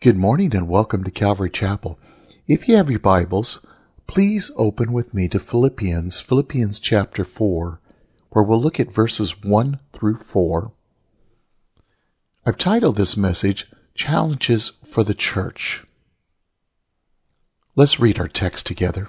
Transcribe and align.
Good 0.00 0.16
morning 0.16 0.54
and 0.54 0.68
welcome 0.68 1.02
to 1.02 1.10
Calvary 1.10 1.50
Chapel. 1.50 1.98
If 2.46 2.68
you 2.68 2.76
have 2.76 2.88
your 2.88 3.00
Bibles, 3.00 3.58
please 4.06 4.48
open 4.54 4.92
with 4.92 5.12
me 5.12 5.26
to 5.26 5.40
Philippians, 5.40 6.20
Philippians 6.20 6.78
chapter 6.78 7.24
4, 7.24 7.80
where 8.30 8.44
we'll 8.44 8.62
look 8.62 8.78
at 8.78 8.94
verses 8.94 9.42
1 9.42 9.80
through 9.92 10.18
4. 10.18 10.70
I've 12.46 12.56
titled 12.56 12.94
this 12.94 13.16
message, 13.16 13.66
Challenges 13.96 14.70
for 14.84 15.02
the 15.02 15.14
Church. 15.14 15.84
Let's 17.74 17.98
read 17.98 18.20
our 18.20 18.28
text 18.28 18.66
together. 18.66 19.08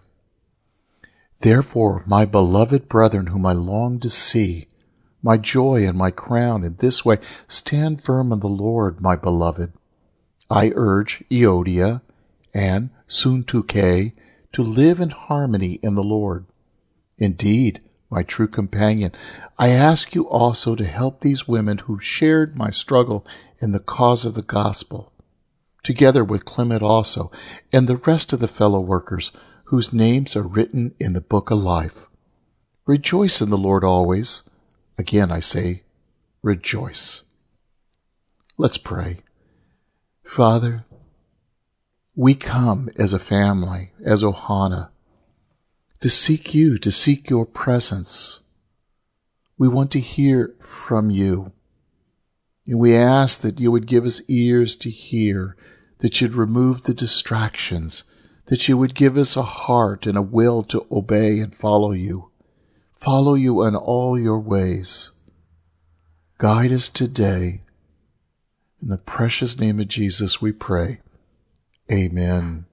Therefore, 1.42 2.04
my 2.08 2.26
beloved 2.26 2.90
brethren, 2.90 3.28
whom 3.28 3.46
I 3.46 3.54
long 3.54 4.00
to 4.00 4.10
see, 4.10 4.68
my 5.22 5.38
joy 5.38 5.88
and 5.88 5.96
my 5.96 6.10
crown, 6.10 6.64
in 6.64 6.78
this 6.78 7.06
way, 7.06 7.20
stand 7.48 8.02
firm 8.02 8.32
in 8.32 8.40
the 8.40 8.48
Lord, 8.48 9.02
my 9.02 9.16
beloved. 9.16 9.74
I 10.50 10.72
urge 10.76 11.24
Euodia 11.30 12.02
and 12.54 12.90
Syntyche 13.08 14.14
to 14.52 14.64
live 14.64 15.00
in 15.00 15.12
harmony 15.12 15.74
in 15.84 15.94
the 15.94 16.04
Lord. 16.04 16.46
Indeed, 17.20 17.82
my 18.10 18.24
true 18.24 18.48
companion, 18.48 19.12
I 19.60 19.70
ask 19.70 20.16
you 20.16 20.28
also 20.28 20.76
to 20.76 20.86
help 20.86 21.22
these 21.22 21.48
women 21.48 21.80
who 21.80 22.00
shared 22.00 22.58
my 22.58 22.72
struggle 22.72 23.28
in 23.60 23.72
the 23.72 23.80
cause 23.80 24.26
of 24.26 24.34
the 24.34 24.42
gospel, 24.42 25.14
together 25.84 26.24
with 26.24 26.46
Clement 26.46 26.82
also, 26.82 27.32
and 27.72 27.88
the 27.88 27.98
rest 27.98 28.34
of 28.34 28.40
the 28.40 28.48
fellow 28.48 28.80
workers 28.80 29.32
whose 29.66 29.94
names 29.94 30.36
are 30.36 30.42
written 30.42 30.96
in 31.00 31.14
the 31.14 31.22
book 31.22 31.52
of 31.52 31.60
life. 31.60 32.08
Rejoice 32.88 33.40
in 33.40 33.52
the 33.52 33.58
Lord 33.58 33.84
always. 33.84 34.42
Again 34.98 35.32
I 35.32 35.42
say, 35.42 35.84
rejoice. 36.42 37.22
Let's 38.58 38.80
pray. 38.80 39.20
Father, 40.30 40.86
we 42.16 42.36
come 42.36 42.88
as 42.98 43.14
a 43.14 43.20
family, 43.20 43.94
as 44.06 44.22
Ohana, 44.22 44.90
to 46.02 46.08
seek 46.08 46.54
you, 46.54 46.78
to 46.78 46.92
seek 46.92 47.32
your 47.32 47.48
presence. 47.48 48.42
We 49.58 49.68
want 49.68 49.90
to 49.94 50.00
hear 50.00 50.54
from 50.60 51.10
you. 51.10 51.52
And 52.68 52.78
we 52.78 52.96
ask 52.96 53.42
that 53.42 53.60
you 53.60 53.72
would 53.72 53.88
give 53.88 54.06
us 54.06 54.22
ears 54.30 54.76
to 54.76 54.92
hear, 54.92 55.58
that 55.98 56.22
you'd 56.22 56.36
remove 56.36 56.84
the 56.84 56.94
distractions, 56.94 58.04
that 58.46 58.68
you 58.68 58.78
would 58.78 58.94
give 58.94 59.18
us 59.18 59.36
a 59.36 59.42
heart 59.42 60.06
and 60.06 60.16
a 60.16 60.22
will 60.22 60.62
to 60.66 60.86
obey 60.92 61.40
and 61.40 61.56
follow 61.56 61.92
you. 61.92 62.30
Follow 62.94 63.34
you 63.34 63.64
in 63.64 63.76
all 63.76 64.18
your 64.18 64.40
ways. 64.40 65.12
Guide 66.38 66.72
us 66.72 66.88
today 66.88 67.62
in 68.82 68.90
the 68.90 68.98
precious 68.98 69.60
name 69.60 69.80
of 69.80 69.88
Jesus 69.88 70.42
we 70.42 70.52
pray. 70.52 71.00
Amen. 71.92 72.66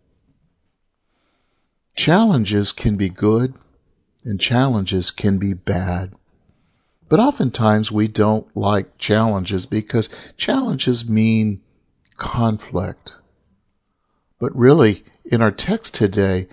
Challenges 1.96 2.72
can 2.72 2.96
be 2.96 3.08
good 3.08 3.54
and 4.24 4.40
challenges 4.40 5.10
can 5.10 5.38
be 5.38 5.52
bad. 5.52 6.12
But 7.08 7.20
oftentimes 7.20 7.92
we 7.92 8.08
don't 8.08 8.46
like 8.56 8.98
challenges 8.98 9.66
because 9.66 10.32
challenges 10.36 11.08
mean 11.08 11.62
conflict. 12.16 13.16
But 14.38 14.54
really, 14.56 15.04
in 15.24 15.40
our 15.40 15.52
text 15.52 15.94
today, 15.94 16.48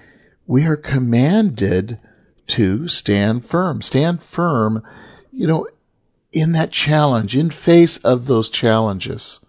we 0.45 0.65
are 0.65 0.77
commanded 0.77 1.99
to 2.47 2.87
stand 2.87 3.45
firm. 3.45 3.81
Stand 3.81 4.21
firm, 4.21 4.83
you 5.31 5.47
know, 5.47 5.67
in 6.31 6.51
that 6.53 6.71
challenge, 6.71 7.35
in 7.35 7.49
face 7.49 7.97
of 7.97 8.27
those 8.27 8.49
challenges. 8.49 9.39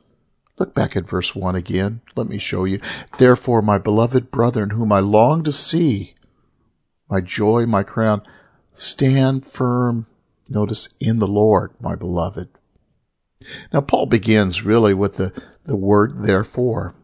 Look 0.58 0.72
back 0.72 0.94
at 0.96 1.08
verse 1.08 1.34
1 1.34 1.56
again. 1.56 2.00
Let 2.14 2.28
me 2.28 2.38
show 2.38 2.64
you. 2.64 2.80
Therefore, 3.18 3.60
my 3.60 3.78
beloved 3.78 4.30
brethren, 4.30 4.70
whom 4.70 4.92
I 4.92 5.00
long 5.00 5.42
to 5.44 5.52
see, 5.52 6.14
my 7.10 7.20
joy, 7.20 7.66
my 7.66 7.82
crown, 7.82 8.22
stand 8.72 9.46
firm, 9.46 10.06
notice, 10.48 10.88
in 11.00 11.18
the 11.18 11.26
Lord, 11.26 11.72
my 11.80 11.96
beloved. 11.96 12.48
Now, 13.72 13.80
Paul 13.80 14.06
begins 14.06 14.62
really 14.64 14.94
with 14.94 15.16
the, 15.16 15.42
the 15.64 15.76
word 15.76 16.22
therefore. 16.22 16.94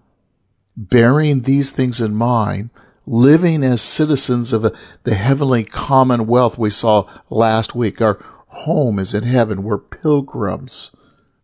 Bearing 0.77 1.43
these 1.43 1.73
things 1.73 2.01
in 2.01 2.15
mind, 2.15 2.71
living 3.05 3.65
as 3.65 3.83
citizens 3.83 4.53
of 4.53 4.63
the 5.03 5.15
heavenly 5.15 5.65
commonwealth 5.65 6.57
we 6.57 6.71
saw 6.71 7.05
last 7.29 7.75
week. 7.75 8.01
Our 8.01 8.25
home 8.47 8.99
is 9.01 9.13
in 9.13 9.25
heaven. 9.25 9.65
We're 9.65 9.79
pilgrims. 9.79 10.93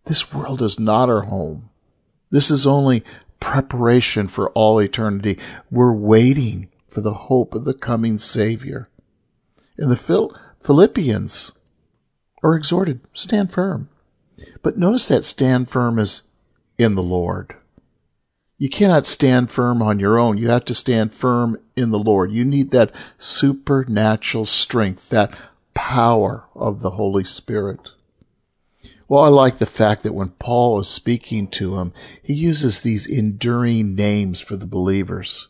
This 0.04 0.32
world 0.32 0.62
is 0.62 0.78
not 0.78 1.10
our 1.10 1.22
home. 1.22 1.70
This 2.30 2.50
is 2.50 2.66
only 2.66 3.04
preparation 3.40 4.28
for 4.28 4.50
all 4.50 4.78
eternity. 4.80 5.38
We're 5.70 5.94
waiting 5.94 6.68
for 6.88 7.00
the 7.00 7.14
hope 7.14 7.54
of 7.54 7.64
the 7.64 7.74
coming 7.74 8.18
Savior. 8.18 8.88
And 9.78 9.90
the 9.90 10.30
Philippians 10.62 11.52
are 12.42 12.54
exhorted, 12.54 13.00
stand 13.12 13.52
firm. 13.52 13.88
But 14.62 14.78
notice 14.78 15.08
that 15.08 15.24
stand 15.24 15.70
firm 15.70 15.98
is 15.98 16.22
in 16.78 16.94
the 16.94 17.02
Lord. 17.02 17.54
You 18.58 18.70
cannot 18.70 19.06
stand 19.06 19.50
firm 19.50 19.82
on 19.82 20.00
your 20.00 20.18
own. 20.18 20.38
You 20.38 20.48
have 20.48 20.64
to 20.66 20.74
stand 20.74 21.12
firm 21.12 21.58
in 21.76 21.90
the 21.90 21.98
Lord. 21.98 22.32
You 22.32 22.44
need 22.44 22.70
that 22.70 22.94
supernatural 23.18 24.46
strength, 24.46 25.10
that 25.10 25.34
power 25.74 26.44
of 26.54 26.80
the 26.80 26.92
Holy 26.92 27.24
Spirit. 27.24 27.90
Well, 29.08 29.22
I 29.22 29.28
like 29.28 29.58
the 29.58 29.66
fact 29.66 30.02
that 30.02 30.14
when 30.14 30.30
Paul 30.30 30.80
is 30.80 30.88
speaking 30.88 31.48
to 31.48 31.78
him, 31.78 31.92
he 32.22 32.34
uses 32.34 32.80
these 32.80 33.06
enduring 33.06 33.94
names 33.94 34.40
for 34.40 34.56
the 34.56 34.66
believers. 34.66 35.48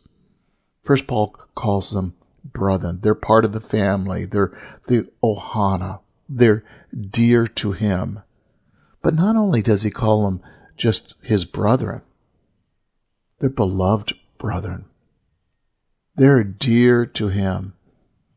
First, 0.82 1.06
Paul 1.06 1.34
calls 1.54 1.90
them 1.90 2.14
brethren. 2.44 3.00
They're 3.02 3.14
part 3.14 3.44
of 3.44 3.52
the 3.52 3.60
family. 3.60 4.26
They're 4.26 4.56
the 4.86 5.08
ohana. 5.22 6.00
They're 6.28 6.64
dear 6.94 7.46
to 7.46 7.72
him. 7.72 8.20
But 9.02 9.14
not 9.14 9.36
only 9.36 9.62
does 9.62 9.82
he 9.82 9.90
call 9.90 10.24
them 10.24 10.42
just 10.76 11.14
his 11.22 11.44
brethren, 11.44 12.02
they're 13.38 13.50
beloved 13.50 14.14
brethren. 14.38 14.86
They're 16.14 16.44
dear 16.44 17.06
to 17.06 17.28
him. 17.28 17.74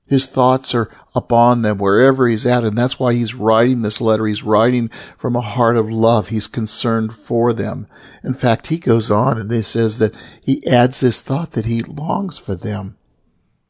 His 0.09 0.25
thoughts 0.25 0.74
are 0.74 0.90
upon 1.14 1.62
them 1.62 1.78
wherever 1.78 2.28
he's 2.28 2.46
at. 2.46 2.64
And 2.64 2.78
that's 2.78 3.00
why 3.00 3.14
he's 3.14 3.36
writing 3.36 3.81
this 3.81 4.02
letter. 4.02 4.25
He's 4.25 4.44
writing 4.44 4.90
from 5.18 5.36
a 5.36 5.42
heart 5.42 5.78
of 5.78 5.90
love. 5.90 6.30
He's 6.30 6.47
concerned 6.47 7.14
for 7.14 7.53
them. 7.53 7.88
In 8.24 8.34
fact, 8.34 8.68
he 8.68 8.80
goes 8.80 9.12
on 9.12 9.40
and 9.40 9.52
he 9.52 9.62
says 9.62 10.00
that 10.00 10.16
he 10.44 10.66
adds 10.66 11.00
this 11.00 11.22
thought 11.22 11.52
that 11.52 11.66
he 11.66 11.81
longs 11.84 12.38
for 12.38 12.56
them. 12.56 12.97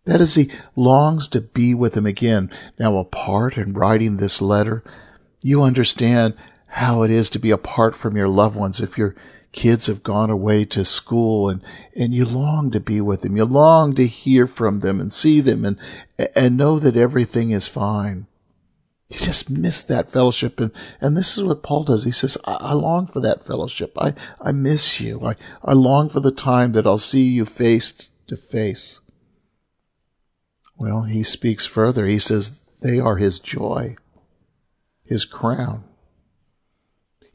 That 0.05 0.22
is, 0.22 0.35
he 0.35 0.50
longs 0.75 1.27
to 1.29 1.41
be 1.41 1.73
with 1.73 1.94
them 1.94 2.05
again. 2.05 2.50
Now, 2.79 2.97
apart 2.97 3.57
and 3.57 3.77
writing 3.77 4.17
this 4.17 4.41
letter, 4.41 4.83
you 5.41 5.61
understand 5.61 6.35
how 6.69 7.03
it 7.03 7.11
is 7.11 7.29
to 7.31 7.39
be 7.39 7.51
apart 7.51 7.95
from 7.95 8.16
your 8.16 8.29
loved 8.29 8.56
ones. 8.56 8.79
If 8.79 8.97
you're 8.97 9.16
kids 9.51 9.87
have 9.87 10.03
gone 10.03 10.29
away 10.29 10.65
to 10.65 10.85
school 10.85 11.49
and, 11.49 11.63
and 11.95 12.13
you 12.13 12.25
long 12.25 12.71
to 12.71 12.79
be 12.79 13.01
with 13.01 13.21
them. 13.21 13.35
You 13.35 13.45
long 13.45 13.95
to 13.95 14.05
hear 14.05 14.47
from 14.47 14.79
them 14.79 14.99
and 14.99 15.11
see 15.11 15.41
them 15.41 15.65
and, 15.65 15.79
and 16.35 16.57
know 16.57 16.79
that 16.79 16.95
everything 16.95 17.51
is 17.51 17.67
fine. 17.67 18.27
You 19.09 19.17
just 19.17 19.49
miss 19.49 19.81
that 19.83 20.11
fellowship. 20.11 20.59
And, 20.59 20.71
and 21.01 21.17
this 21.17 21.35
is 21.38 21.43
what 21.43 21.63
Paul 21.63 21.83
does. 21.83 22.03
He 22.03 22.11
says, 22.11 22.38
I, 22.45 22.53
I 22.53 22.73
long 22.73 23.07
for 23.07 23.19
that 23.21 23.45
fellowship. 23.45 23.93
I, 23.97 24.13
I 24.39 24.51
miss 24.51 25.01
you. 25.01 25.25
I, 25.25 25.35
I 25.63 25.73
long 25.73 26.09
for 26.09 26.19
the 26.19 26.31
time 26.31 26.73
that 26.73 26.85
I'll 26.85 26.99
see 26.99 27.23
you 27.23 27.45
face 27.45 28.09
to 28.27 28.38
face. 28.38 29.01
Well, 30.77 31.03
he 31.03 31.23
speaks 31.23 31.65
further. 31.65 32.05
He 32.05 32.19
says, 32.19 32.61
they 32.81 32.99
are 32.99 33.17
his 33.17 33.39
joy, 33.39 33.97
his 35.03 35.25
crown. 35.25 35.83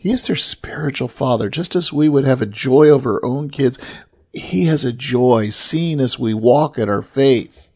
He 0.05 0.13
is 0.13 0.27
their 0.27 0.37
spiritual 0.37 1.09
father, 1.09 1.49
just 1.49 1.75
as 1.75 1.91
we 1.91 2.11
would 2.11 2.27
have 2.27 2.43
a 2.43 2.47
joy 2.47 2.91
over 2.91 3.15
our 3.15 3.25
own 3.25 3.49
kids. 3.49 3.79
He 4.35 4.67
has 4.67 4.85
a 4.85 4.93
joy 4.93 5.49
seeing 5.49 5.99
us 5.99 6.19
we 6.19 6.35
walk 6.35 6.77
in 6.77 6.91
our 6.91 7.01
faith, 7.01 7.69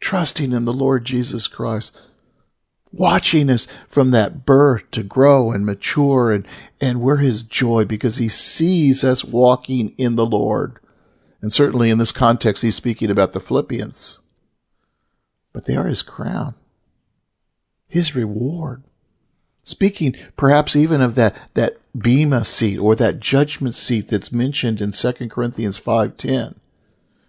trusting 0.00 0.52
in 0.52 0.66
the 0.66 0.72
Lord 0.74 1.06
Jesus 1.06 1.48
Christ, 1.48 2.10
watching 2.92 3.48
us 3.48 3.66
from 3.88 4.10
that 4.10 4.44
birth 4.44 4.90
to 4.90 5.02
grow 5.02 5.50
and 5.50 5.64
mature 5.64 6.30
and, 6.30 6.46
and 6.78 7.00
we're 7.00 7.16
his 7.16 7.42
joy 7.42 7.86
because 7.86 8.18
he 8.18 8.28
sees 8.28 9.02
us 9.02 9.24
walking 9.24 9.94
in 9.96 10.16
the 10.16 10.26
Lord. 10.26 10.78
And 11.40 11.50
certainly 11.50 11.88
in 11.88 11.96
this 11.96 12.12
context, 12.12 12.62
he's 12.62 12.76
speaking 12.76 13.10
about 13.10 13.32
the 13.32 13.40
Philippians. 13.40 14.20
But 15.54 15.64
they 15.64 15.74
are 15.74 15.86
his 15.86 16.02
crown, 16.02 16.54
his 17.88 18.14
reward. 18.14 18.82
Speaking 19.64 20.14
perhaps 20.36 20.76
even 20.76 21.00
of 21.00 21.14
that, 21.14 21.34
that 21.54 21.78
Bema 21.96 22.44
seat 22.44 22.78
or 22.78 22.94
that 22.96 23.18
judgment 23.18 23.74
seat 23.74 24.08
that's 24.08 24.30
mentioned 24.30 24.80
in 24.80 24.92
2 24.92 25.12
Corinthians 25.28 25.80
5.10. 25.80 26.56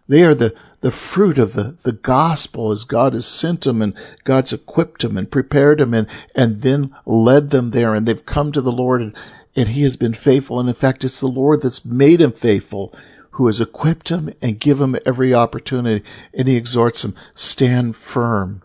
They 0.08 0.24
are 0.24 0.36
the, 0.36 0.54
the 0.82 0.92
fruit 0.92 1.38
of 1.38 1.54
the, 1.54 1.78
the 1.84 1.94
gospel 1.94 2.72
as 2.72 2.84
God 2.84 3.14
has 3.14 3.26
sent 3.26 3.62
them 3.62 3.82
and 3.82 3.96
God's 4.24 4.54
equipped 4.54 5.02
them 5.02 5.18
and 5.18 5.32
prepared 5.32 5.80
them 5.80 5.94
and, 5.94 6.08
and 6.36 6.62
then 6.62 6.96
led 7.06 7.50
them 7.50 7.72
there 7.72 7.96
and 7.96 8.06
they've 8.06 8.26
come 8.26 8.52
to 8.52 8.62
the 8.62 8.72
Lord 8.72 9.02
and, 9.02 9.16
and 9.56 9.70
he 9.70 9.84
has 9.84 9.96
been 9.96 10.14
faithful. 10.14 10.60
And 10.60 10.70
in 10.70 10.76
fact, 10.76 11.04
it's 11.04 11.22
the 11.22 11.28
Lord 11.28 11.62
that's 11.62 11.86
made 11.86 12.22
him 12.22 12.34
faithful, 12.34 12.94
who 13.32 13.48
has 13.48 13.60
equipped 13.60 14.10
him 14.10 14.32
and 14.42 14.60
give 14.60 14.80
him 14.80 14.96
every 15.06 15.34
opportunity. 15.34 16.06
And 16.34 16.48
he 16.48 16.56
exhorts 16.56 17.04
him, 17.04 17.16
stand 17.34 17.96
firm 17.96 18.62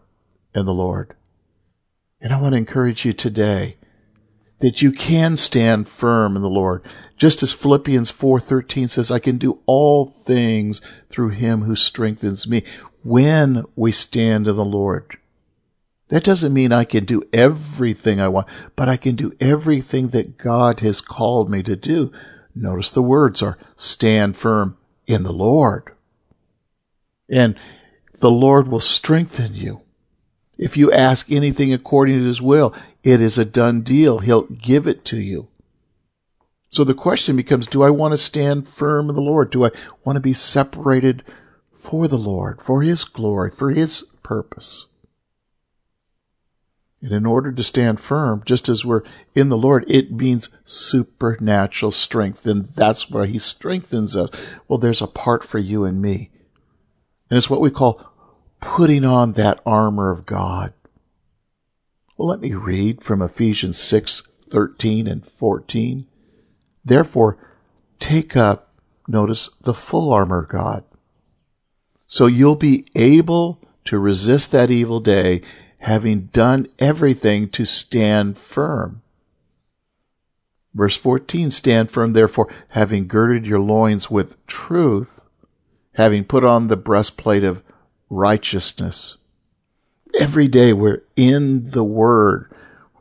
in 0.55 0.67
the 0.67 0.75
Lord. 0.75 1.15
And 2.21 2.33
I 2.33 2.41
want 2.41 2.53
to 2.53 2.59
encourage 2.59 3.05
you 3.05 3.13
today 3.13 3.77
that 4.61 4.83
you 4.83 4.93
can 4.93 5.37
stand 5.37 5.89
firm 5.89 6.37
in 6.37 6.43
the 6.43 6.49
Lord. 6.49 6.85
Just 7.17 7.43
as 7.43 7.53
Philippians 7.53 8.13
4:13 8.13 8.89
says, 8.89 9.11
I 9.11 9.19
can 9.19 9.39
do 9.39 9.61
all 9.67 10.15
things 10.25 10.81
through 11.09 11.31
him 11.31 11.63
who 11.63 11.75
strengthens 11.75 12.47
me 12.47 12.63
when 13.03 13.65
we 13.75 13.91
stand 13.91 14.47
in 14.47 14.57
the 14.57 14.65
Lord. 14.65 15.17
That 16.09 16.25
doesn't 16.25 16.53
mean 16.53 16.73
I 16.73 16.85
can 16.85 17.05
do 17.05 17.23
everything 17.33 18.21
I 18.21 18.29
want, 18.29 18.49
but 18.77 18.89
I 18.89 18.97
can 18.97 19.17
do 19.17 19.33
everything 19.41 20.09
that 20.09 20.37
God 20.37 20.81
has 20.81 21.01
called 21.01 21.51
me 21.51 21.63
to 21.63 21.77
do. 21.77 22.13
Notice 22.55 22.91
the 22.91 23.03
words 23.03 23.43
are 23.43 23.57
stand 23.77 24.37
firm 24.37 24.77
in 25.07 25.23
the 25.23 25.33
Lord. 25.33 25.93
And 27.29 27.55
the 28.19 28.31
Lord 28.31 28.69
will 28.69 28.81
strengthen 28.81 29.55
you. 29.55 29.83
If 30.61 30.77
you 30.77 30.93
ask 30.93 31.33
anything 31.33 31.73
according 31.73 32.19
to 32.19 32.27
his 32.27 32.43
will, 32.43 32.75
it 33.03 33.23
is 33.23 33.39
a 33.39 33.47
done 33.47 33.81
deal. 33.81 34.19
He'll 34.19 34.43
give 34.43 34.87
it 34.87 35.07
to 35.07 35.17
you. 35.17 35.49
So 36.69 36.85
the 36.85 36.93
question 36.93 37.35
becomes, 37.35 37.67
do 37.67 37.83
I 37.83 37.89
want 37.89 38.13
to 38.13 38.19
stand 38.19 38.69
firm 38.69 39.09
in 39.09 39.15
the 39.15 39.23
Lord? 39.23 39.51
Do 39.51 39.65
I 39.65 39.71
want 40.05 40.17
to 40.17 40.21
be 40.21 40.35
separated 40.35 41.25
for 41.73 42.07
the 42.07 42.19
Lord, 42.19 42.61
for 42.61 42.83
his 42.83 43.05
glory, 43.05 43.51
for 43.51 43.71
his 43.71 44.05
purpose? 44.23 44.87
And 47.01 47.13
in 47.13 47.25
order 47.25 47.53
to 47.53 47.63
stand 47.63 47.99
firm, 47.99 48.43
just 48.45 48.69
as 48.69 48.85
we're 48.85 49.03
in 49.35 49.49
the 49.49 49.57
Lord, 49.57 49.87
it 49.89 50.13
means 50.13 50.51
supernatural 50.65 51.91
strength. 51.91 52.47
And 52.47 52.67
that's 52.75 53.09
why 53.09 53.27
he 53.27 53.39
strengthens 53.39 54.15
us. 54.15 54.57
Well, 54.69 54.79
there's 54.79 55.01
a 55.01 55.07
part 55.07 55.43
for 55.43 55.59
you 55.59 55.87
and 55.87 56.03
me. 56.03 56.31
And 57.31 57.39
it's 57.39 57.49
what 57.49 57.63
we 57.63 57.71
call 57.71 58.10
putting 58.61 59.05
on 59.05 59.33
that 59.33 59.61
armor 59.65 60.11
of 60.11 60.27
God. 60.27 60.73
Well, 62.17 62.29
let 62.29 62.41
me 62.41 62.53
read 62.53 63.03
from 63.03 63.23
Ephesians 63.23 63.79
6, 63.79 64.23
13 64.43 65.07
and 65.07 65.27
14. 65.27 66.07
Therefore, 66.85 67.39
take 67.99 68.37
up, 68.37 68.75
notice, 69.09 69.51
the 69.63 69.75
full 69.75 70.13
armor 70.13 70.43
of 70.43 70.49
God. 70.49 70.85
So 72.07 72.27
you'll 72.27 72.57
be 72.57 72.85
able 72.95 73.61
to 73.85 73.99
resist 73.99 74.53
that 74.53 74.71
evil 74.71 75.01
day 75.01 75.43
having 75.79 76.27
done 76.27 76.67
everything 76.79 77.49
to 77.49 77.65
stand 77.65 78.37
firm. 78.37 79.03
Verse 80.75 80.97
14, 80.97 81.51
stand 81.51 81.91
firm, 81.91 82.13
therefore, 82.13 82.53
having 82.71 83.09
girded 83.09 83.47
your 83.47 83.61
loins 83.61 84.11
with 84.11 84.45
truth, 84.47 85.23
having 85.95 86.25
put 86.25 86.45
on 86.45 86.69
the 86.69 86.77
breastplate 86.77 87.43
of 87.43 87.63
righteousness. 88.11 89.17
Every 90.19 90.49
day 90.49 90.73
we're 90.73 91.05
in 91.17 91.71
the 91.71 91.85
Word. 91.85 92.53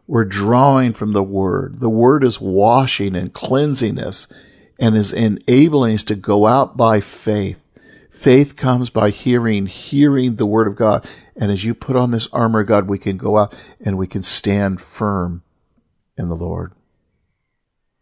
We're 0.08 0.26
drawing 0.26 0.94
from 0.94 1.14
the 1.14 1.24
Word. 1.24 1.80
The 1.80 1.90
Word 1.90 2.24
is 2.24 2.40
washing 2.40 3.16
and 3.16 3.34
cleansing 3.34 4.00
us 4.00 4.28
and 4.80 4.96
is 4.96 5.12
enabling 5.12 5.96
us 5.96 6.04
to 6.04 6.16
go 6.16 6.46
out 6.46 6.78
by 6.78 7.02
faith. 7.02 7.66
Faith 8.12 8.56
comes 8.56 8.90
by 8.90 9.10
hearing, 9.10 9.66
hearing 9.66 10.36
the 10.36 10.46
Word 10.46 10.68
of 10.68 10.76
God. 10.76 11.06
And 11.36 11.52
as 11.52 11.64
you 11.64 11.74
put 11.74 11.96
on 11.96 12.12
this 12.12 12.28
armor, 12.32 12.64
God, 12.64 12.88
we 12.88 13.00
can 13.00 13.18
go 13.18 13.38
out 13.38 13.54
and 13.84 13.98
we 13.98 14.08
can 14.08 14.22
stand 14.22 14.82
firm 14.82 15.42
in 16.18 16.30
the 16.30 16.36
Lord. 16.36 16.74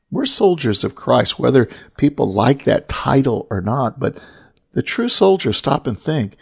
We're 0.09 0.25
soldiers 0.25 0.83
of 0.83 0.95
Christ, 0.95 1.37
whether 1.37 1.67
people 1.97 2.31
like 2.31 2.63
that 2.63 2.87
title 2.87 3.47
or 3.49 3.61
not, 3.61 3.99
but 3.99 4.17
the 4.71 4.81
true 4.81 5.09
soldier, 5.09 5.51
stop 5.53 5.85
and 5.85 5.99
think, 5.99 6.37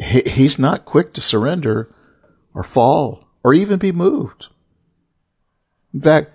he's 0.00 0.58
not 0.58 0.84
quick 0.84 1.12
to 1.12 1.20
surrender 1.20 1.92
or 2.54 2.62
fall 2.62 3.28
or 3.44 3.54
even 3.54 3.78
be 3.78 3.92
moved. 3.92 4.48
In 5.92 6.00
fact, 6.00 6.30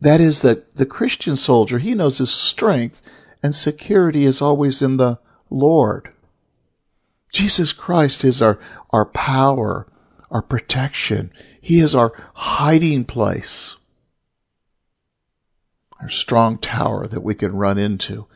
that 0.00 0.20
is 0.20 0.42
that 0.42 0.76
the 0.76 0.86
Christian 0.86 1.36
soldier, 1.36 1.78
he 1.78 1.94
knows 1.94 2.18
his 2.18 2.30
strength 2.30 3.02
and 3.42 3.54
security 3.54 4.26
is 4.26 4.42
always 4.42 4.82
in 4.82 4.96
the 4.96 5.18
Lord. 5.50 6.12
Jesus 7.32 7.72
Christ 7.72 8.24
is 8.24 8.42
our, 8.42 8.58
our 8.90 9.04
power, 9.04 9.86
our 10.30 10.42
protection. 10.42 11.32
He 11.60 11.78
is 11.78 11.94
our 11.94 12.12
hiding 12.34 13.04
place, 13.04 13.76
our 16.00 16.08
strong 16.08 16.58
tower 16.58 17.06
that 17.06 17.22
we 17.22 17.34
can 17.34 17.54
run 17.54 17.78
into. 17.78 18.26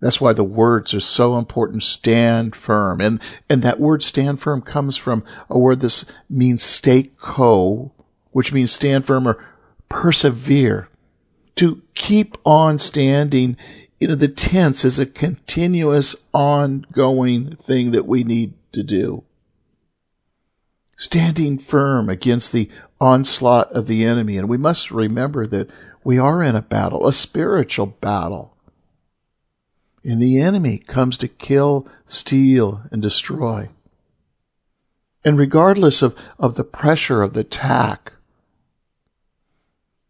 That's 0.00 0.20
why 0.20 0.32
the 0.32 0.44
words 0.44 0.94
are 0.94 1.00
so 1.00 1.36
important. 1.36 1.82
Stand 1.82 2.54
firm. 2.54 3.00
And, 3.00 3.20
and 3.48 3.62
that 3.62 3.80
word 3.80 4.02
stand 4.02 4.40
firm 4.40 4.62
comes 4.62 4.96
from 4.96 5.24
a 5.50 5.58
word 5.58 5.80
that 5.80 6.04
means 6.30 6.62
steko, 6.62 7.90
which 8.30 8.52
means 8.52 8.70
stand 8.70 9.06
firm 9.06 9.26
or 9.26 9.44
persevere. 9.88 10.88
To 11.56 11.82
keep 11.94 12.38
on 12.44 12.78
standing 12.78 13.56
you 14.00 14.06
know, 14.06 14.14
the 14.14 14.28
tense 14.28 14.84
is 14.84 14.98
a 14.98 15.06
continuous, 15.06 16.14
ongoing 16.32 17.56
thing 17.56 17.90
that 17.90 18.06
we 18.06 18.22
need 18.22 18.54
to 18.72 18.82
do. 18.82 19.24
Standing 20.96 21.58
firm 21.58 22.08
against 22.08 22.52
the 22.52 22.70
onslaught 23.00 23.70
of 23.72 23.86
the 23.86 24.04
enemy. 24.04 24.36
And 24.36 24.48
we 24.48 24.56
must 24.56 24.90
remember 24.90 25.46
that 25.48 25.68
we 26.04 26.18
are 26.18 26.42
in 26.42 26.54
a 26.54 26.62
battle, 26.62 27.06
a 27.06 27.12
spiritual 27.12 27.86
battle. 27.86 28.56
And 30.04 30.22
the 30.22 30.40
enemy 30.40 30.78
comes 30.78 31.16
to 31.18 31.28
kill, 31.28 31.86
steal, 32.06 32.82
and 32.90 33.02
destroy. 33.02 33.68
And 35.24 35.36
regardless 35.36 36.02
of, 36.02 36.16
of 36.38 36.54
the 36.54 36.64
pressure 36.64 37.22
of 37.22 37.34
the 37.34 37.40
attack, 37.40 38.14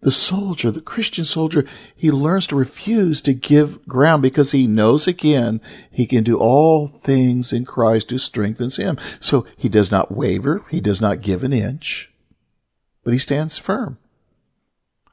the 0.01 0.11
soldier, 0.13 0.71
the 0.71 0.81
Christian 0.81 1.25
soldier, 1.25 1.67
he 1.97 2.11
learns 2.11 2.47
to 2.49 2.57
refuse 2.57 3.21
to 3.23 3.35
give 3.35 3.85
ground 3.87 4.23
because 4.23 4.53
he 4.53 4.67
knows 4.67 5.09
again 5.09 5.61
he 5.91 6.07
can 6.07 6.23
do 6.23 6.39
all 6.39 6.87
things 6.87 7.53
in 7.53 7.65
Christ 7.65 8.11
who 8.11 8.19
strengthens 8.19 8.77
him. 8.77 8.97
So 9.19 9.45
he 9.57 9.69
does 9.69 9.91
not 9.91 10.13
waver, 10.13 10.65
he 10.71 10.81
does 10.81 11.01
not 11.01 11.21
give 11.21 11.43
an 11.43 11.53
inch, 11.53 12.13
but 13.03 13.13
he 13.13 13.19
stands 13.19 13.59
firm. 13.59 13.99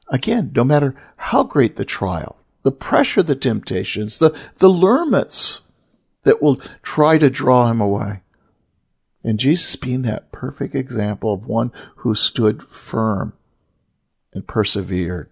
Again, 0.08 0.52
no 0.54 0.62
matter 0.62 0.94
how 1.16 1.42
great 1.42 1.74
the 1.74 1.84
trial, 1.84 2.36
the 2.66 2.72
pressure, 2.72 3.22
the 3.22 3.36
temptations, 3.36 4.18
the, 4.18 4.36
the 4.58 4.68
lurments 4.68 5.60
that 6.24 6.42
will 6.42 6.56
try 6.82 7.16
to 7.16 7.30
draw 7.30 7.70
him 7.70 7.80
away. 7.80 8.22
And 9.22 9.38
Jesus 9.38 9.76
being 9.76 10.02
that 10.02 10.32
perfect 10.32 10.74
example 10.74 11.32
of 11.32 11.46
one 11.46 11.70
who 11.98 12.16
stood 12.16 12.64
firm 12.64 13.34
and 14.32 14.48
persevered. 14.48 15.30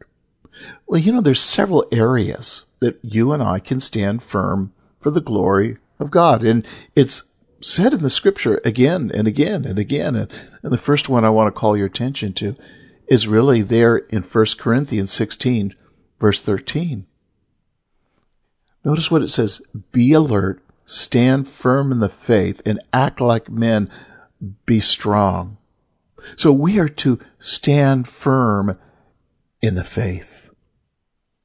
Well, 0.87 1.01
you 1.01 1.11
know, 1.11 1.21
there's 1.21 1.41
several 1.41 1.85
areas 1.91 2.67
that 2.79 3.01
you 3.03 3.33
and 3.33 3.43
I 3.43 3.59
can 3.59 3.81
stand 3.81 4.23
firm 4.23 4.73
for 5.01 5.11
the 5.11 5.21
glory 5.21 5.79
of 5.99 6.13
God. 6.13 6.45
And 6.45 6.65
it's 6.95 7.25
said 7.61 7.95
in 7.95 7.99
the 7.99 8.11
scripture 8.11 8.61
again 8.65 9.11
and 9.13 9.27
again 9.27 9.65
and 9.65 9.81
again. 9.81 10.15
And, 10.15 10.31
and 10.63 10.73
the 10.73 10.79
first 10.79 11.09
one 11.09 11.25
I 11.25 11.31
want 11.31 11.53
to 11.53 11.61
call 11.61 11.77
your 11.77 11.87
attention 11.87 12.33
to 12.35 12.55
is 13.09 13.27
really 13.27 13.63
there 13.63 13.97
in 13.97 14.23
1 14.23 14.47
Corinthians 14.57 15.11
16, 15.11 15.75
verse 16.21 16.41
13. 16.41 17.07
Notice 18.85 19.11
what 19.11 19.23
it 19.23 19.29
says 19.29 19.63
Be 19.93 20.13
alert, 20.13 20.63
stand 20.85 21.49
firm 21.49 21.91
in 21.91 22.01
the 22.01 22.09
faith, 22.09 22.61
and 22.67 22.81
act 22.93 23.21
like 23.21 23.51
men. 23.51 23.91
Be 24.67 24.81
strong. 24.81 25.57
So 26.37 26.53
we 26.53 26.79
are 26.79 26.89
to 26.89 27.19
stand 27.39 28.09
firm 28.09 28.79
in 29.63 29.75
the 29.75 29.85
faith. 29.85 30.51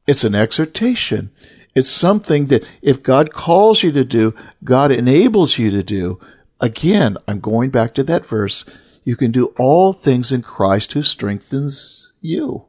It's 0.05 0.23
an 0.23 0.35
exhortation. 0.35 1.31
It's 1.75 1.89
something 1.89 2.45
that 2.45 2.67
if 2.81 3.03
God 3.03 3.31
calls 3.31 3.83
you 3.83 3.91
to 3.91 4.03
do, 4.03 4.33
God 4.63 4.91
enables 4.91 5.57
you 5.57 5.71
to 5.71 5.83
do. 5.83 6.19
Again, 6.59 7.17
I'm 7.27 7.39
going 7.39 7.69
back 7.69 7.93
to 7.93 8.03
that 8.03 8.25
verse. 8.25 8.65
You 9.03 9.15
can 9.15 9.31
do 9.31 9.53
all 9.57 9.93
things 9.93 10.31
in 10.31 10.41
Christ 10.41 10.93
who 10.93 11.03
strengthens 11.03 12.11
you. 12.19 12.65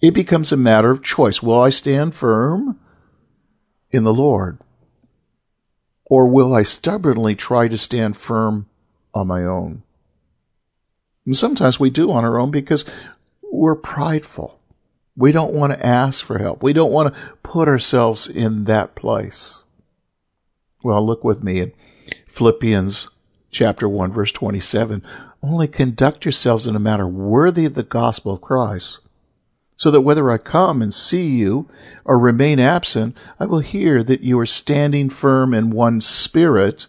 It 0.00 0.12
becomes 0.12 0.52
a 0.52 0.56
matter 0.56 0.90
of 0.90 1.02
choice. 1.02 1.42
Will 1.42 1.60
I 1.60 1.70
stand 1.70 2.14
firm 2.14 2.78
in 3.90 4.04
the 4.04 4.14
Lord? 4.14 4.58
Or 6.04 6.26
will 6.26 6.54
I 6.54 6.62
stubbornly 6.62 7.34
try 7.34 7.68
to 7.68 7.78
stand 7.78 8.16
firm 8.16 8.66
on 9.12 9.26
my 9.26 9.44
own? 9.44 9.82
And 11.26 11.36
sometimes 11.36 11.78
we 11.78 11.90
do 11.90 12.10
on 12.10 12.24
our 12.24 12.38
own 12.38 12.50
because 12.50 12.84
we're 13.42 13.74
prideful. 13.74 14.58
We 15.16 15.32
don't 15.32 15.52
want 15.52 15.72
to 15.72 15.86
ask 15.86 16.24
for 16.24 16.38
help. 16.38 16.62
We 16.62 16.72
don't 16.72 16.92
want 16.92 17.14
to 17.14 17.20
put 17.42 17.68
ourselves 17.68 18.28
in 18.28 18.64
that 18.64 18.94
place. 18.94 19.64
Well, 20.82 21.04
look 21.04 21.24
with 21.24 21.42
me 21.42 21.60
in 21.60 21.72
Philippians 22.28 23.10
chapter 23.50 23.88
1 23.88 24.12
verse 24.12 24.32
27. 24.32 25.02
Only 25.42 25.68
conduct 25.68 26.24
yourselves 26.24 26.66
in 26.66 26.76
a 26.76 26.80
manner 26.80 27.08
worthy 27.08 27.64
of 27.64 27.74
the 27.74 27.82
gospel 27.82 28.34
of 28.34 28.40
Christ, 28.40 29.00
so 29.78 29.92
that 29.92 30.00
whether 30.02 30.30
I 30.30 30.38
come 30.38 30.82
and 30.82 30.92
see 30.92 31.28
you 31.36 31.68
or 32.04 32.18
remain 32.18 32.58
absent, 32.58 33.16
I 33.38 33.46
will 33.46 33.60
hear 33.60 34.02
that 34.02 34.22
you 34.22 34.38
are 34.40 34.44
standing 34.44 35.08
firm 35.08 35.54
in 35.54 35.70
one 35.70 36.00
spirit. 36.00 36.88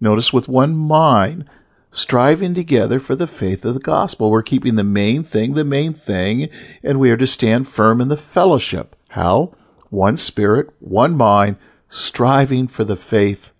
Notice 0.00 0.32
with 0.32 0.48
one 0.48 0.74
mind, 0.76 1.50
striving 1.90 2.54
together 2.54 3.00
for 3.00 3.16
the 3.16 3.26
faith 3.26 3.64
of 3.64 3.74
the 3.74 3.80
gospel. 3.80 4.30
We're 4.30 4.42
keeping 4.42 4.76
the 4.76 4.84
main 4.84 5.24
thing 5.24 5.54
the 5.54 5.64
main 5.64 5.94
thing, 5.94 6.48
and 6.84 7.00
we 7.00 7.10
are 7.10 7.16
to 7.16 7.26
stand 7.26 7.66
firm 7.66 8.00
in 8.00 8.06
the 8.06 8.16
fellowship. 8.16 8.94
How? 9.10 9.52
One 9.90 10.16
spirit, 10.16 10.70
one 10.78 11.16
mind, 11.16 11.56
striving 11.88 12.68
for 12.68 12.84
the 12.84 12.96
faith 12.96 13.50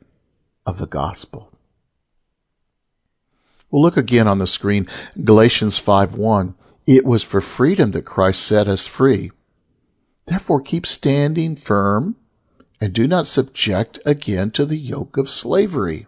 of 0.65 0.79
the 0.79 0.87
gospel. 0.87 1.51
We'll 3.73 3.83
look 3.83 3.97
again 3.97 4.29
on 4.29 4.39
the 4.39 4.47
screen, 4.47 4.87
Galatians 5.25 5.79
5 5.79 6.15
1. 6.15 6.55
It 6.87 7.05
was 7.05 7.23
for 7.23 7.41
freedom 7.41 7.93
that 7.93 8.05
Christ 8.05 8.43
set 8.43 8.67
us 8.67 8.87
free. 8.87 9.31
Therefore 10.27 10.61
keep 10.61 10.87
standing 10.87 11.57
firm 11.57 12.17
and 12.81 12.93
do 12.93 13.07
not 13.07 13.27
subject 13.27 14.01
again 14.05 14.51
to 14.53 14.65
the 14.65 14.79
yoke 14.79 15.17
of 15.17 15.31
slavery. 15.31 16.07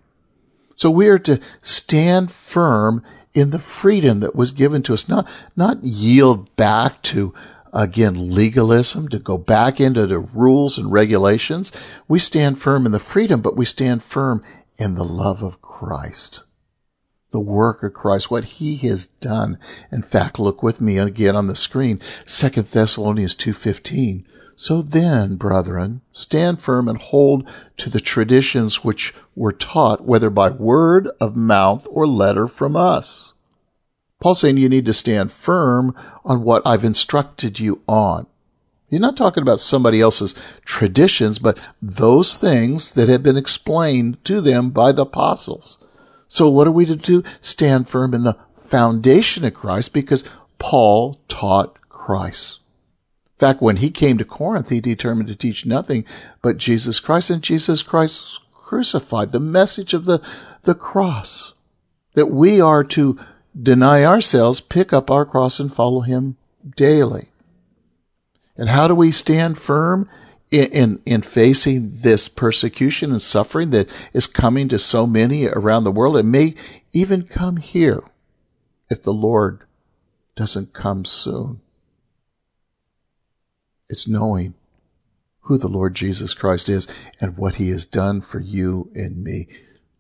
So 0.75 0.90
we 0.90 1.09
are 1.09 1.21
to 1.21 1.40
stand 1.61 2.33
firm 2.33 3.02
in 3.33 3.50
the 3.50 3.61
freedom 3.61 4.21
that 4.21 4.35
was 4.35 4.52
given 4.52 4.83
to 4.85 4.95
us, 4.95 5.09
not, 5.09 5.28
not 5.57 5.85
yield 5.85 6.54
back 6.57 7.02
to, 7.02 7.33
again, 7.73 8.35
legalism, 8.35 9.09
to 9.09 9.19
go 9.19 9.38
back 9.38 9.81
into 9.81 10.07
the 10.07 10.19
rules 10.19 10.78
and 10.78 10.90
regulations. 10.90 11.71
We 12.09 12.19
stand 12.19 12.59
firm 12.59 12.87
in 12.87 12.93
the 12.93 12.99
freedom, 12.99 13.40
but 13.40 13.57
we 13.57 13.64
stand 13.64 14.02
firm 14.02 14.43
in 14.78 14.97
the 14.97 15.04
love 15.04 15.43
of 15.43 15.62
Christ 15.62 16.45
the 17.35 17.41
work 17.41 17.83
of 17.83 17.93
Christ, 17.93 18.31
what 18.31 18.45
he 18.45 18.76
has 18.76 19.07
done. 19.07 19.59
In 19.91 20.03
fact, 20.03 20.38
look 20.38 20.62
with 20.62 20.81
me 20.81 20.99
again 20.99 21.35
on 21.35 21.49
the 21.49 21.57
screen, 21.57 21.99
2 22.26 22.49
Thessalonians 22.62 23.35
2.15. 23.35 24.25
So 24.55 24.83
then, 24.83 25.35
brethren, 25.35 26.00
stand 26.12 26.61
firm 26.61 26.87
and 26.87 26.97
hold 26.97 27.45
to 27.79 27.91
the 27.91 27.99
traditions 27.99 28.85
which 28.85 29.12
were 29.35 29.50
taught, 29.50 30.05
whether 30.05 30.31
by 30.31 30.50
word 30.50 31.09
of 31.21 31.35
mouth 31.35 31.88
or 31.91 32.07
letter 32.07 32.47
from 32.47 32.76
us. 32.76 33.35
Paul's 34.21 34.38
saying 34.38 34.59
you 34.59 34.69
need 34.69 34.87
to 34.87 34.93
stand 34.93 35.33
firm 35.33 35.93
on 36.25 36.45
what 36.45 36.62
I've 36.64 36.85
instructed 36.85 37.59
you 37.59 37.83
on. 37.88 38.29
You're 38.91 39.00
not 39.00 39.17
talking 39.17 39.43
about 39.43 39.59
somebody 39.59 40.00
else's 40.00 40.37
traditions, 40.64 41.41
but 41.41 41.59
those 41.83 42.37
things 42.37 42.93
that 42.93 43.09
have 43.09 43.25
been 43.25 43.37
explained 43.37 44.25
to 44.25 44.41
them 44.41 44.71
by 44.71 44.93
the 44.93 45.03
apostles. 45.03 45.84
So 46.28 46.49
what 46.49 46.66
are 46.66 46.73
we 46.73 46.87
to 46.87 46.97
do? 46.97 47.23
Stand 47.40 47.88
firm 47.88 48.14
in 48.14 48.25
the 48.25 48.37
foundation 48.59 49.45
of 49.45 49.54
Christ 49.54 49.93
because 49.93 50.25
Paul 50.59 51.21
taught 51.28 51.78
Christ. 51.88 52.61
In 53.37 53.38
fact, 53.38 53.62
when 53.62 53.76
he 53.76 53.90
came 53.90 54.19
to 54.19 54.25
Corinth, 54.25 54.71
he 54.71 54.81
determined 54.81 55.28
to 55.28 55.35
teach 55.35 55.66
nothing 55.66 56.04
but 56.40 56.57
Jesus 56.57 57.00
Christ 57.00 57.31
and 57.31 57.43
Jesus 57.43 57.83
Christ 57.83 58.40
crucified, 58.52 59.33
the 59.33 59.40
message 59.40 59.93
of 59.93 60.04
the, 60.04 60.21
the 60.62 60.75
cross, 60.75 61.54
that 62.14 62.31
we 62.31 62.61
are 62.61 62.85
to 62.85 63.19
deny 63.61 64.04
ourselves, 64.04 64.61
pick 64.61 64.93
up 64.93 65.11
our 65.11 65.26
cross 65.26 65.61
and 65.61 65.73
follow 65.73 66.00
him 66.00 66.37
daily. 66.76 67.28
And 68.57 68.69
how 68.69 68.88
do 68.88 68.95
we 68.95 69.11
stand 69.11 69.59
firm? 69.59 70.09
In, 70.54 70.70
in, 70.70 71.02
in 71.04 71.23
facing 71.23 71.90
this 71.90 72.28
persecution 72.28 73.11
and 73.11 73.20
suffering 73.20 73.70
that 73.70 73.92
is 74.12 74.28
coming 74.28 74.68
to 74.68 74.78
so 74.78 75.06
many 75.06 75.46
around 75.49 75.82
the 75.82 75.90
world. 75.90 76.16
It 76.16 76.25
may 76.25 76.54
even 76.92 77.25
come 77.25 77.56
here 77.56 78.02
if 78.88 79.02
the 79.02 79.12
Lord 79.12 79.64
doesn't 80.37 80.73
come 80.73 81.04
soon. 81.04 81.61
It's 83.88 84.06
knowing 84.06 84.54
who 85.42 85.58
the 85.58 85.68
Lord 85.68 85.94
Jesus 85.94 86.34
Christ 86.34 86.68
is 86.68 86.87
and 87.20 87.37
what 87.37 87.56
he 87.56 87.70
has 87.70 87.84
done 87.84 88.20
for 88.20 88.38
you 88.38 88.90
and 88.94 89.25
me. 89.25 89.49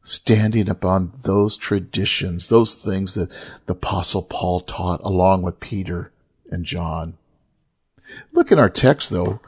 Standing 0.02 0.68
upon 0.68 1.12
those 1.22 1.56
traditions, 1.56 2.48
those 2.48 2.74
things 2.74 3.14
that 3.14 3.30
the 3.66 3.72
apostle 3.72 4.22
Paul 4.22 4.60
taught 4.60 5.00
along 5.02 5.42
with 5.42 5.60
Peter 5.60 6.12
and 6.50 6.64
John. 6.64 7.16
Look 8.32 8.52
in 8.52 8.58
our 8.58 8.68
text 8.68 9.10
though. 9.10 9.40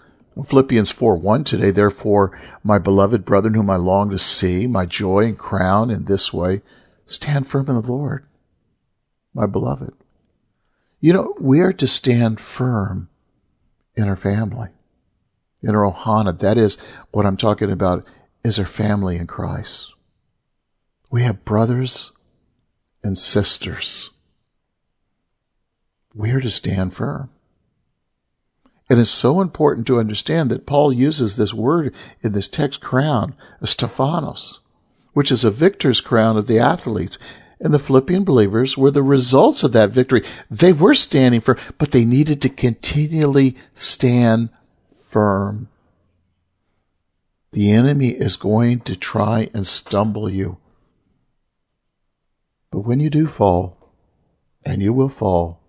Philippians 0.44 0.90
4 0.90 1.16
1 1.16 1.44
today, 1.44 1.70
therefore, 1.70 2.38
my 2.62 2.78
beloved 2.78 3.24
brethren, 3.24 3.54
whom 3.54 3.70
I 3.70 3.76
long 3.76 4.10
to 4.10 4.18
see, 4.18 4.66
my 4.66 4.84
joy 4.84 5.24
and 5.24 5.38
crown 5.38 5.90
in 5.90 6.04
this 6.04 6.32
way, 6.32 6.60
stand 7.06 7.46
firm 7.46 7.68
in 7.68 7.74
the 7.74 7.80
Lord, 7.80 8.26
my 9.32 9.46
beloved. 9.46 9.94
You 11.00 11.12
know, 11.12 11.34
we 11.40 11.60
are 11.60 11.72
to 11.72 11.86
stand 11.86 12.40
firm 12.40 13.08
in 13.94 14.08
our 14.08 14.16
family, 14.16 14.68
in 15.62 15.74
our 15.74 15.90
ohana. 15.90 16.38
That 16.38 16.58
is 16.58 16.76
what 17.12 17.24
I'm 17.24 17.36
talking 17.36 17.70
about, 17.70 18.04
is 18.44 18.58
our 18.58 18.66
family 18.66 19.16
in 19.16 19.26
Christ. 19.26 19.94
We 21.10 21.22
have 21.22 21.44
brothers 21.44 22.12
and 23.02 23.16
sisters. 23.16 24.10
We 26.14 26.30
are 26.32 26.40
to 26.40 26.50
stand 26.50 26.92
firm. 26.92 27.30
It 28.88 28.98
is 28.98 29.10
so 29.10 29.40
important 29.40 29.86
to 29.88 29.98
understand 29.98 30.50
that 30.50 30.66
Paul 30.66 30.92
uses 30.92 31.36
this 31.36 31.52
word 31.52 31.92
in 32.22 32.32
this 32.32 32.46
text 32.46 32.80
crown, 32.80 33.34
Stephanos, 33.62 34.60
which 35.12 35.32
is 35.32 35.44
a 35.44 35.50
victor's 35.50 36.00
crown 36.00 36.36
of 36.36 36.46
the 36.46 36.58
athletes. 36.58 37.18
And 37.58 37.72
the 37.72 37.78
Philippian 37.78 38.22
believers 38.22 38.76
were 38.76 38.90
the 38.90 39.02
results 39.02 39.64
of 39.64 39.72
that 39.72 39.90
victory. 39.90 40.22
They 40.50 40.72
were 40.72 40.94
standing 40.94 41.40
firm, 41.40 41.56
but 41.78 41.90
they 41.90 42.04
needed 42.04 42.40
to 42.42 42.48
continually 42.48 43.56
stand 43.74 44.50
firm. 45.08 45.68
The 47.52 47.72
enemy 47.72 48.08
is 48.08 48.36
going 48.36 48.80
to 48.80 48.94
try 48.94 49.48
and 49.54 49.66
stumble 49.66 50.28
you. 50.28 50.58
But 52.70 52.80
when 52.80 53.00
you 53.00 53.08
do 53.08 53.26
fall, 53.26 53.78
and 54.64 54.82
you 54.82 54.92
will 54.92 55.08
fall, 55.08 55.62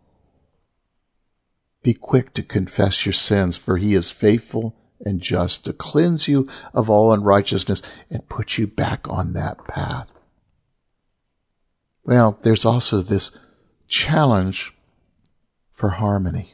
be 1.88 1.94
quick 1.94 2.34
to 2.34 2.44
confess 2.44 3.06
your 3.06 3.14
sins, 3.14 3.56
for 3.56 3.78
he 3.78 3.94
is 3.94 4.10
faithful 4.10 4.76
and 5.06 5.22
just 5.22 5.64
to 5.64 5.72
cleanse 5.72 6.28
you 6.28 6.46
of 6.74 6.90
all 6.90 7.14
unrighteousness 7.14 7.82
and 8.10 8.28
put 8.28 8.58
you 8.58 8.68
back 8.68 9.08
on 9.08 9.32
that 9.32 9.66
path. 9.70 10.10
Well, 12.04 12.40
there's 12.42 12.66
also 12.66 13.00
this 13.00 13.32
challenge 13.88 14.74
for 15.72 15.92
harmony. 15.92 16.52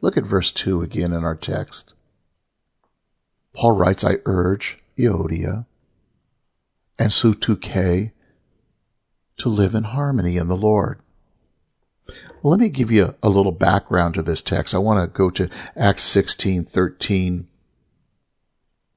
Look 0.00 0.16
at 0.16 0.22
verse 0.22 0.52
2 0.52 0.82
again 0.82 1.12
in 1.12 1.24
our 1.24 1.34
text. 1.34 1.94
Paul 3.52 3.72
writes, 3.72 4.04
I 4.04 4.18
urge 4.24 4.78
Euodia 4.96 5.66
and 6.96 7.10
Syntyche 7.10 8.12
to 9.38 9.48
live 9.48 9.74
in 9.74 9.82
harmony 9.82 10.36
in 10.36 10.46
the 10.46 10.56
Lord. 10.56 11.01
Let 12.42 12.60
me 12.60 12.68
give 12.68 12.90
you 12.90 13.14
a, 13.22 13.28
little 13.28 13.52
background 13.52 14.14
to 14.14 14.22
this 14.22 14.42
text. 14.42 14.74
I 14.74 14.78
want 14.78 15.02
to 15.02 15.16
go 15.16 15.30
to 15.30 15.48
Acts 15.76 16.02
16, 16.02 16.64
13. 16.64 17.46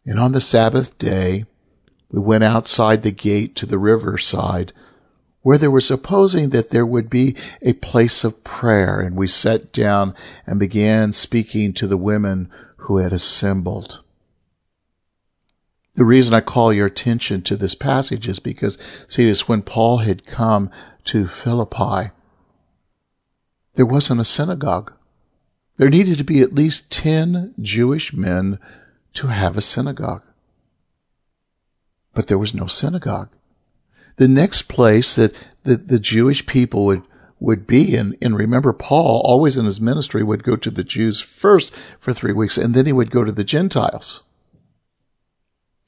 And 0.06 0.20
on 0.20 0.32
the 0.32 0.42
Sabbath 0.42 0.98
day, 0.98 1.46
we 2.10 2.20
went 2.20 2.44
outside 2.44 3.04
the 3.04 3.12
gate 3.12 3.56
to 3.58 3.66
the 3.66 3.78
riverside 3.78 4.74
where 5.42 5.58
they 5.60 5.68
were 5.68 5.82
supposing 5.82 6.50
that 6.50 6.72
there 6.72 6.86
would 6.86 7.08
be 7.10 7.36
a 7.62 7.74
place 7.74 8.24
of 8.24 8.44
prayer. 8.44 9.00
And 9.00 9.16
we 9.16 9.28
sat 9.28 9.72
down 9.72 10.16
and 10.48 10.60
began 10.60 11.12
speaking 11.12 11.74
to 11.74 11.86
the 11.86 11.98
women 11.98 12.50
who 12.78 12.98
had 12.98 13.14
assembled. 13.14 14.02
The 15.94 16.04
reason 16.04 16.34
I 16.34 16.42
call 16.42 16.74
your 16.74 16.88
attention 16.88 17.42
to 17.44 17.56
this 17.56 17.76
passage 17.76 18.28
is 18.28 18.40
because, 18.40 19.06
see, 19.08 19.30
it's 19.30 19.48
when 19.48 19.62
Paul 19.62 20.00
had 20.00 20.26
come 20.26 20.72
to 21.06 21.28
Philippi 21.28 22.12
there 23.76 23.86
wasn't 23.86 24.22
a 24.22 24.26
synagogue. 24.26 24.94
There 25.78 25.90
needed 25.90 26.18
to 26.18 26.24
be 26.24 26.42
at 26.42 26.54
least 26.54 26.92
10 26.92 27.54
Jewish 27.60 28.14
men 28.14 28.60
to 29.16 29.28
have 29.28 29.58
a 29.58 29.62
synagogue. 29.62 30.24
But 32.14 32.28
there 32.28 32.38
was 32.38 32.54
no 32.54 32.68
synagogue. 32.68 33.30
The 34.18 34.28
next 34.30 34.64
place 34.64 35.16
that 35.16 35.36
the, 35.64 35.76
the 35.76 36.00
Jewish 36.00 36.46
people 36.46 36.86
would, 36.86 37.04
would 37.42 37.68
be, 37.68 37.96
and, 37.98 38.18
and 38.22 38.38
remember 38.38 38.72
Paul 38.72 39.22
always 39.26 39.58
in 39.58 39.66
his 39.66 39.82
ministry 39.82 40.24
would 40.24 40.44
go 40.44 40.56
to 40.56 40.72
the 40.72 40.86
Jews 40.86 41.20
first 41.20 41.76
for 42.00 42.14
three 42.14 42.32
weeks, 42.32 42.58
and 42.58 42.74
then 42.74 42.86
he 42.86 42.94
would 42.94 43.12
go 43.12 43.26
to 43.26 43.34
the 43.34 43.44
Gentiles, 43.44 44.24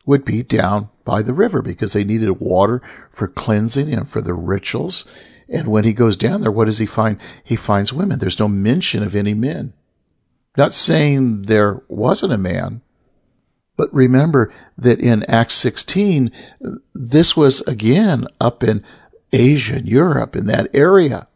would 0.06 0.26
be 0.26 0.44
down 0.44 0.90
by 1.06 1.22
the 1.22 1.34
river 1.34 1.62
because 1.62 1.94
they 1.94 2.04
needed 2.04 2.42
water 2.42 2.82
for 3.12 3.30
cleansing 3.30 3.94
and 3.94 4.10
for 4.10 4.22
the 4.22 4.34
rituals. 4.34 5.06
And 5.50 5.68
when 5.68 5.86
he 5.86 5.94
goes 5.94 6.18
down 6.18 6.42
there, 6.42 6.52
what 6.52 6.66
does 6.66 6.80
he 6.80 6.86
find? 6.86 7.20
He 7.44 7.56
finds 7.56 7.94
women. 7.94 8.20
There's 8.20 8.40
no 8.40 8.48
mention 8.48 9.04
of 9.04 9.16
any 9.16 9.34
men. 9.34 9.74
Not 10.58 10.74
saying 10.74 11.44
there 11.44 11.82
wasn't 11.88 12.34
a 12.34 12.38
man, 12.38 12.82
but 13.78 13.94
remember 13.94 14.52
that 14.78 15.00
in 15.00 15.24
Acts 15.26 15.54
16, 15.54 16.32
this 16.94 17.38
was 17.38 17.62
again 17.62 18.26
up 18.42 18.64
in 18.64 18.84
Asia 19.32 19.76
and 19.76 19.88
Europe 19.88 20.36
in 20.36 20.48
that 20.48 20.68
area. 20.74 21.28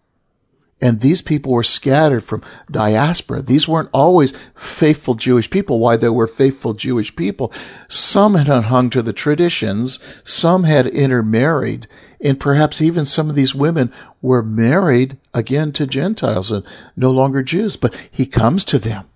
And 0.82 1.00
these 1.00 1.22
people 1.22 1.52
were 1.52 1.64
scattered 1.64 2.24
from 2.24 2.42
diaspora. 2.70 3.44
These 3.44 3.68
weren't 3.68 3.92
always 3.94 4.32
faithful 4.56 5.14
Jewish 5.14 5.50
people. 5.50 5.80
Why 5.80 5.96
they 5.96 6.10
were 6.10 6.28
faithful 6.28 6.74
Jewish 6.74 7.16
people. 7.16 7.54
Some 7.88 8.34
had 8.34 8.48
hung 8.48 8.90
to 8.90 9.04
the 9.04 9.14
traditions. 9.14 10.00
Some 10.30 10.64
had 10.64 10.88
intermarried. 10.88 11.88
And 12.20 12.40
perhaps 12.40 12.82
even 12.82 13.06
some 13.06 13.30
of 13.30 13.36
these 13.36 13.54
women 13.54 13.94
were 14.24 14.42
married 14.42 15.18
again 15.36 15.72
to 15.74 15.86
Gentiles 15.86 16.52
and 16.52 16.66
no 16.96 17.12
longer 17.12 17.44
Jews. 17.44 17.76
But 17.76 17.96
he 18.10 18.26
comes 18.26 18.66
to 18.66 18.80
them. 18.80 19.08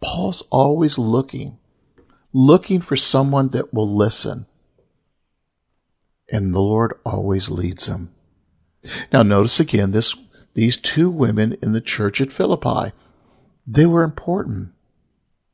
Paul's 0.00 0.42
always 0.50 0.98
looking, 0.98 1.58
looking 2.34 2.82
for 2.82 2.96
someone 2.96 3.48
that 3.48 3.72
will 3.72 3.96
listen. 3.96 4.46
And 6.30 6.54
the 6.54 6.60
Lord 6.60 6.92
always 7.06 7.48
leads 7.48 7.86
him. 7.86 8.12
Now 9.12 9.22
notice 9.22 9.58
again 9.58 9.90
this 9.92 10.14
these 10.54 10.76
two 10.76 11.10
women 11.10 11.56
in 11.62 11.72
the 11.72 11.80
church 11.80 12.20
at 12.20 12.32
Philippi. 12.32 12.92
They 13.66 13.86
were 13.86 14.02
important. 14.02 14.70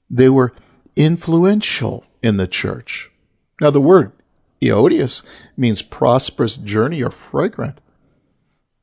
They 0.09 0.29
were 0.29 0.55
influential 0.97 2.05
in 2.23 2.37
the 2.37 2.47
church. 2.47 3.11
Now, 3.61 3.71
the 3.71 3.81
word 3.81 4.13
Euodias 4.61 5.49
means 5.57 5.83
prosperous 5.83 6.57
journey 6.57 7.03
or 7.03 7.11
fragrant. 7.11 7.81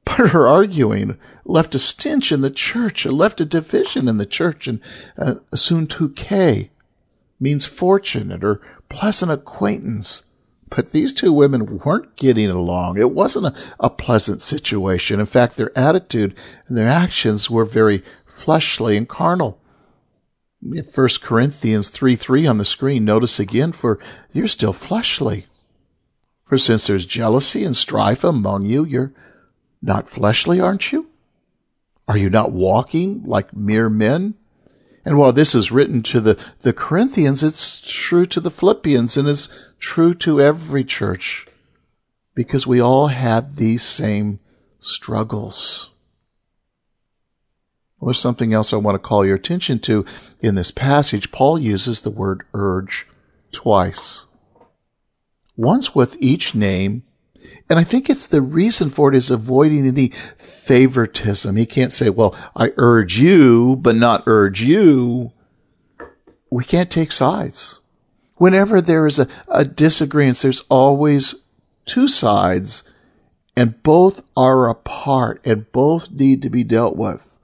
But 0.06 0.30
her 0.30 0.48
arguing 0.48 1.18
left 1.46 1.76
a 1.76 1.80
stench 1.80 2.32
in 2.32 2.42
the 2.42 2.52
church. 2.52 3.06
It 3.06 3.12
left 3.12 3.42
a 3.42 3.46
division 3.46 4.08
in 4.08 4.18
the 4.18 4.26
church. 4.26 4.68
And 4.68 4.82
uh, 5.18 5.36
suntuke 5.54 6.70
means 7.40 7.66
fortunate 7.66 8.44
or 8.44 8.62
pleasant 8.90 9.32
acquaintance. 9.32 10.24
But 10.72 10.92
these 10.92 11.12
two 11.12 11.34
women 11.34 11.80
weren't 11.80 12.16
getting 12.16 12.50
along. 12.50 12.98
It 12.98 13.12
wasn't 13.12 13.48
a, 13.48 13.74
a 13.80 13.90
pleasant 13.90 14.42
situation. 14.42 15.20
In 15.20 15.26
fact, 15.26 15.58
their 15.58 15.78
attitude 15.78 16.34
and 16.68 16.78
their 16.78 16.88
actions 16.88 17.52
were 17.52 17.66
very 17.66 18.04
fleshly 18.26 18.96
and 18.98 19.08
carnal. 19.08 19.60
1 20.62 20.84
Corinthians 21.22 21.90
3 21.90 22.16
3 22.16 22.48
on 22.48 22.58
the 22.58 22.66
screen, 22.66 23.04
notice 23.04 23.40
again, 23.40 23.72
for 23.72 24.00
you're 24.32 24.48
still 24.48 24.74
fleshly. 24.74 25.48
For 26.46 26.58
since 26.58 26.88
there's 26.88 27.06
jealousy 27.06 27.64
and 27.66 27.76
strife 27.76 28.24
among 28.24 28.66
you, 28.66 28.86
you're 28.86 29.14
not 29.82 30.10
fleshly, 30.10 30.60
aren't 30.60 30.92
you? 30.92 31.08
Are 32.08 32.18
you 32.18 32.30
not 32.30 32.52
walking 32.52 33.24
like 33.24 33.56
mere 33.56 33.90
men? 33.90 34.36
And 35.04 35.18
while 35.18 35.34
this 35.34 35.56
is 35.56 35.72
written 35.72 36.04
to 36.04 36.20
the, 36.20 36.52
the 36.62 36.74
Corinthians, 36.74 37.44
it's 37.44 37.82
true 37.82 38.26
to 38.28 38.40
the 38.40 38.52
Philippians 38.52 39.18
and 39.18 39.28
is 39.28 39.72
true 39.80 40.14
to 40.16 40.40
every 40.40 40.84
church 40.84 41.48
because 42.36 42.68
we 42.68 42.80
all 42.80 43.08
have 43.08 43.56
these 43.56 43.84
same 43.84 44.40
struggles. 44.80 45.92
Well, 48.00 48.08
there's 48.08 48.20
something 48.20 48.54
else 48.54 48.74
I 48.74 48.78
want 48.78 48.96
to 48.96 49.00
call 49.00 49.26
your 49.26 49.36
attention 49.36 49.80
to 49.80 50.06
in 50.40 50.56
this 50.56 50.72
passage. 50.72 51.32
Paul 51.32 51.60
uses 51.60 52.02
the 52.02 52.10
word 52.10 52.44
urge 52.54 53.08
twice. 53.52 54.26
Once 55.56 55.94
with 55.94 56.18
each 56.20 56.56
name, 56.56 57.04
and 57.72 57.80
I 57.80 57.86
think 57.86 58.10
it's 58.10 58.28
the 58.28 58.42
reason 58.42 58.90
for 58.90 59.08
it 59.08 59.16
is 59.16 59.32
avoiding 59.32 59.88
any 59.88 60.10
favoritism. 60.10 61.56
He 61.56 61.66
can't 61.66 61.94
say, 61.94 62.10
well, 62.10 62.36
I 62.54 62.74
urge 62.76 63.18
you, 63.18 63.78
but 63.78 63.96
not 63.96 64.24
urge 64.28 64.62
you. 64.62 65.32
We 66.50 66.66
can't 66.66 66.92
take 66.92 67.14
sides. 67.14 67.80
Whenever 68.36 68.82
there 68.82 69.08
is 69.08 69.20
a, 69.20 69.28
a 69.48 69.64
disagreement, 69.64 70.40
there's 70.40 70.66
always 70.68 71.34
two 71.86 72.10
sides 72.10 72.84
and 73.56 73.82
both 73.84 74.22
are 74.36 74.68
apart 74.68 75.40
and 75.46 75.72
both 75.72 76.12
need 76.12 76.42
to 76.42 76.50
be 76.50 76.66
dealt 76.66 76.98
with. 76.98 77.40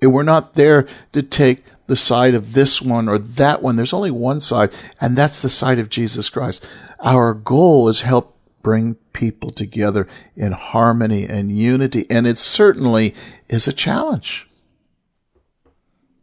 And 0.00 0.12
we're 0.12 0.22
not 0.22 0.54
there 0.54 0.86
to 1.14 1.22
take 1.24 1.64
the 1.88 1.96
side 1.96 2.34
of 2.34 2.52
this 2.52 2.80
one 2.80 3.08
or 3.08 3.18
that 3.18 3.60
one. 3.60 3.74
There's 3.74 3.92
only 3.92 4.12
one 4.12 4.38
side, 4.38 4.72
and 5.00 5.16
that's 5.16 5.42
the 5.42 5.50
side 5.50 5.80
of 5.80 5.90
Jesus 5.90 6.30
Christ. 6.30 6.64
Our 7.00 7.34
goal 7.34 7.88
is 7.88 8.02
help 8.02 8.33
bring 8.64 8.96
people 9.12 9.52
together 9.52 10.08
in 10.34 10.50
harmony 10.50 11.24
and 11.24 11.56
unity, 11.56 12.04
and 12.10 12.26
it 12.26 12.36
certainly 12.36 13.14
is 13.48 13.68
a 13.68 13.72
challenge. 13.72 14.48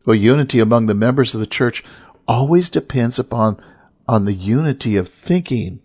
Well, 0.05 0.15
unity 0.15 0.59
among 0.59 0.87
the 0.87 0.93
members 0.93 1.33
of 1.33 1.39
the 1.39 1.45
church 1.45 1.85
always 2.27 2.67
depends 2.67 3.17
upon 3.17 3.61
on 4.07 4.25
the 4.25 4.33
unity 4.33 4.97
of 4.97 5.07
thinking. 5.07 5.79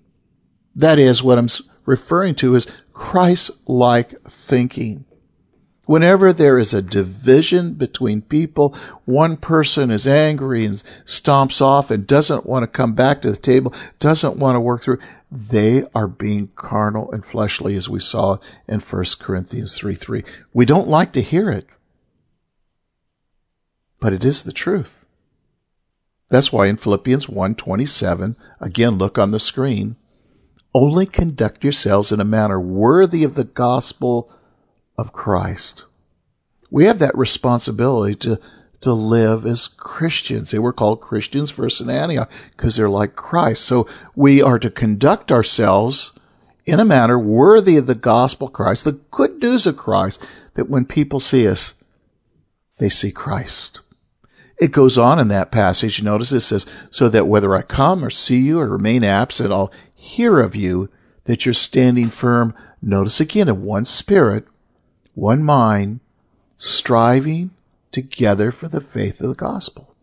That 0.75 0.99
is 0.99 1.23
what 1.23 1.38
I'm 1.38 1.49
referring 1.85 2.35
to 2.37 2.57
as 2.57 2.66
Christ-like 2.92 4.21
thinking. 4.29 5.06
Whenever 5.87 6.33
there 6.33 6.59
is 6.59 6.75
a 6.75 6.83
division 6.83 7.75
between 7.75 8.20
people, 8.20 8.75
one 9.05 9.37
person 9.37 9.90
is 9.90 10.07
angry 10.07 10.66
and 10.66 10.83
stomps 11.05 11.62
off 11.62 11.92
and 11.92 12.07
doesn't 12.07 12.44
want 12.44 12.64
to 12.64 12.66
come 12.66 12.92
back 12.92 13.22
to 13.22 13.31
the 13.31 13.37
table, 13.37 13.72
doesn't 14.01 14.37
want 14.37 14.57
to 14.57 14.61
work 14.61 14.83
through, 14.83 14.99
they 15.31 15.85
are 15.94 16.09
being 16.09 16.49
carnal 16.57 17.11
and 17.12 17.25
fleshly 17.25 17.77
as 17.77 17.88
we 17.88 18.01
saw 18.01 18.37
in 18.66 18.81
1 18.81 19.05
Corinthians 19.20 19.79
3 19.79 19.94
3. 19.94 20.25
We 20.53 20.64
don't 20.64 20.88
like 20.88 21.12
to 21.12 21.22
hear 21.22 21.51
it, 21.51 21.68
but 24.01 24.12
it 24.12 24.25
is 24.25 24.42
the 24.42 24.53
truth. 24.53 25.07
That's 26.29 26.53
why 26.53 26.66
in 26.66 26.77
Philippians 26.77 27.27
1:27, 27.27 28.35
again 28.61 28.99
look 28.99 29.18
on 29.18 29.31
the 29.31 29.38
screen, 29.38 29.94
only 30.75 31.07
conduct 31.07 31.62
yourselves 31.62 32.11
in 32.11 32.20
a 32.20 32.25
manner 32.25 32.61
worthy 32.61 33.22
of 33.22 33.35
the 33.35 33.44
gospel 33.44 34.33
of 34.99 35.13
Christ. 35.13 35.87
We 36.71 36.85
have 36.85 36.99
that 36.99 37.17
responsibility 37.17 38.15
to 38.17 38.41
to 38.83 38.93
live 38.93 39.47
as 39.47 39.69
Christians. 39.69 40.51
They 40.51 40.59
were 40.59 40.73
called 40.73 41.01
Christians 41.01 41.51
first 41.51 41.81
in 41.81 41.91
Antioch 41.91 42.31
because 42.57 42.77
they're 42.77 42.89
like 42.89 43.17
Christ. 43.17 43.65
So 43.65 43.89
we 44.15 44.43
are 44.43 44.59
to 44.59 44.71
conduct 44.71 45.33
ourselves 45.33 46.13
in 46.65 46.81
a 46.81 46.85
manner 46.85 47.19
worthy 47.19 47.77
of 47.77 47.87
the 47.87 47.95
gospel 47.95 48.49
of 48.49 48.53
Christ, 48.53 48.85
the 48.85 49.01
good 49.11 49.41
news 49.41 49.67
of 49.67 49.77
Christ, 49.77 50.25
that 50.55 50.69
when 50.69 50.85
people 50.85 51.21
see 51.21 51.49
us, 51.49 51.75
they 52.79 52.89
see 52.89 53.13
Christ. 53.13 53.81
It 54.59 54.73
goes 54.73 54.99
on 54.99 55.19
in 55.19 55.29
that 55.29 55.53
passage. 55.53 56.03
Notice 56.03 56.33
it 56.33 56.41
says, 56.41 56.67
so 56.91 57.09
that 57.09 57.27
whether 57.27 57.55
I 57.55 57.63
come 57.63 58.05
or 58.05 58.11
see 58.11 58.39
you 58.39 58.59
or 58.59 58.69
remain 58.69 59.05
absent, 59.05 59.53
I'll 59.53 59.73
hear 59.95 60.41
of 60.41 60.57
you 60.57 60.91
that 61.25 61.45
you're 61.45 61.55
standing 61.55 62.09
firm. 62.09 62.55
Notice 62.83 63.21
again 63.21 63.49
in 63.49 63.63
one 63.63 63.85
spirit, 63.85 64.47
one 65.16 65.42
mind, 65.42 65.98
striving 66.59 67.50
together 67.90 68.52
for 68.52 68.68
the 68.68 68.83
faith 68.83 69.18
of 69.22 69.31
the 69.31 69.35
gospel. 69.35 69.94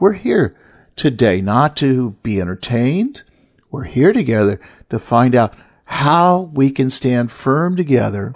We're 0.00 0.14
here 0.14 0.56
today 0.96 1.42
not 1.42 1.76
to 1.76 2.12
be 2.22 2.40
entertained. 2.40 3.22
We're 3.70 3.84
here 3.84 4.14
together 4.14 4.60
to 4.88 4.98
find 4.98 5.34
out 5.34 5.54
how 5.84 6.50
we 6.54 6.70
can 6.70 6.88
stand 6.88 7.30
firm 7.30 7.76
together, 7.76 8.34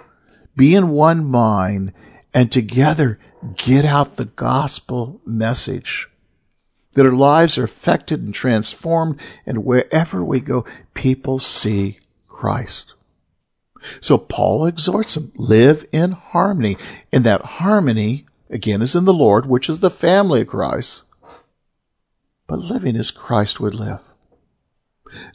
be 0.55 0.75
in 0.75 0.89
one 0.89 1.25
mind, 1.25 1.91
and 2.35 2.51
together 2.51 3.17
get 3.55 3.83
out 3.83 4.15
the 4.15 4.25
gospel 4.25 5.21
message. 5.25 6.07
That 6.91 7.07
our 7.07 7.11
lives 7.11 7.57
are 7.57 7.63
affected 7.63 8.21
and 8.21 8.33
transformed, 8.33 9.19
and 9.43 9.65
wherever 9.65 10.23
we 10.23 10.39
go, 10.39 10.65
people 10.93 11.39
see 11.39 11.97
Christ. 12.27 12.93
So 14.01 14.17
Paul 14.17 14.65
exhorts 14.65 15.15
them, 15.15 15.31
live 15.35 15.85
in 15.91 16.11
harmony. 16.11 16.77
And 17.11 17.23
that 17.23 17.41
harmony, 17.41 18.25
again, 18.49 18.81
is 18.81 18.95
in 18.95 19.05
the 19.05 19.13
Lord, 19.13 19.45
which 19.45 19.69
is 19.69 19.79
the 19.79 19.89
family 19.89 20.41
of 20.41 20.47
Christ. 20.47 21.03
But 22.47 22.59
living 22.59 22.95
as 22.95 23.11
Christ 23.11 23.59
would 23.59 23.75
live. 23.75 23.99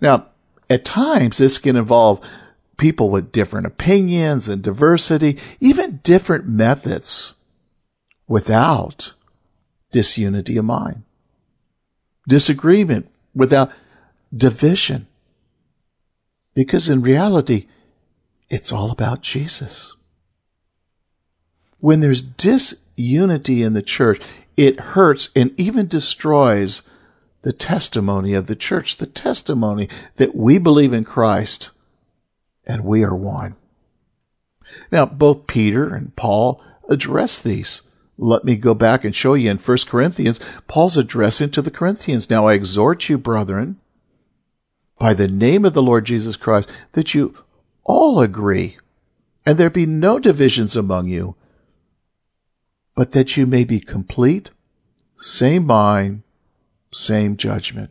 Now, 0.00 0.26
at 0.70 0.84
times, 0.84 1.38
this 1.38 1.58
can 1.58 1.76
involve 1.76 2.20
people 2.76 3.10
with 3.10 3.32
different 3.32 3.66
opinions 3.66 4.48
and 4.48 4.62
diversity, 4.62 5.38
even 5.60 6.00
different 6.02 6.46
methods 6.46 7.34
without 8.26 9.14
disunity 9.90 10.56
of 10.56 10.64
mind, 10.64 11.02
disagreement 12.28 13.10
without 13.34 13.72
division. 14.34 15.06
Because 16.54 16.88
in 16.88 17.02
reality, 17.02 17.66
it's 18.50 18.72
all 18.72 18.90
about 18.90 19.22
Jesus. 19.22 19.94
When 21.80 22.00
there's 22.00 22.22
disunity 22.22 23.62
in 23.62 23.72
the 23.74 23.82
church, 23.82 24.20
it 24.56 24.80
hurts 24.80 25.28
and 25.36 25.58
even 25.58 25.86
destroys 25.86 26.82
the 27.42 27.52
testimony 27.52 28.34
of 28.34 28.46
the 28.46 28.56
church, 28.56 28.96
the 28.96 29.06
testimony 29.06 29.88
that 30.16 30.34
we 30.34 30.58
believe 30.58 30.92
in 30.92 31.04
Christ 31.04 31.70
and 32.66 32.84
we 32.84 33.02
are 33.02 33.14
one. 33.14 33.56
Now, 34.92 35.06
both 35.06 35.46
Peter 35.46 35.94
and 35.94 36.14
Paul 36.14 36.62
address 36.88 37.38
these. 37.38 37.82
Let 38.18 38.44
me 38.44 38.56
go 38.56 38.74
back 38.74 39.04
and 39.04 39.14
show 39.14 39.34
you 39.34 39.50
in 39.50 39.58
1 39.58 39.78
Corinthians, 39.86 40.40
Paul's 40.66 40.96
addressing 40.96 41.50
to 41.50 41.62
the 41.62 41.70
Corinthians. 41.70 42.28
Now 42.28 42.46
I 42.46 42.54
exhort 42.54 43.08
you, 43.08 43.16
brethren, 43.16 43.76
by 44.98 45.14
the 45.14 45.28
name 45.28 45.64
of 45.64 45.72
the 45.72 45.82
Lord 45.82 46.04
Jesus 46.04 46.36
Christ, 46.36 46.68
that 46.92 47.14
you 47.14 47.36
all 47.88 48.20
agree, 48.20 48.76
and 49.44 49.58
there 49.58 49.70
be 49.70 49.86
no 49.86 50.18
divisions 50.18 50.76
among 50.76 51.08
you, 51.08 51.34
but 52.94 53.12
that 53.12 53.36
you 53.36 53.46
may 53.46 53.64
be 53.64 53.80
complete, 53.80 54.50
same 55.16 55.66
mind, 55.66 56.22
same 56.92 57.36
judgment. 57.36 57.90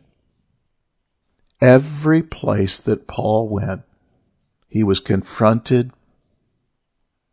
Every 1.60 2.22
place 2.22 2.78
that 2.78 3.08
Paul 3.08 3.48
went, 3.48 3.82
he 4.68 4.84
was 4.84 5.00
confronted 5.00 5.90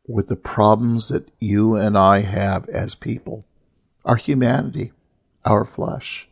with 0.08 0.28
the 0.28 0.36
problems 0.36 1.10
that 1.10 1.30
you 1.40 1.76
and 1.76 1.96
I 1.96 2.22
have 2.22 2.68
as 2.70 2.96
people, 2.96 3.46
our 4.04 4.16
humanity, 4.16 4.92
our 5.44 5.66
flesh. 5.66 6.28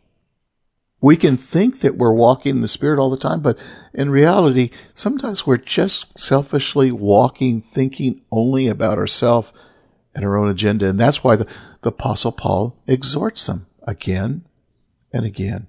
We 1.03 1.17
can 1.17 1.35
think 1.35 1.81
that 1.81 1.97
we're 1.97 2.13
walking 2.13 2.55
in 2.55 2.61
the 2.61 2.67
Spirit 2.69 2.97
all 2.97 3.09
the 3.09 3.17
time, 3.17 3.41
but 3.41 3.61
in 3.93 4.09
reality, 4.09 4.69
sometimes 4.93 5.45
we're 5.45 5.57
just 5.57 6.17
selfishly 6.17 6.93
walking, 6.93 7.61
thinking 7.61 8.21
only 8.31 8.69
about 8.69 8.97
ourselves 8.97 9.51
and 10.15 10.23
our 10.23 10.37
own 10.37 10.47
agenda. 10.47 10.87
And 10.87 10.97
that's 10.97 11.21
why 11.21 11.35
the, 11.35 11.45
the 11.81 11.89
Apostle 11.89 12.31
Paul 12.31 12.81
exhorts 12.87 13.45
them 13.47 13.67
again 13.85 14.45
and 15.11 15.25
again. 15.25 15.67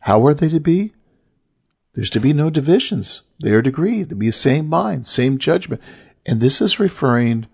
How 0.00 0.24
are 0.24 0.32
they 0.32 0.48
to 0.48 0.58
be? 0.58 0.94
There's 1.92 2.08
to 2.08 2.20
be 2.20 2.32
no 2.32 2.48
divisions. 2.48 3.20
They 3.42 3.50
are 3.50 3.60
to 3.60 3.68
agree, 3.68 4.06
to 4.06 4.14
be 4.14 4.28
the 4.28 4.32
same 4.32 4.70
mind, 4.70 5.06
same 5.06 5.36
judgment. 5.36 5.82
And 6.24 6.40
this 6.40 6.62
is 6.62 6.80
referring 6.80 7.46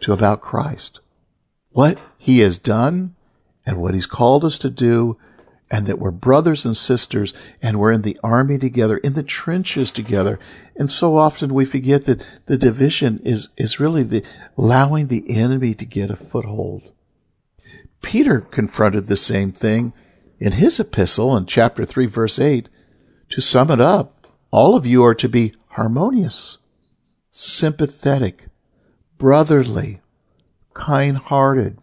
to 0.00 0.12
about 0.12 0.42
Christ. 0.42 1.00
What 1.70 1.98
he 2.20 2.40
has 2.40 2.58
done 2.58 3.16
and 3.64 3.78
what 3.78 3.94
he's 3.94 4.06
called 4.06 4.44
us 4.44 4.58
to 4.58 4.68
do 4.68 5.16
and 5.70 5.86
that 5.86 5.98
we're 5.98 6.10
brothers 6.10 6.64
and 6.64 6.76
sisters 6.76 7.34
and 7.60 7.78
we're 7.78 7.92
in 7.92 8.02
the 8.02 8.18
army 8.22 8.58
together, 8.58 8.96
in 8.98 9.12
the 9.12 9.22
trenches 9.22 9.90
together. 9.90 10.38
And 10.76 10.90
so 10.90 11.16
often 11.16 11.52
we 11.52 11.64
forget 11.64 12.04
that 12.06 12.22
the 12.46 12.56
division 12.56 13.20
is, 13.24 13.48
is 13.56 13.80
really 13.80 14.02
the 14.02 14.24
allowing 14.56 15.08
the 15.08 15.24
enemy 15.28 15.74
to 15.74 15.84
get 15.84 16.10
a 16.10 16.16
foothold. 16.16 16.90
Peter 18.00 18.40
confronted 18.40 19.06
the 19.06 19.16
same 19.16 19.52
thing 19.52 19.92
in 20.38 20.52
his 20.52 20.78
epistle 20.78 21.36
in 21.36 21.46
chapter 21.46 21.84
3 21.84 22.06
verse 22.06 22.38
8. 22.38 22.70
To 23.30 23.40
sum 23.40 23.70
it 23.70 23.80
up, 23.80 24.26
all 24.50 24.74
of 24.74 24.86
you 24.86 25.04
are 25.04 25.14
to 25.14 25.28
be 25.28 25.52
harmonious, 25.68 26.58
sympathetic, 27.30 28.46
brotherly, 29.18 30.00
kind-hearted, 30.72 31.78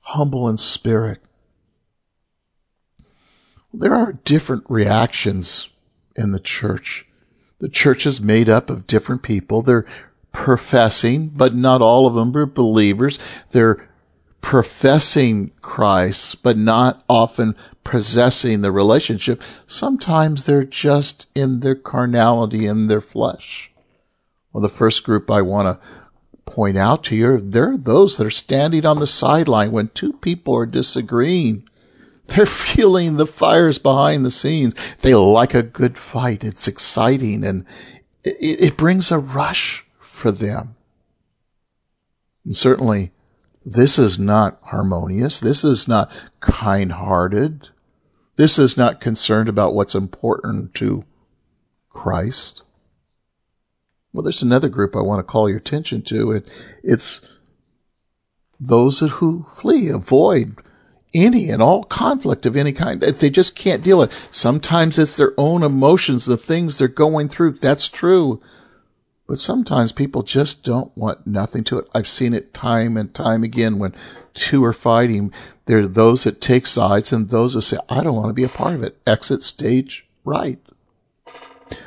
humble 0.00 0.48
in 0.48 0.56
spirit. 0.56 1.18
There 3.78 3.94
are 3.94 4.14
different 4.24 4.64
reactions 4.68 5.68
in 6.14 6.32
the 6.32 6.40
church. 6.40 7.06
The 7.58 7.68
church 7.68 8.06
is 8.06 8.20
made 8.20 8.48
up 8.48 8.70
of 8.70 8.86
different 8.86 9.22
people. 9.22 9.60
They're 9.60 9.86
professing, 10.32 11.28
but 11.28 11.54
not 11.54 11.82
all 11.82 12.06
of 12.06 12.14
them 12.14 12.34
are 12.36 12.46
believers. 12.46 13.18
They're 13.50 13.86
professing 14.40 15.50
Christ, 15.60 16.42
but 16.42 16.56
not 16.56 17.04
often 17.08 17.54
possessing 17.84 18.62
the 18.62 18.72
relationship. 18.72 19.42
Sometimes 19.66 20.44
they're 20.44 20.62
just 20.62 21.26
in 21.34 21.60
their 21.60 21.74
carnality, 21.74 22.66
in 22.66 22.86
their 22.86 23.00
flesh. 23.02 23.70
Well, 24.52 24.62
the 24.62 24.68
first 24.70 25.04
group 25.04 25.30
I 25.30 25.42
want 25.42 25.66
to 25.66 25.86
point 26.50 26.78
out 26.78 27.04
to 27.04 27.16
you, 27.16 27.40
they're 27.40 27.76
those 27.76 28.16
that 28.16 28.26
are 28.26 28.30
standing 28.30 28.86
on 28.86 29.00
the 29.00 29.06
sideline 29.06 29.72
when 29.72 29.88
two 29.88 30.14
people 30.14 30.56
are 30.56 30.64
disagreeing. 30.64 31.68
They're 32.28 32.46
feeling 32.46 33.16
the 33.16 33.26
fires 33.26 33.78
behind 33.78 34.24
the 34.24 34.30
scenes. 34.30 34.74
They 34.98 35.14
like 35.14 35.54
a 35.54 35.62
good 35.62 35.96
fight. 35.96 36.44
It's 36.44 36.66
exciting 36.66 37.44
and 37.44 37.64
it, 38.24 38.60
it 38.60 38.76
brings 38.76 39.10
a 39.10 39.18
rush 39.18 39.86
for 40.00 40.32
them. 40.32 40.76
And 42.44 42.56
certainly 42.56 43.12
this 43.64 43.98
is 43.98 44.18
not 44.18 44.58
harmonious. 44.62 45.40
This 45.40 45.64
is 45.64 45.88
not 45.88 46.10
kind 46.40 46.92
hearted. 46.92 47.68
This 48.36 48.58
is 48.58 48.76
not 48.76 49.00
concerned 49.00 49.48
about 49.48 49.74
what's 49.74 49.94
important 49.94 50.74
to 50.74 51.04
Christ. 51.88 52.62
Well, 54.12 54.22
there's 54.22 54.42
another 54.42 54.68
group 54.68 54.94
I 54.94 55.00
want 55.00 55.18
to 55.18 55.30
call 55.30 55.48
your 55.48 55.58
attention 55.58 56.02
to. 56.02 56.32
It, 56.32 56.46
it's 56.82 57.36
those 58.58 59.00
who 59.00 59.46
flee, 59.50 59.88
avoid 59.88 60.56
any 61.16 61.50
and 61.50 61.62
all 61.62 61.84
conflict 61.84 62.46
of 62.46 62.56
any 62.56 62.72
kind. 62.72 63.00
They 63.00 63.30
just 63.30 63.56
can't 63.56 63.82
deal 63.82 63.98
with. 63.98 64.10
It. 64.12 64.34
Sometimes 64.34 64.98
it's 64.98 65.16
their 65.16 65.32
own 65.38 65.62
emotions, 65.62 66.24
the 66.24 66.36
things 66.36 66.78
they're 66.78 66.88
going 66.88 67.28
through. 67.28 67.52
That's 67.52 67.88
true. 67.88 68.40
But 69.26 69.38
sometimes 69.38 69.90
people 69.90 70.22
just 70.22 70.62
don't 70.62 70.96
want 70.96 71.26
nothing 71.26 71.64
to 71.64 71.78
it. 71.78 71.88
I've 71.92 72.06
seen 72.06 72.32
it 72.32 72.54
time 72.54 72.96
and 72.96 73.12
time 73.12 73.42
again 73.42 73.78
when 73.78 73.94
two 74.34 74.64
are 74.64 74.72
fighting. 74.72 75.32
There 75.64 75.80
are 75.80 75.88
those 75.88 76.24
that 76.24 76.40
take 76.40 76.66
sides 76.66 77.12
and 77.12 77.28
those 77.28 77.54
that 77.54 77.62
say, 77.62 77.78
I 77.88 78.04
don't 78.04 78.14
want 78.14 78.28
to 78.28 78.34
be 78.34 78.44
a 78.44 78.48
part 78.48 78.74
of 78.74 78.84
it. 78.84 78.98
Exit 79.04 79.42
stage 79.42 80.06
right. 80.24 80.60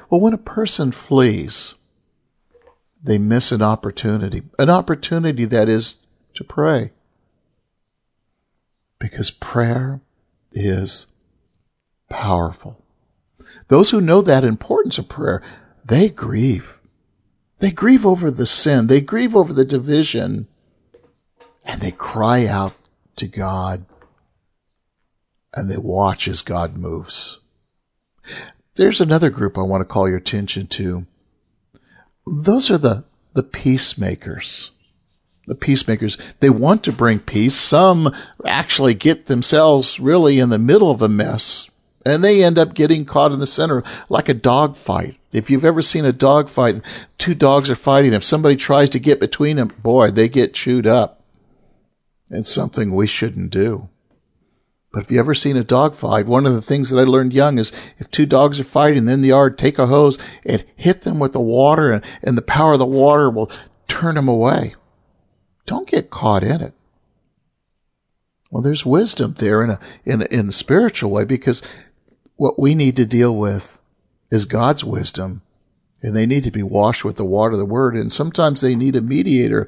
Well, 0.10 0.20
when 0.20 0.34
a 0.34 0.38
person 0.38 0.92
flees, 0.92 1.76
they 3.02 3.18
miss 3.18 3.54
an 3.54 3.62
opportunity, 3.62 4.42
an 4.58 4.70
opportunity 4.70 5.46
that 5.46 5.70
is 5.70 5.96
to 6.34 6.44
pray. 6.44 6.92
Because 9.00 9.32
prayer 9.32 10.02
is 10.52 11.08
powerful. 12.10 12.84
Those 13.68 13.92
who 13.92 14.02
know 14.02 14.22
that 14.22 14.44
importance 14.44 14.98
of 14.98 15.10
prayer, 15.10 15.42
they 15.86 16.10
grieve. 16.10 16.80
They 17.60 17.72
grieve 17.72 18.06
over 18.06 18.30
the 18.32 18.46
sin. 18.46 18.88
They 18.88 19.02
grieve 19.02 19.36
over 19.36 19.54
the 19.54 19.66
division 19.66 20.48
and 21.64 21.82
they 21.82 21.92
cry 21.92 22.46
out 22.46 22.74
to 23.18 23.28
God 23.28 23.86
and 25.54 25.70
they 25.70 25.78
watch 25.78 26.28
as 26.28 26.42
God 26.42 26.78
moves. 26.78 27.40
There's 28.76 29.02
another 29.02 29.30
group 29.30 29.58
I 29.58 29.62
want 29.62 29.82
to 29.82 29.86
call 29.86 30.08
your 30.08 30.18
attention 30.18 30.68
to 30.68 31.06
those 32.26 32.70
are 32.70 32.78
the, 32.78 33.06
the 33.34 33.44
peacemakers. 33.44 34.72
The 35.50 35.56
peacemakers, 35.56 36.18
they 36.40 36.50
want 36.50 36.84
to 36.84 36.94
bring 36.94 37.20
peace. 37.20 37.56
Some 37.56 38.14
actually 38.46 38.94
get 38.94 39.26
themselves 39.26 40.00
really 40.00 40.40
in 40.40 40.50
the 40.50 40.58
middle 40.58 40.92
of 40.92 41.02
a 41.02 41.10
mess 41.10 41.70
and 42.06 42.24
they 42.24 42.44
end 42.44 42.58
up 42.58 42.74
getting 42.74 43.06
caught 43.06 43.32
in 43.32 43.40
the 43.40 43.48
center 43.48 43.84
like 44.08 44.30
a 44.30 44.34
dog 44.34 44.78
fight. 44.78 45.18
If 45.32 45.50
you've 45.50 45.66
ever 45.66 45.82
seen 45.82 46.06
a 46.06 46.14
dog 46.14 46.50
fight, 46.50 46.82
two 47.18 47.36
dogs 47.36 47.70
are 47.70 47.76
fighting. 47.76 48.14
If 48.14 48.24
somebody 48.24 48.56
tries 48.56 48.90
to 48.92 49.00
get 49.00 49.20
between 49.20 49.58
them, 49.58 49.72
boy, 49.84 50.12
they 50.12 50.30
get 50.30 50.54
chewed 50.54 50.88
up. 50.88 51.24
It's 52.32 52.52
something 52.52 52.94
we 52.94 53.08
shouldn't 53.08 53.52
do. 53.52 53.90
But 54.92 55.04
if 55.04 55.12
you 55.12 55.20
ever 55.20 55.36
seen 55.36 55.56
a 55.56 55.64
dog 55.64 55.94
fight, 55.94 56.26
one 56.26 56.48
of 56.48 56.54
the 56.54 56.64
things 56.64 56.90
that 56.90 57.00
I 57.00 57.04
learned 57.04 57.34
young 57.34 57.60
is 57.60 57.72
if 58.00 58.10
two 58.10 58.26
dogs 58.26 58.60
are 58.60 58.64
fighting 58.64 59.08
in 59.08 59.22
the 59.22 59.28
yard, 59.28 59.58
take 59.58 59.78
a 59.78 59.86
hose 59.86 60.18
and 60.44 60.66
hit 60.76 61.02
them 61.02 61.20
with 61.20 61.34
the 61.34 61.40
water 61.40 61.92
and, 61.92 62.04
and 62.24 62.36
the 62.36 62.42
power 62.42 62.74
of 62.74 62.80
the 62.80 62.86
water 62.88 63.30
will 63.30 63.52
turn 63.88 64.16
them 64.16 64.28
away. 64.28 64.74
Don't 65.70 65.88
get 65.88 66.10
caught 66.10 66.42
in 66.42 66.62
it. 66.62 66.74
Well, 68.50 68.64
there's 68.64 68.88
wisdom 68.88 69.36
there 69.38 69.64
in 69.64 69.70
a, 69.70 69.80
in 70.04 70.24
a, 70.24 70.26
in 70.26 70.50
a 70.50 70.52
spiritual 70.52 71.12
way 71.12 71.26
because 71.26 71.62
what 72.38 72.58
we 72.58 72.74
need 72.74 72.96
to 72.96 73.06
deal 73.06 73.36
with 73.36 73.80
is 74.32 74.46
God's 74.46 74.84
wisdom 74.84 75.44
and 76.02 76.16
they 76.16 76.26
need 76.26 76.44
to 76.46 76.52
be 76.52 76.64
washed 76.64 77.06
with 77.06 77.18
the 77.18 77.24
water 77.24 77.52
of 77.52 77.60
the 77.60 77.66
word. 77.66 77.96
And 77.96 78.12
sometimes 78.12 78.62
they 78.62 78.74
need 78.74 78.96
a 78.96 79.02
mediator, 79.02 79.68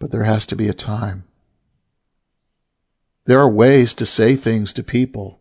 but 0.00 0.10
there 0.10 0.24
has 0.24 0.44
to 0.46 0.56
be 0.56 0.66
a 0.66 0.74
time. 0.74 1.22
There 3.26 3.38
are 3.38 3.48
ways 3.48 3.94
to 3.94 4.06
say 4.06 4.34
things 4.34 4.72
to 4.72 4.82
people. 4.82 5.38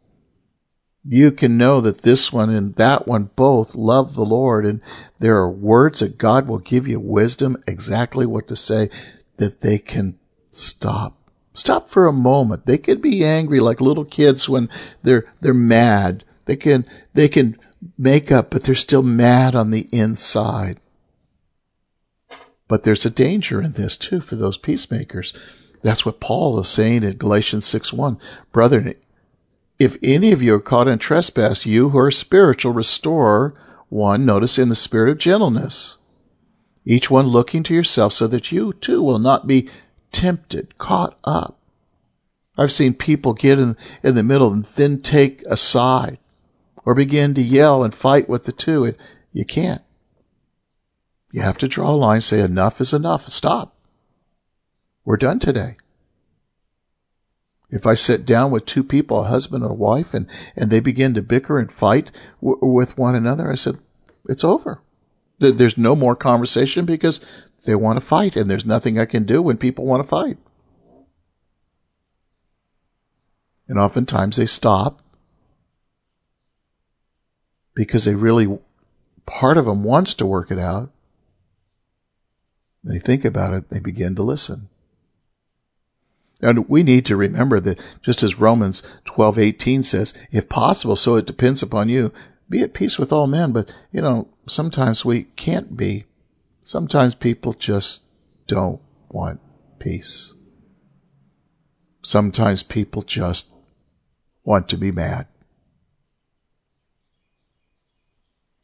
You 1.03 1.31
can 1.31 1.57
know 1.57 1.81
that 1.81 2.03
this 2.03 2.31
one 2.31 2.51
and 2.51 2.75
that 2.75 3.07
one 3.07 3.31
both 3.35 3.73
love 3.73 4.13
the 4.13 4.23
Lord, 4.23 4.67
and 4.67 4.81
there 5.17 5.37
are 5.37 5.49
words 5.49 5.99
that 5.99 6.19
God 6.19 6.47
will 6.47 6.59
give 6.59 6.87
you 6.87 6.99
wisdom 6.99 7.57
exactly 7.67 8.27
what 8.27 8.47
to 8.49 8.55
say 8.55 8.89
that 9.37 9.61
they 9.61 9.77
can 9.77 10.17
stop. 10.51 11.17
Stop 11.53 11.89
for 11.89 12.07
a 12.07 12.13
moment. 12.13 12.65
They 12.65 12.77
can 12.77 12.99
be 12.99 13.23
angry 13.23 13.59
like 13.59 13.81
little 13.81 14.05
kids 14.05 14.49
when 14.49 14.69
they're 15.03 15.31
they're 15.41 15.53
mad. 15.53 16.23
They 16.45 16.55
can 16.55 16.85
they 17.13 17.27
can 17.27 17.57
make 17.97 18.31
up, 18.31 18.49
but 18.49 18.63
they're 18.63 18.75
still 18.75 19.03
mad 19.03 19.55
on 19.55 19.71
the 19.71 19.87
inside. 19.91 20.79
But 22.67 22.83
there's 22.83 23.05
a 23.05 23.11
danger 23.11 23.61
in 23.61 23.73
this 23.73 23.95
too 23.95 24.19
for 24.21 24.35
those 24.35 24.57
peacemakers. 24.57 25.33
That's 25.83 26.05
what 26.05 26.21
Paul 26.21 26.59
is 26.59 26.69
saying 26.69 27.03
in 27.03 27.17
Galatians 27.17 27.65
6 27.65 27.93
1. 27.93 28.17
Brethren, 28.51 28.95
if 29.77 29.97
any 30.01 30.31
of 30.31 30.41
you 30.41 30.55
are 30.55 30.61
caught 30.61 30.87
in 30.87 30.97
trespass, 30.97 31.65
you 31.65 31.89
who 31.89 31.97
are 31.97 32.11
spiritual, 32.11 32.71
restore 32.71 33.53
one, 33.89 34.25
notice, 34.25 34.57
in 34.57 34.69
the 34.69 34.75
spirit 34.75 35.11
of 35.11 35.17
gentleness. 35.17 35.97
Each 36.85 37.09
one 37.09 37.27
looking 37.27 37.63
to 37.63 37.73
yourself 37.73 38.13
so 38.13 38.27
that 38.27 38.51
you 38.51 38.73
too 38.73 39.01
will 39.01 39.19
not 39.19 39.47
be 39.47 39.69
tempted, 40.11 40.77
caught 40.77 41.17
up. 41.23 41.59
I've 42.57 42.71
seen 42.71 42.93
people 42.93 43.33
get 43.33 43.57
in, 43.57 43.77
in 44.03 44.15
the 44.15 44.23
middle 44.23 44.51
and 44.51 44.65
then 44.65 45.01
take 45.01 45.41
a 45.43 45.57
side 45.57 46.19
or 46.85 46.93
begin 46.93 47.33
to 47.33 47.41
yell 47.41 47.83
and 47.83 47.93
fight 47.93 48.29
with 48.29 48.45
the 48.45 48.51
two. 48.51 48.83
And 48.85 48.95
you 49.31 49.45
can't. 49.45 49.81
You 51.31 51.41
have 51.41 51.57
to 51.59 51.67
draw 51.67 51.89
a 51.89 51.95
line, 51.95 52.21
say 52.21 52.41
enough 52.41 52.79
is 52.79 52.93
enough. 52.93 53.27
Stop. 53.29 53.75
We're 55.03 55.17
done 55.17 55.39
today. 55.39 55.77
If 57.71 57.87
I 57.87 57.95
sit 57.95 58.23
down 58.23 58.51
with 58.51 58.67
two 58.67 58.83
people, 58.83 59.21
a 59.21 59.27
husband 59.27 59.63
and 59.63 59.71
a 59.71 59.75
wife, 59.75 60.13
and, 60.13 60.27
and 60.55 60.69
they 60.69 60.79
begin 60.79 61.15
to 61.15 61.23
bicker 61.23 61.57
and 61.57 61.71
fight 61.71 62.11
w- 62.39 62.63
with 62.63 62.99
one 62.99 63.15
another, 63.15 63.51
I 63.51 63.55
said, 63.55 63.79
it's 64.29 64.43
over. 64.43 64.83
There's 65.51 65.77
no 65.77 65.95
more 65.95 66.15
conversation 66.15 66.85
because 66.85 67.49
they 67.65 67.75
want 67.75 67.97
to 67.97 68.05
fight 68.05 68.35
and 68.35 68.49
there's 68.49 68.65
nothing 68.65 68.97
I 68.97 69.05
can 69.05 69.25
do 69.25 69.41
when 69.41 69.57
people 69.57 69.85
want 69.85 70.03
to 70.03 70.07
fight. 70.07 70.37
And 73.67 73.79
oftentimes 73.79 74.37
they 74.37 74.45
stop 74.45 75.01
because 77.75 78.05
they 78.05 78.15
really, 78.15 78.59
part 79.25 79.57
of 79.57 79.65
them 79.65 79.83
wants 79.83 80.13
to 80.15 80.25
work 80.25 80.51
it 80.51 80.59
out. 80.59 80.91
They 82.83 82.99
think 82.99 83.23
about 83.23 83.53
it, 83.53 83.69
they 83.69 83.79
begin 83.79 84.15
to 84.15 84.23
listen. 84.23 84.69
And 86.41 86.67
we 86.67 86.83
need 86.83 87.05
to 87.05 87.15
remember 87.15 87.61
that 87.61 87.79
just 88.01 88.21
as 88.21 88.37
Romans 88.37 88.99
12:18 89.05 89.85
says, 89.85 90.13
if 90.29 90.49
possible, 90.49 90.97
so 90.97 91.15
it 91.15 91.25
depends 91.25 91.63
upon 91.63 91.87
you, 91.87 92.11
be 92.49 92.61
at 92.61 92.73
peace 92.73 92.99
with 92.99 93.11
all 93.11 93.27
men, 93.27 93.51
but 93.51 93.73
you 93.91 94.01
know, 94.01 94.27
sometimes 94.47 95.03
we 95.03 95.23
can't 95.35 95.75
be. 95.75 96.05
Sometimes 96.61 97.15
people 97.15 97.53
just 97.53 98.03
don't 98.47 98.81
want 99.09 99.39
peace. 99.79 100.33
Sometimes 102.01 102.63
people 102.63 103.01
just 103.01 103.47
want 104.43 104.69
to 104.69 104.77
be 104.77 104.91
mad. 104.91 105.27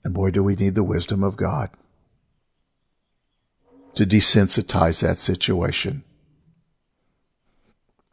And 0.04 0.14
boy, 0.14 0.32
do 0.32 0.44
we 0.44 0.56
need 0.56 0.76
the 0.76 0.84
wisdom 0.84 1.24
of 1.24 1.38
God 1.38 1.70
to 3.96 4.06
desensitize 4.06 5.02
that 5.02 5.18
situation. 5.18 6.04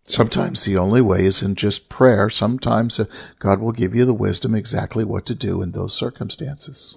Sometimes 0.08 0.64
the 0.64 0.78
only 0.78 1.00
way 1.00 1.24
is 1.24 1.42
in 1.42 1.56
just 1.56 1.88
prayer. 1.88 2.30
Sometimes 2.30 3.00
uh, 3.00 3.06
God 3.40 3.60
will 3.60 3.72
give 3.72 3.92
you 3.92 4.04
the 4.04 4.14
wisdom 4.14 4.54
exactly 4.54 5.04
what 5.04 5.26
to 5.26 5.34
do 5.34 5.60
in 5.62 5.72
those 5.72 5.94
circumstances. 5.94 6.96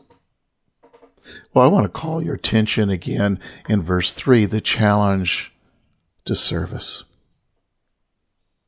Well, 1.54 1.65
I 1.65 1.67
want 1.67 1.86
to 1.86 1.89
call 1.89 2.22
your 2.22 2.36
attention 2.36 2.91
again 2.91 3.39
in 3.67 3.82
verse 3.82 4.13
3, 4.13 4.45
the 4.45 4.62
challenge 4.62 5.52
to 6.26 6.36
service. 6.36 7.04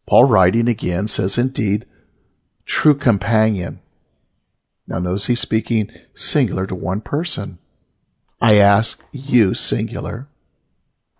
Paul 0.08 0.26
writing 0.26 0.68
again 0.68 1.08
says, 1.08 1.38
indeed, 1.38 1.86
true 2.66 2.96
companion. 2.96 3.80
Now 4.88 4.98
notice 4.98 5.28
he's 5.28 5.40
speaking 5.40 5.92
singular 6.16 6.66
to 6.66 6.76
one 6.76 7.02
person. 7.02 7.60
I 8.42 8.56
ask 8.56 9.00
you, 9.12 9.54
singular, 9.54 10.28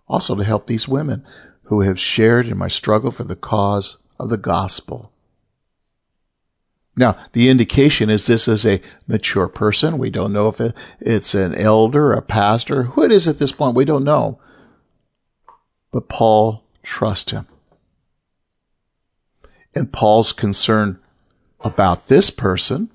also 0.08 0.34
to 0.34 0.42
help 0.42 0.66
these 0.66 0.88
women 0.88 1.24
who 1.64 1.82
have 1.82 1.98
shared 1.98 2.46
in 2.46 2.56
my 2.58 2.68
struggle 2.68 3.10
for 3.10 3.24
the 3.24 3.36
cause 3.36 3.98
of 4.18 4.30
the 4.30 4.36
gospel. 4.36 5.12
Now, 6.94 7.16
the 7.32 7.48
indication 7.48 8.10
is 8.10 8.26
this 8.26 8.46
is 8.46 8.66
a 8.66 8.82
mature 9.06 9.48
person. 9.48 9.96
We 9.96 10.10
don't 10.10 10.32
know 10.32 10.48
if 10.48 10.60
it's 11.00 11.34
an 11.34 11.54
elder, 11.54 12.12
a 12.12 12.20
pastor. 12.20 12.82
Who 12.82 13.02
it 13.02 13.12
is 13.12 13.26
at 13.26 13.38
this 13.38 13.52
point, 13.52 13.76
we 13.76 13.86
don't 13.86 14.04
know. 14.04 14.38
But 15.90 16.08
Paul 16.08 16.64
trusts 16.82 17.32
him. 17.32 17.46
And 19.74 19.90
Paul's 19.90 20.32
concerned 20.32 20.98
about 21.60 22.08
this 22.08 22.30
person, 22.30 22.90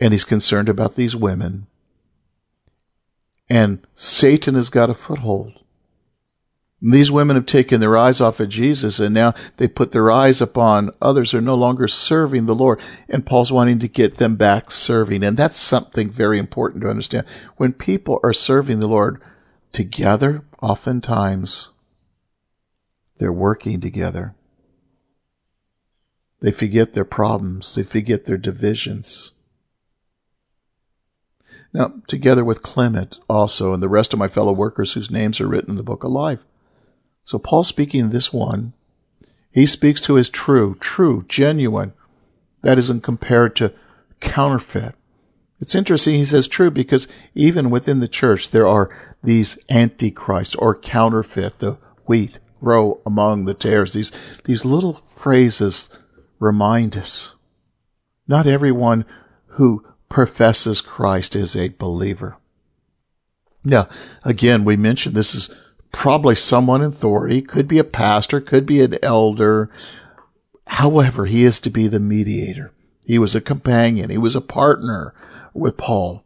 and 0.00 0.14
he's 0.14 0.24
concerned 0.24 0.70
about 0.70 0.94
these 0.94 1.14
women. 1.14 1.66
And 3.48 3.86
Satan 3.94 4.54
has 4.54 4.70
got 4.70 4.88
a 4.88 4.94
foothold. 4.94 5.52
These 6.82 7.10
women 7.10 7.36
have 7.36 7.46
taken 7.46 7.80
their 7.80 7.96
eyes 7.96 8.20
off 8.20 8.38
of 8.38 8.50
Jesus 8.50 9.00
and 9.00 9.14
now 9.14 9.32
they 9.56 9.66
put 9.66 9.92
their 9.92 10.10
eyes 10.10 10.42
upon 10.42 10.90
others 11.00 11.32
who 11.32 11.38
are 11.38 11.42
no 11.42 11.54
longer 11.54 11.88
serving 11.88 12.44
the 12.44 12.54
Lord. 12.54 12.80
And 13.08 13.24
Paul's 13.24 13.50
wanting 13.50 13.78
to 13.78 13.88
get 13.88 14.16
them 14.16 14.36
back 14.36 14.70
serving. 14.70 15.24
And 15.24 15.36
that's 15.36 15.56
something 15.56 16.10
very 16.10 16.38
important 16.38 16.82
to 16.82 16.90
understand. 16.90 17.26
When 17.56 17.72
people 17.72 18.20
are 18.22 18.34
serving 18.34 18.80
the 18.80 18.86
Lord 18.86 19.22
together, 19.72 20.44
oftentimes 20.60 21.70
they're 23.16 23.32
working 23.32 23.80
together. 23.80 24.34
They 26.40 26.52
forget 26.52 26.92
their 26.92 27.06
problems. 27.06 27.74
They 27.74 27.82
forget 27.82 28.26
their 28.26 28.36
divisions. 28.36 29.32
Now, 31.72 31.94
together 32.06 32.44
with 32.44 32.62
Clement 32.62 33.18
also 33.28 33.72
and 33.72 33.82
the 33.82 33.88
rest 33.88 34.12
of 34.12 34.18
my 34.18 34.28
fellow 34.28 34.52
workers 34.52 34.92
whose 34.92 35.10
names 35.10 35.40
are 35.40 35.48
written 35.48 35.70
in 35.70 35.76
the 35.76 35.82
book 35.82 36.04
of 36.04 36.10
life, 36.10 36.40
so 37.26 37.40
Paul 37.40 37.64
speaking 37.64 38.10
this 38.10 38.32
one, 38.32 38.72
he 39.50 39.66
speaks 39.66 40.00
to 40.02 40.14
his 40.14 40.30
true, 40.30 40.76
true, 40.78 41.24
genuine. 41.28 41.92
That 42.62 42.78
isn't 42.78 43.02
compared 43.02 43.56
to 43.56 43.74
counterfeit. 44.20 44.94
It's 45.60 45.74
interesting 45.74 46.14
he 46.14 46.24
says 46.24 46.46
true 46.46 46.70
because 46.70 47.08
even 47.34 47.68
within 47.68 47.98
the 47.98 48.06
church 48.06 48.50
there 48.50 48.66
are 48.66 48.90
these 49.24 49.58
antichrists 49.68 50.54
or 50.54 50.78
counterfeit, 50.78 51.58
the 51.58 51.78
wheat 52.06 52.38
grow 52.60 53.00
among 53.04 53.44
the 53.44 53.54
tares. 53.54 53.92
These, 53.92 54.12
these 54.44 54.64
little 54.64 55.02
phrases 55.08 55.88
remind 56.38 56.96
us. 56.96 57.34
Not 58.28 58.46
everyone 58.46 59.04
who 59.46 59.84
professes 60.08 60.80
Christ 60.80 61.34
is 61.34 61.56
a 61.56 61.70
believer. 61.70 62.36
Now, 63.64 63.88
again, 64.24 64.64
we 64.64 64.76
mentioned 64.76 65.16
this 65.16 65.34
is 65.34 65.50
probably 65.96 66.34
someone 66.34 66.82
in 66.82 66.88
authority, 66.88 67.40
could 67.40 67.66
be 67.66 67.78
a 67.78 67.84
pastor, 67.84 68.38
could 68.38 68.66
be 68.66 68.82
an 68.82 68.98
elder. 69.02 69.70
However, 70.66 71.24
he 71.24 71.42
is 71.42 71.58
to 71.60 71.70
be 71.70 71.88
the 71.88 71.98
mediator. 71.98 72.70
He 73.02 73.18
was 73.18 73.34
a 73.34 73.40
companion. 73.40 74.10
He 74.10 74.18
was 74.18 74.36
a 74.36 74.42
partner 74.42 75.14
with 75.54 75.78
Paul. 75.78 76.22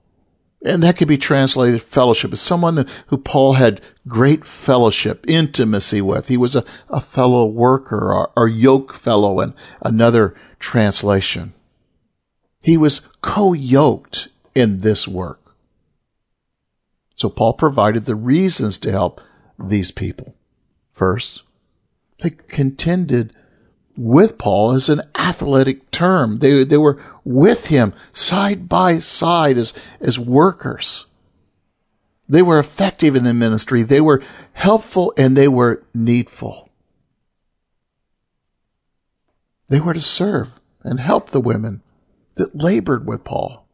And 0.65 0.83
that 0.83 0.97
could 0.97 1.07
be 1.07 1.17
translated 1.17 1.83
fellowship. 1.83 2.33
It's 2.33 2.43
someone 2.43 2.85
who 3.07 3.17
Paul 3.17 3.55
had 3.55 3.81
great 4.09 4.45
fellowship, 4.45 5.25
intimacy 5.29 6.03
with. 6.03 6.27
He 6.27 6.37
was 6.37 6.57
a, 6.57 6.65
a 6.89 7.01
fellow 7.01 7.47
worker 7.47 8.13
or, 8.13 8.33
or 8.37 8.49
yoke 8.49 8.93
fellow 8.93 9.39
in 9.39 9.55
another 9.81 10.35
translation. 10.59 11.55
He 12.61 12.77
was 12.77 13.03
co-yoked 13.23 14.29
in 14.53 14.81
this 14.81 15.07
work. 15.07 15.55
So 17.15 17.29
Paul 17.29 17.53
provided 17.53 18.07
the 18.07 18.17
reasons 18.17 18.77
to 18.79 18.91
help 18.91 19.21
these 19.69 19.91
people. 19.91 20.35
First, 20.93 21.43
they 22.21 22.31
contended 22.31 23.35
with 23.97 24.39
Paul 24.39 24.73
as 24.73 24.89
an 24.89 25.03
athletic 25.19 25.91
term. 25.91 26.39
They, 26.39 26.65
they 26.65 26.77
were 26.77 27.03
with 27.25 27.67
him 27.67 27.93
side 28.13 28.69
by 28.69 28.99
side 28.99 29.57
as, 29.57 29.73
as 30.01 30.19
workers. 30.19 31.07
They 32.29 32.43
were 32.43 32.59
effective 32.59 33.17
in 33.17 33.25
the 33.25 33.35
ministry. 33.35 33.83
They 33.83 34.01
were 34.01 34.23
helpful 34.53 35.13
and 35.19 35.37
they 35.37 35.49
were 35.49 35.83
needful. 35.93 36.71
They 39.69 39.81
were 39.81 39.95
to 39.95 40.01
serve 40.01 40.61
and 40.83 41.01
help 41.01 41.31
the 41.31 41.41
women 41.41 41.83
that 42.37 42.55
labored 42.55 43.07
with 43.07 43.25
Paul. 43.25 43.67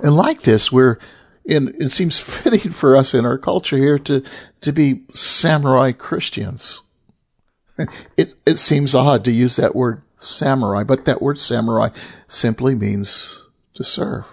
And 0.00 0.16
like 0.16 0.42
this, 0.42 0.70
we're 0.70 0.98
and 1.48 1.74
it 1.80 1.90
seems 1.90 2.18
fitting 2.18 2.70
for 2.70 2.96
us 2.96 3.14
in 3.14 3.24
our 3.24 3.38
culture 3.38 3.76
here 3.76 3.98
to, 4.00 4.22
to 4.60 4.72
be 4.72 5.02
samurai 5.12 5.92
Christians. 5.92 6.82
It, 8.16 8.34
it 8.44 8.56
seems 8.56 8.92
odd 8.96 9.24
to 9.24 9.30
use 9.30 9.54
that 9.54 9.76
word 9.76 10.02
samurai, 10.16 10.82
but 10.82 11.04
that 11.04 11.22
word 11.22 11.38
samurai 11.38 11.90
simply 12.26 12.74
means 12.74 13.46
to 13.74 13.84
serve. 13.84 14.26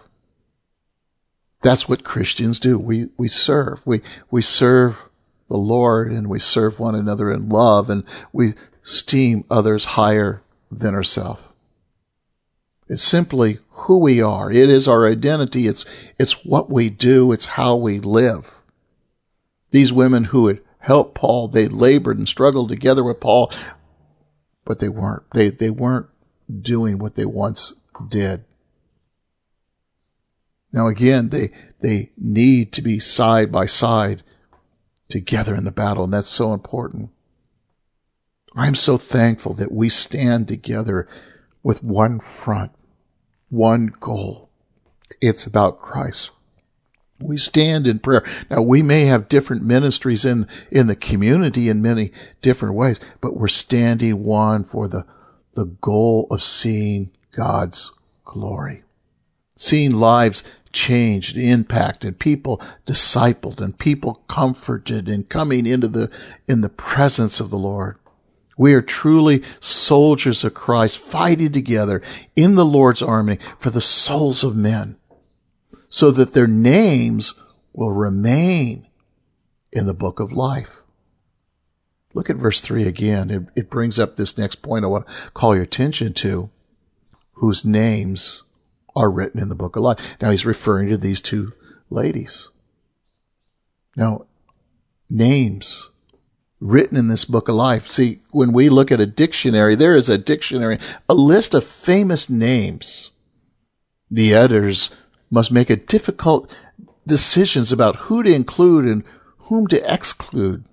That's 1.61 1.87
what 1.87 2.03
Christians 2.03 2.59
do. 2.59 2.79
We, 2.79 3.09
we 3.17 3.27
serve. 3.27 3.85
We, 3.85 4.01
we 4.31 4.41
serve 4.41 5.09
the 5.47 5.57
Lord 5.57 6.11
and 6.11 6.27
we 6.27 6.39
serve 6.39 6.79
one 6.79 6.95
another 6.95 7.31
in 7.31 7.49
love 7.49 7.87
and 7.89 8.03
we 8.33 8.55
esteem 8.83 9.45
others 9.51 9.85
higher 9.85 10.41
than 10.71 10.95
ourselves. 10.95 11.43
It's 12.87 13.03
simply 13.03 13.59
who 13.69 13.99
we 13.99 14.21
are. 14.21 14.51
It 14.51 14.69
is 14.69 14.87
our 14.87 15.07
identity. 15.07 15.67
It's, 15.67 16.13
it's 16.19 16.45
what 16.45 16.69
we 16.69 16.89
do. 16.89 17.31
It's 17.31 17.45
how 17.45 17.75
we 17.75 17.99
live. 17.99 18.61
These 19.71 19.91
women 19.91 20.25
who 20.25 20.47
had 20.47 20.61
helped 20.79 21.15
Paul, 21.15 21.47
they 21.47 21.67
labored 21.67 22.17
and 22.17 22.27
struggled 22.27 22.69
together 22.69 23.03
with 23.03 23.19
Paul, 23.19 23.51
but 24.63 24.79
they 24.79 24.89
weren't, 24.89 25.23
they, 25.33 25.49
they 25.49 25.69
weren't 25.69 26.07
doing 26.61 26.99
what 26.99 27.15
they 27.15 27.25
once 27.25 27.73
did. 28.07 28.45
Now 30.71 30.87
again, 30.87 31.29
they, 31.29 31.51
they 31.79 32.11
need 32.17 32.71
to 32.73 32.81
be 32.81 32.99
side 32.99 33.51
by 33.51 33.65
side 33.65 34.23
together 35.09 35.55
in 35.55 35.63
the 35.63 35.71
battle, 35.71 36.03
and 36.03 36.13
that's 36.13 36.27
so 36.27 36.53
important. 36.53 37.09
I'm 38.55 38.75
so 38.75 38.97
thankful 38.97 39.53
that 39.55 39.71
we 39.71 39.89
stand 39.89 40.47
together 40.47 41.07
with 41.65 41.83
one 41.83 42.19
front, 42.19 42.71
one 43.49 43.91
goal. 43.99 44.51
It's 45.19 45.47
about 45.47 45.79
Christ. 45.79 46.29
We 47.19 47.37
stand 47.37 47.87
in 47.87 47.97
prayer. 47.97 48.23
Now 48.51 48.61
we 48.61 48.83
may 48.83 49.05
have 49.05 49.27
different 49.27 49.63
ministries 49.63 50.25
in, 50.25 50.47
in 50.69 50.85
the 50.85 50.95
community 50.95 51.67
in 51.67 51.81
many 51.81 52.11
different 52.43 52.75
ways, 52.75 52.99
but 53.19 53.35
we're 53.35 53.47
standing 53.47 54.23
one 54.23 54.63
for 54.63 54.87
the, 54.87 55.07
the 55.55 55.65
goal 55.65 56.27
of 56.29 56.43
seeing 56.43 57.09
God's 57.31 57.91
glory. 58.25 58.83
Seeing 59.55 59.91
lives 59.91 60.43
changed, 60.71 61.35
impacted, 61.35 62.19
people 62.19 62.61
discipled 62.85 63.59
and 63.59 63.79
people 63.79 64.21
comforted 64.27 65.09
and 65.09 65.27
coming 65.27 65.65
into 65.65 65.87
the, 65.87 66.11
in 66.47 66.61
the 66.61 66.69
presence 66.69 67.39
of 67.39 67.49
the 67.49 67.57
Lord. 67.57 67.97
We 68.57 68.73
are 68.73 68.81
truly 68.81 69.43
soldiers 69.59 70.43
of 70.43 70.53
Christ 70.53 70.97
fighting 70.97 71.51
together 71.51 72.01
in 72.35 72.55
the 72.55 72.65
Lord's 72.65 73.01
army 73.01 73.37
for 73.59 73.69
the 73.69 73.81
souls 73.81 74.43
of 74.43 74.55
men 74.55 74.97
so 75.89 76.11
that 76.11 76.33
their 76.33 76.47
names 76.47 77.33
will 77.73 77.91
remain 77.91 78.87
in 79.71 79.85
the 79.85 79.93
book 79.93 80.19
of 80.19 80.31
life. 80.31 80.81
Look 82.13 82.29
at 82.29 82.37
verse 82.37 82.61
3 82.61 82.87
again. 82.87 83.29
It, 83.29 83.43
it, 83.55 83.69
brings 83.69 83.99
up 83.99 84.15
this 84.15 84.37
next 84.37 84.61
point 84.61 84.85
I 84.85 84.87
want 84.87 85.05
to 85.05 85.13
call 85.31 85.53
your 85.53 85.65
attention 85.65 86.13
to, 86.13 86.49
whose 87.33 87.65
names 87.65 88.43
are 88.95 89.11
written 89.11 89.41
in 89.41 89.49
the 89.49 89.55
book 89.55 89.75
of 89.75 89.83
life. 89.83 90.17
Now 90.21 90.31
he's 90.31 90.45
referring 90.45 90.87
to 90.89 90.97
these 90.97 91.19
two 91.19 91.51
ladies. 91.89 92.49
Now, 93.97 94.27
names 95.09 95.91
written 96.65 96.97
in 96.97 97.07
this 97.07 97.25
book 97.25 97.47
of 97.47 97.55
life. 97.55 97.91
See, 97.91 98.21
when 98.31 98.51
we 98.51 98.69
look 98.69 98.91
at 98.91 98.99
a 98.99 99.05
dictionary, 99.05 99.75
there 99.75 99.95
is 99.95 100.09
a 100.09 100.17
dictionary, 100.17 100.79
a 101.07 101.13
list 101.13 101.53
of 101.53 101.63
famous 101.63 102.29
names. 102.29 103.11
The 104.09 104.33
editors 104.33 104.89
must 105.29 105.51
make 105.51 105.69
a 105.69 105.75
difficult 105.75 106.57
decisions 107.07 107.71
about 107.71 107.95
who 107.95 108.23
to 108.23 108.33
include 108.33 108.85
and 108.85 109.03
whom 109.37 109.67
to 109.67 109.93
exclude. 109.93 110.65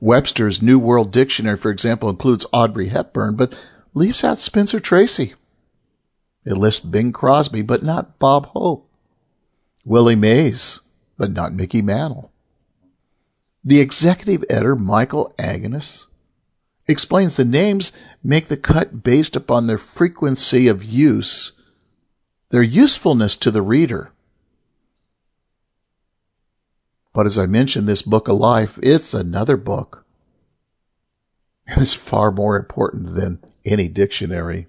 Webster's 0.00 0.62
New 0.62 0.78
World 0.78 1.10
Dictionary, 1.12 1.56
for 1.56 1.70
example, 1.70 2.08
includes 2.08 2.46
Audrey 2.52 2.88
Hepburn, 2.88 3.36
but 3.36 3.54
leaves 3.94 4.22
out 4.24 4.38
Spencer 4.38 4.78
Tracy. 4.78 5.34
It 6.44 6.56
lists 6.56 6.84
Bing 6.84 7.12
Crosby, 7.12 7.62
but 7.62 7.82
not 7.82 8.18
Bob 8.18 8.46
Hope. 8.46 8.88
Willie 9.84 10.16
Mays, 10.16 10.80
but 11.16 11.32
not 11.32 11.54
Mickey 11.54 11.82
Mantle. 11.82 12.30
The 13.66 13.80
executive 13.80 14.44
editor, 14.48 14.76
Michael 14.76 15.34
Agnes, 15.40 16.06
explains 16.86 17.34
the 17.34 17.44
names 17.44 17.90
make 18.22 18.46
the 18.46 18.56
cut 18.56 19.02
based 19.02 19.34
upon 19.34 19.66
their 19.66 19.76
frequency 19.76 20.68
of 20.68 20.84
use 20.84 21.50
their 22.50 22.62
usefulness 22.62 23.34
to 23.34 23.50
the 23.50 23.62
reader. 23.62 24.12
But 27.12 27.26
as 27.26 27.36
I 27.36 27.46
mentioned, 27.46 27.88
this 27.88 28.02
book 28.02 28.28
of 28.28 28.36
life, 28.36 28.78
it's 28.80 29.12
another 29.14 29.56
book. 29.56 30.04
And 31.66 31.82
it's 31.82 31.92
far 31.92 32.30
more 32.30 32.56
important 32.56 33.16
than 33.16 33.40
any 33.64 33.88
dictionary. 33.88 34.68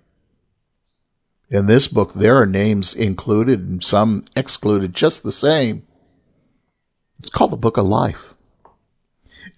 In 1.51 1.67
this 1.67 1.87
book, 1.87 2.13
there 2.13 2.35
are 2.37 2.47
names 2.47 2.95
included 2.95 3.59
and 3.59 3.83
some 3.83 4.25
excluded 4.35 4.95
just 4.95 5.21
the 5.21 5.31
same. 5.31 5.85
It's 7.19 7.29
called 7.29 7.51
the 7.51 7.57
Book 7.57 7.77
of 7.77 7.85
Life. 7.85 8.33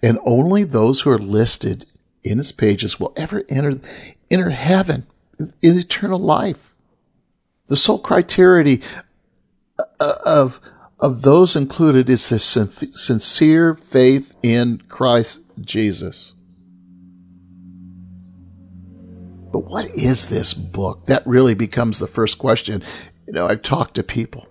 And 0.02 0.18
only 0.24 0.64
those 0.64 1.02
who 1.02 1.10
are 1.10 1.18
listed 1.18 1.86
in 2.22 2.38
its 2.38 2.52
pages 2.52 2.98
will 2.98 3.12
ever 3.16 3.44
enter, 3.48 3.80
enter 4.30 4.50
heaven 4.50 5.06
in 5.38 5.52
eternal 5.78 6.18
life. 6.18 6.74
The 7.66 7.76
sole 7.76 7.98
criteria 7.98 8.78
uh, 10.00 10.12
of, 10.24 10.60
of 10.98 11.22
those 11.22 11.56
included 11.56 12.10
is 12.10 12.28
the 12.28 12.38
sincere 12.38 13.74
faith 13.74 14.34
in 14.42 14.82
Christ 14.88 15.42
Jesus. 15.60 16.34
But 19.52 19.60
what 19.60 19.86
is 19.86 20.28
this 20.28 20.54
book? 20.54 21.06
That 21.06 21.26
really 21.26 21.54
becomes 21.54 21.98
the 21.98 22.06
first 22.06 22.38
question. 22.38 22.82
You 23.26 23.32
know, 23.32 23.46
I've 23.46 23.62
talked 23.62 23.94
to 23.96 24.02
people. 24.02 24.46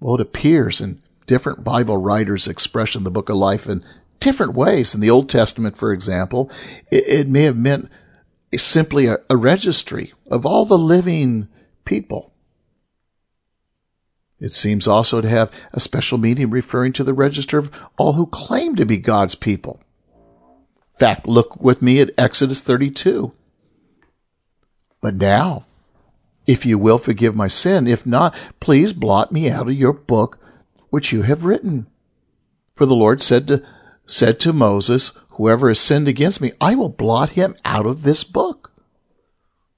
Well, 0.00 0.16
it 0.16 0.20
appears 0.20 0.80
in 0.80 1.00
different 1.26 1.64
Bible 1.64 1.96
writers' 1.96 2.48
expression 2.48 3.04
the 3.04 3.10
book 3.10 3.28
of 3.28 3.36
life 3.36 3.68
in 3.68 3.84
different 4.20 4.54
ways. 4.54 4.94
In 4.94 5.00
the 5.00 5.10
Old 5.10 5.28
Testament, 5.28 5.76
for 5.76 5.92
example, 5.92 6.50
it, 6.90 7.04
it 7.06 7.28
may 7.28 7.42
have 7.42 7.56
meant 7.56 7.90
simply 8.56 9.06
a, 9.06 9.18
a 9.28 9.36
registry 9.36 10.12
of 10.30 10.46
all 10.46 10.64
the 10.64 10.78
living 10.78 11.48
people. 11.84 12.32
It 14.40 14.52
seems 14.52 14.86
also 14.86 15.20
to 15.20 15.28
have 15.28 15.50
a 15.72 15.80
special 15.80 16.18
meaning 16.18 16.50
referring 16.50 16.92
to 16.94 17.04
the 17.04 17.14
register 17.14 17.58
of 17.58 17.70
all 17.96 18.14
who 18.14 18.26
claim 18.26 18.76
to 18.76 18.84
be 18.84 18.98
God's 18.98 19.34
people. 19.34 19.80
In 20.94 20.98
fact, 20.98 21.26
look 21.26 21.60
with 21.60 21.82
me 21.82 22.00
at 22.00 22.10
Exodus 22.18 22.60
32. 22.60 23.32
But 25.00 25.16
now, 25.16 25.64
if 26.46 26.66
you 26.66 26.78
will 26.78 26.98
forgive 26.98 27.34
my 27.34 27.48
sin, 27.48 27.86
if 27.86 28.04
not, 28.04 28.34
please 28.60 28.92
blot 28.92 29.32
me 29.32 29.50
out 29.50 29.66
of 29.66 29.74
your 29.74 29.92
book 29.92 30.38
which 30.94 31.10
you 31.10 31.22
have 31.22 31.44
written. 31.44 31.88
For 32.76 32.86
the 32.86 32.94
Lord 32.94 33.20
said 33.20 33.48
to, 33.48 33.64
said 34.06 34.38
to 34.40 34.52
Moses, 34.52 35.10
whoever 35.30 35.66
has 35.66 35.80
sinned 35.80 36.06
against 36.06 36.40
me, 36.40 36.52
I 36.60 36.76
will 36.76 36.88
blot 36.88 37.30
him 37.30 37.56
out 37.64 37.84
of 37.84 38.04
this 38.04 38.22
book. 38.22 38.72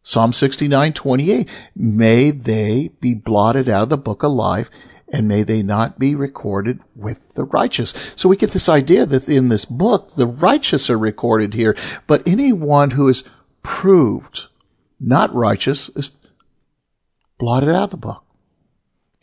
Psalm 0.02 0.35
69, 0.35 0.92
28. 0.92 1.48
May 1.74 2.31
they 2.33 2.90
be 3.00 3.14
blotted 3.14 3.66
out 3.66 3.85
of 3.85 3.88
the 3.88 3.96
book 3.96 4.22
of 4.22 4.33
life 4.33 4.68
and 5.09 5.26
may 5.26 5.42
they 5.42 5.62
not 5.62 5.98
be 5.98 6.14
recorded 6.14 6.81
with 6.94 7.31
the 7.31 7.44
righteous. 7.44 8.12
So 8.14 8.29
we 8.29 8.37
get 8.37 8.50
this 8.50 8.68
idea 8.68 9.07
that 9.07 9.26
in 9.26 9.48
this 9.48 9.64
book, 9.64 10.16
the 10.16 10.26
righteous 10.26 10.90
are 10.90 10.98
recorded 10.98 11.55
here, 11.55 11.74
but 12.07 12.29
anyone 12.29 12.90
who 12.90 13.09
is 13.09 13.24
proved 13.62 14.48
not 15.00 15.35
righteous 15.35 15.88
is 15.96 16.11
blotted 17.38 17.70
out 17.70 17.85
of 17.85 17.90
the 17.92 17.96
book. 17.96 18.26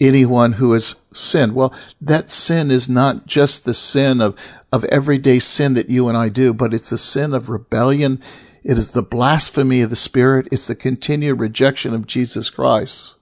Anyone 0.04 0.54
who 0.54 0.74
has 0.74 0.96
sinned. 1.14 1.56
Well, 1.56 1.74
that 2.02 2.30
sin 2.30 2.70
is 2.70 2.90
not 2.90 3.26
just 3.26 3.66
the 3.66 3.74
sin 3.74 4.22
of, 4.22 4.38
of 4.72 4.84
everyday 4.86 5.40
sin 5.40 5.74
that 5.76 5.90
you 5.90 6.10
and 6.10 6.18
I 6.18 6.30
do, 6.30 6.54
but 6.54 6.74
it's 6.74 6.92
a 6.92 6.98
sin 6.98 7.34
of 7.34 7.50
rebellion 7.50 8.22
it 8.64 8.80
is 8.80 8.92
the 8.92 9.04
blasphemy 9.04 9.82
of 9.82 9.90
the 9.90 9.96
Spirit. 9.96 10.48
It's 10.52 10.68
the 10.68 10.76
continued 10.76 11.40
rejection 11.40 11.94
of 11.94 12.08
Jesus 12.08 12.50
Christ. 12.50 13.18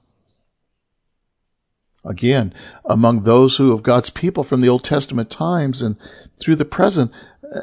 Again, 2.05 2.53
among 2.85 3.23
those 3.23 3.57
who 3.57 3.73
of 3.73 3.83
God's 3.83 4.09
people 4.09 4.43
from 4.43 4.61
the 4.61 4.69
Old 4.69 4.83
Testament 4.83 5.29
times 5.29 5.81
and 5.81 5.97
through 6.39 6.55
the 6.57 6.65
present 6.65 7.11
uh, 7.43 7.59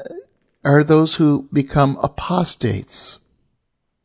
are 0.65 0.85
those 0.85 1.17
who 1.17 1.49
become 1.53 1.99
apostates, 2.03 3.19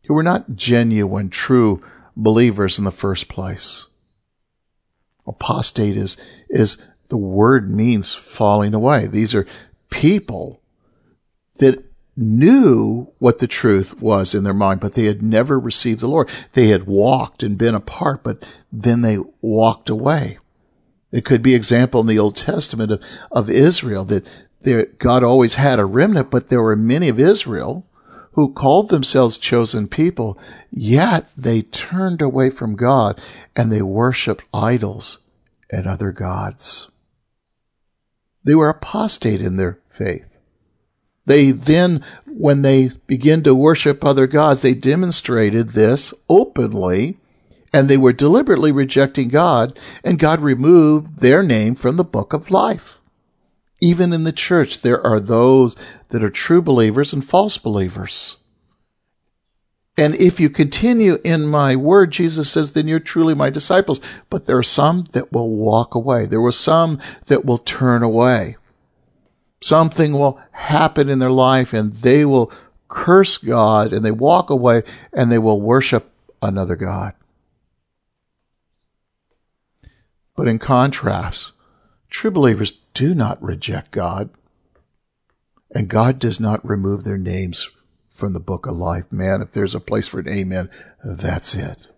who 0.05 0.13
were 0.13 0.23
not 0.23 0.55
genuine, 0.55 1.29
true 1.29 1.81
believers 2.15 2.77
in 2.77 2.85
the 2.85 2.91
first 2.91 3.27
place. 3.27 3.87
Apostate 5.25 5.97
is, 5.97 6.17
is 6.49 6.77
the 7.09 7.17
word 7.17 7.73
means 7.73 8.13
falling 8.13 8.73
away. 8.73 9.07
These 9.07 9.35
are 9.35 9.45
people 9.89 10.61
that 11.57 11.83
knew 12.15 13.11
what 13.19 13.39
the 13.39 13.47
truth 13.47 14.01
was 14.01 14.35
in 14.35 14.43
their 14.43 14.53
mind, 14.53 14.79
but 14.79 14.93
they 14.93 15.05
had 15.05 15.21
never 15.21 15.59
received 15.59 15.99
the 15.99 16.07
Lord. 16.07 16.29
They 16.53 16.67
had 16.67 16.85
walked 16.85 17.43
and 17.43 17.57
been 17.57 17.75
apart, 17.75 18.23
but 18.23 18.45
then 18.71 19.01
they 19.01 19.17
walked 19.41 19.89
away. 19.89 20.37
It 21.11 21.25
could 21.25 21.41
be 21.41 21.55
example 21.55 22.01
in 22.01 22.07
the 22.07 22.19
Old 22.19 22.35
Testament 22.35 22.91
of, 22.91 23.03
of 23.31 23.49
Israel 23.49 24.03
that 24.05 24.25
there, 24.61 24.85
God 24.97 25.23
always 25.23 25.55
had 25.55 25.79
a 25.79 25.85
remnant, 25.85 26.31
but 26.31 26.49
there 26.49 26.61
were 26.61 26.75
many 26.75 27.09
of 27.09 27.19
Israel 27.19 27.85
who 28.33 28.53
called 28.53 28.89
themselves 28.89 29.37
chosen 29.37 29.87
people, 29.87 30.37
yet 30.71 31.31
they 31.37 31.61
turned 31.61 32.21
away 32.21 32.49
from 32.49 32.75
God 32.75 33.21
and 33.55 33.71
they 33.71 33.81
worshiped 33.81 34.43
idols 34.53 35.19
and 35.69 35.87
other 35.87 36.11
gods. 36.11 36.89
They 38.43 38.55
were 38.55 38.69
apostate 38.69 39.41
in 39.41 39.57
their 39.57 39.79
faith. 39.89 40.27
They 41.25 41.51
then, 41.51 42.03
when 42.27 42.63
they 42.63 42.89
begin 43.07 43.43
to 43.43 43.55
worship 43.55 44.03
other 44.03 44.27
gods, 44.27 44.61
they 44.61 44.73
demonstrated 44.73 45.69
this 45.69 46.13
openly 46.29 47.17
and 47.71 47.89
they 47.89 47.97
were 47.97 48.13
deliberately 48.13 48.71
rejecting 48.71 49.29
God 49.29 49.79
and 50.03 50.19
God 50.19 50.41
removed 50.41 51.19
their 51.19 51.41
name 51.41 51.75
from 51.75 51.95
the 51.95 52.03
book 52.03 52.33
of 52.33 52.51
life. 52.51 52.99
Even 53.81 54.13
in 54.13 54.23
the 54.23 54.31
church, 54.31 54.81
there 54.81 55.05
are 55.05 55.19
those 55.19 55.75
that 56.09 56.23
are 56.23 56.29
true 56.29 56.61
believers 56.61 57.11
and 57.13 57.23
false 57.23 57.57
believers. 57.57 58.37
And 59.97 60.15
if 60.15 60.39
you 60.39 60.49
continue 60.49 61.19
in 61.23 61.45
my 61.45 61.75
word, 61.75 62.11
Jesus 62.11 62.49
says, 62.49 62.71
then 62.71 62.87
you're 62.87 62.99
truly 62.99 63.35
my 63.35 63.49
disciples. 63.49 63.99
But 64.29 64.45
there 64.45 64.57
are 64.57 64.63
some 64.63 65.05
that 65.11 65.31
will 65.31 65.49
walk 65.49 65.93
away. 65.93 66.25
There 66.25 66.41
were 66.41 66.51
some 66.51 66.99
that 67.27 67.45
will 67.45 67.59
turn 67.59 68.01
away. 68.01 68.57
Something 69.61 70.13
will 70.13 70.39
happen 70.51 71.09
in 71.09 71.19
their 71.19 71.31
life 71.31 71.73
and 71.73 71.93
they 71.93 72.25
will 72.25 72.51
curse 72.87 73.37
God 73.37 73.93
and 73.93 74.03
they 74.03 74.11
walk 74.11 74.49
away 74.49 74.83
and 75.13 75.31
they 75.31 75.37
will 75.37 75.61
worship 75.61 76.11
another 76.41 76.75
God. 76.75 77.13
But 80.35 80.47
in 80.47 80.57
contrast, 80.57 81.51
True 82.13 82.31
believers 82.31 82.71
do 82.93 83.15
not 83.15 83.41
reject 83.43 83.91
God, 83.91 84.29
and 85.71 85.89
God 85.89 86.19
does 86.19 86.39
not 86.39 86.65
remove 86.65 87.03
their 87.03 87.17
names 87.17 87.69
from 88.11 88.33
the 88.33 88.39
book 88.39 88.67
of 88.67 88.77
life. 88.77 89.11
Man, 89.11 89.41
if 89.41 89.51
there's 89.51 89.73
a 89.73 89.79
place 89.79 90.07
for 90.07 90.19
an 90.19 90.29
amen, 90.29 90.69
that's 91.03 91.55
it. 91.55 91.89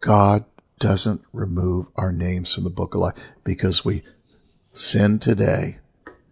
God 0.00 0.46
doesn't 0.80 1.20
remove 1.32 1.86
our 1.96 2.12
names 2.12 2.54
from 2.54 2.64
the 2.64 2.70
book 2.70 2.94
of 2.94 3.02
life 3.02 3.32
because 3.44 3.84
we 3.84 4.02
sin 4.72 5.18
today. 5.18 5.78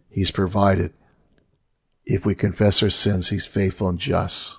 He's 0.08 0.30
provided. 0.30 0.94
If 2.06 2.24
we 2.24 2.34
confess 2.34 2.82
our 2.82 2.90
sins, 2.90 3.28
He's 3.28 3.46
faithful 3.46 3.88
and 3.88 3.98
just 3.98 4.58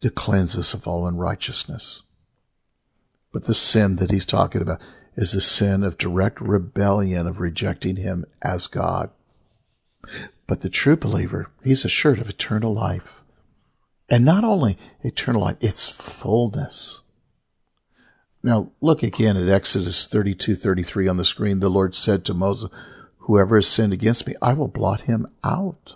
to 0.00 0.10
cleanse 0.10 0.56
us 0.56 0.72
of 0.72 0.88
all 0.88 1.06
unrighteousness. 1.06 2.02
But 3.30 3.44
the 3.44 3.54
sin 3.54 3.96
that 3.96 4.10
He's 4.10 4.24
talking 4.24 4.62
about 4.62 4.80
is 5.16 5.32
the 5.32 5.40
sin 5.40 5.82
of 5.82 5.98
direct 5.98 6.40
rebellion, 6.40 7.26
of 7.26 7.40
rejecting 7.40 7.96
Him 7.96 8.24
as 8.42 8.66
God. 8.66 9.10
But 10.46 10.60
the 10.60 10.68
true 10.68 10.96
believer, 10.96 11.48
he's 11.62 11.84
assured 11.84 12.18
of 12.18 12.28
eternal 12.28 12.74
life. 12.74 13.22
And 14.08 14.24
not 14.24 14.44
only 14.44 14.76
eternal 15.02 15.42
life, 15.42 15.56
it's 15.60 15.88
fullness. 15.88 17.02
Now, 18.42 18.72
look 18.80 19.02
again 19.02 19.36
at 19.36 19.48
Exodus 19.48 20.06
32 20.06 20.56
33 20.56 21.08
on 21.08 21.16
the 21.16 21.24
screen. 21.24 21.60
The 21.60 21.70
Lord 21.70 21.94
said 21.94 22.24
to 22.24 22.34
Moses, 22.34 22.70
Whoever 23.18 23.56
has 23.56 23.68
sinned 23.68 23.92
against 23.92 24.26
me, 24.26 24.34
I 24.42 24.52
will 24.52 24.68
blot 24.68 25.02
him 25.02 25.28
out. 25.44 25.94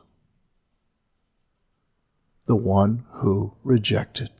The 2.46 2.56
one 2.56 3.04
who 3.14 3.54
rejected. 3.64 4.30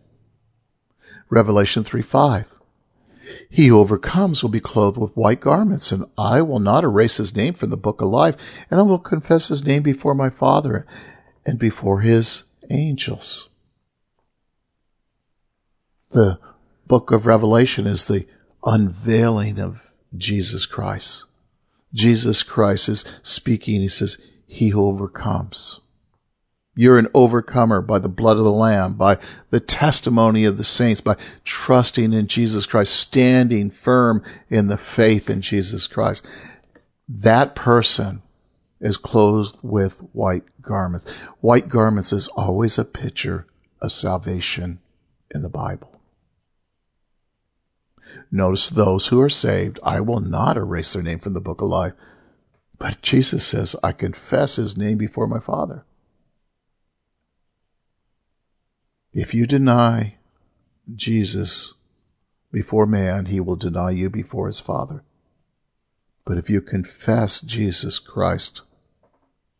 Revelation 1.29 1.83
3 1.83 2.01
5. 2.01 2.47
He 3.49 3.69
who 3.69 3.81
overcomes 3.81 4.43
will 4.43 4.51
be 4.51 4.61
clothed 4.61 4.99
with 4.99 5.17
white 5.17 5.41
garments, 5.41 5.93
and 5.93 6.05
I 6.17 6.43
will 6.43 6.61
not 6.61 6.85
erase 6.85 7.17
his 7.17 7.35
name 7.35 7.55
from 7.55 7.71
the 7.71 7.77
book 7.77 8.01
of 8.01 8.09
life, 8.09 8.37
and 8.71 8.79
I 8.79 8.83
will 8.83 8.99
confess 8.99 9.49
his 9.49 9.65
name 9.65 9.83
before 9.83 10.15
my 10.15 10.31
Father 10.31 10.87
and 11.45 11.59
before 11.59 12.01
his 12.01 12.45
angels. 12.71 13.49
The 16.11 16.39
book 16.87 17.11
of 17.11 17.27
Revelation 17.27 17.87
is 17.87 18.05
the 18.05 18.27
unveiling 18.65 19.61
of 19.61 19.91
Jesus 20.17 20.67
Christ. 20.67 21.27
Jesus 21.93 22.43
Christ 22.43 22.89
is 22.89 23.21
speaking. 23.23 23.81
He 23.81 23.89
says, 23.89 24.19
He 24.47 24.69
who 24.69 24.87
overcomes. 24.87 25.81
You're 26.79 26.99
an 26.99 27.09
overcomer 27.15 27.81
by 27.81 27.99
the 27.99 28.09
blood 28.09 28.37
of 28.37 28.45
the 28.45 28.53
Lamb, 28.53 28.95
by 28.95 29.19
the 29.49 29.61
testimony 29.61 30.45
of 30.45 30.59
the 30.59 30.65
saints, 30.65 31.01
by 31.01 31.17
trusting 31.43 32.13
in 32.13 32.27
Jesus 32.27 32.67
Christ, 32.67 32.95
standing 32.95 33.71
firm 33.71 34.23
in 34.51 34.67
the 34.67 34.77
faith 34.77 35.31
in 35.31 35.41
Jesus 35.41 35.87
Christ. 35.87 36.27
That 37.09 37.55
person 37.55 38.21
is 38.79 38.99
clothed 38.99 39.57
with 39.63 40.01
white 40.13 40.45
garments. 40.61 41.21
White 41.41 41.71
garments 41.71 42.13
is 42.13 42.29
always 42.29 42.79
a 42.79 42.85
picture 42.85 43.47
of 43.81 43.91
salvation 43.91 44.81
in 45.35 45.41
the 45.41 45.49
Bible. 45.49 45.99
Notice 48.31 48.69
those 48.69 49.07
who 49.07 49.21
are 49.23 49.31
saved, 49.31 49.81
I 49.83 50.01
will 50.01 50.21
not 50.21 50.59
erase 50.59 50.93
their 50.93 51.03
name 51.03 51.21
from 51.21 51.33
the 51.33 51.41
book 51.41 51.63
of 51.63 51.69
life. 51.69 51.95
But 52.79 53.01
Jesus 53.01 53.47
says, 53.47 53.75
I 53.83 53.93
confess 53.93 54.57
his 54.57 54.77
name 54.77 54.99
before 54.99 55.27
my 55.27 55.41
Father. 55.41 55.87
If 59.17 59.33
you 59.33 59.47
deny 59.47 60.17
Jesus 60.95 61.73
before 62.53 62.85
man, 62.85 63.27
he 63.27 63.41
will 63.41 63.57
deny 63.57 63.93
you 63.93 64.11
before 64.11 64.47
his 64.47 64.61
Father. 64.61 65.05
But 66.27 66.37
if 66.37 66.51
you 66.51 66.61
confess 66.61 67.41
Jesus 67.41 67.99
Christ 67.99 68.61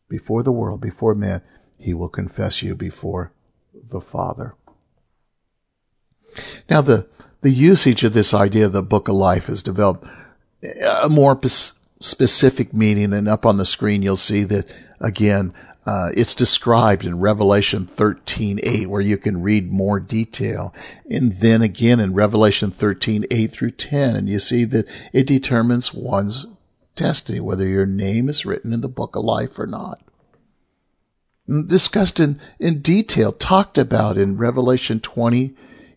before 0.07 0.43
the 0.43 0.51
world, 0.51 0.79
before 0.79 1.15
man, 1.15 1.41
he 1.79 1.95
will 1.95 2.07
confess 2.07 2.61
you 2.61 2.75
before 2.75 3.31
the 3.73 3.99
Father. 3.99 4.53
Now, 6.69 6.81
the, 6.81 7.07
the 7.41 7.49
usage 7.49 8.03
of 8.03 8.13
this 8.13 8.35
idea 8.35 8.67
of 8.67 8.73
the 8.73 8.83
book 8.83 9.07
of 9.07 9.15
life 9.15 9.47
has 9.47 9.63
developed 9.63 10.07
a 11.03 11.09
more 11.09 11.41
specific 11.99 12.75
meaning. 12.75 13.11
And 13.11 13.27
up 13.27 13.43
on 13.43 13.57
the 13.57 13.65
screen, 13.65 14.03
you'll 14.03 14.17
see 14.17 14.43
that 14.43 14.71
again, 14.99 15.51
uh, 15.87 16.11
it's 16.17 16.35
described 16.35 17.05
in 17.05 17.21
Revelation 17.21 17.87
13, 17.87 18.59
8, 18.61 18.89
where 18.89 19.01
you 19.01 19.17
can 19.17 19.41
read 19.41 19.71
more 19.71 20.01
detail. 20.01 20.75
And 21.09 21.31
then 21.35 21.61
again 21.61 22.01
in 22.01 22.13
Revelation 22.13 22.71
13, 22.71 23.23
8 23.31 23.47
through 23.47 23.71
10, 23.71 24.17
and 24.17 24.27
you 24.27 24.39
see 24.39 24.65
that 24.65 24.89
it 25.13 25.25
determines 25.25 25.93
one's 25.93 26.45
destiny, 26.95 27.39
whether 27.39 27.65
your 27.65 27.85
name 27.85 28.27
is 28.27 28.45
written 28.45 28.73
in 28.73 28.81
the 28.81 28.89
book 28.89 29.15
of 29.15 29.23
life 29.23 29.57
or 29.57 29.65
not. 29.65 30.01
Discussed 31.47 32.19
in, 32.19 32.37
in 32.59 32.81
detail, 32.81 33.31
talked 33.31 33.77
about 33.77 34.17
in 34.17 34.35
Revelation 34.35 34.99
20 34.99 35.55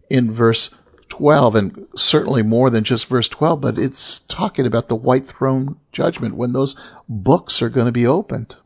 in 0.09 0.31
verse 0.31 0.71
12, 1.09 1.55
and 1.57 1.89
certainly 1.97 2.45
more 2.45 2.71
than 2.71 2.85
just 2.85 3.09
verse 3.09 3.29
12, 3.29 3.61
but 3.61 3.77
it's 3.77 4.21
talking 4.21 4.67
about 4.67 4.87
the 4.87 4.95
white 4.95 5.27
throne 5.27 5.81
judgment 5.91 6.37
when 6.37 6.53
those 6.53 6.95
books 7.09 7.61
are 7.61 7.69
going 7.69 7.87
to 7.87 7.93
be 7.93 8.07
opened. 8.07 8.57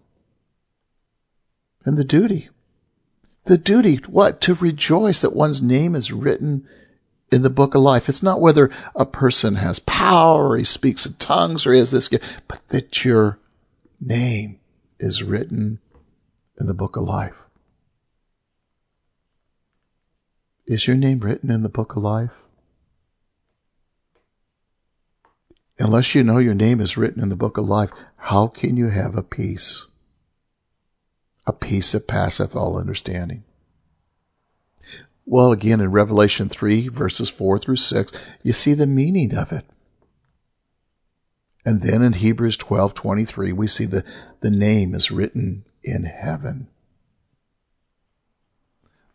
And 1.85 1.97
the 1.97 2.05
duty. 2.05 2.49
The 3.45 3.59
duty, 3.59 3.97
what? 4.07 4.41
To 4.43 4.55
rejoice 4.55 5.20
that 5.20 5.37
one's 5.37 5.61
name 5.61 5.95
is 5.95 6.12
written 6.12 6.66
in 7.30 7.43
the 7.43 7.51
book 7.51 7.74
of 7.74 7.82
life. 7.82 8.09
It's 8.09 8.22
not 8.22 8.41
whether 8.41 8.70
a 8.95 9.05
person 9.05 9.57
has 9.57 9.78
power 9.80 10.51
or 10.51 10.57
he 10.57 10.64
speaks 10.64 11.05
in 11.05 11.14
tongues 11.14 11.66
or 11.66 11.72
he 11.72 11.78
has 11.78 11.91
this 11.91 12.09
gift, 12.09 12.43
but 12.49 12.66
that 12.68 13.05
your 13.05 13.39
name 14.01 14.61
is 14.99 15.22
written 15.22 15.80
in 16.59 16.66
the 16.66 16.74
book 16.74 16.97
of 16.97 17.05
life. 17.05 17.43
Is 20.66 20.87
your 20.87 20.97
name 20.97 21.20
written 21.20 21.51
in 21.51 21.62
the 21.62 21.68
book 21.68 21.97
of 21.97 22.03
life? 22.03 22.30
Unless 25.78 26.14
you 26.14 26.22
know 26.22 26.39
your 26.39 26.55
name 26.55 26.80
is 26.80 26.97
written 26.97 27.22
in 27.22 27.28
the 27.28 27.37
book 27.37 27.59
of 27.59 27.66
life, 27.66 27.91
how 28.16 28.47
can 28.47 28.76
you 28.76 28.89
have 28.89 29.16
a 29.16 29.22
peace? 29.22 29.87
A 31.47 31.53
peace 31.53 31.92
that 31.92 32.09
passeth 32.09 32.57
all 32.57 32.78
understanding. 32.78 33.45
Well, 35.26 35.53
again, 35.53 35.80
in 35.80 35.90
Revelation 35.90 36.49
3, 36.49 36.88
verses 36.88 37.28
4 37.30 37.59
through 37.59 37.76
6, 37.76 38.30
you 38.42 38.53
see 38.53 38.74
the 38.74 38.86
meaning 38.86 39.34
of 39.34 39.53
it. 39.53 39.64
And 41.64 41.80
then 41.80 42.03
in 42.03 42.12
Hebrews 42.12 42.59
12, 42.59 42.92
23, 42.92 43.53
we 43.53 43.66
see 43.66 43.86
the, 43.86 44.05
the 44.40 44.51
name 44.51 44.95
is 44.95 45.11
written 45.11 45.64
in 45.82 46.05
heaven. 46.05 46.68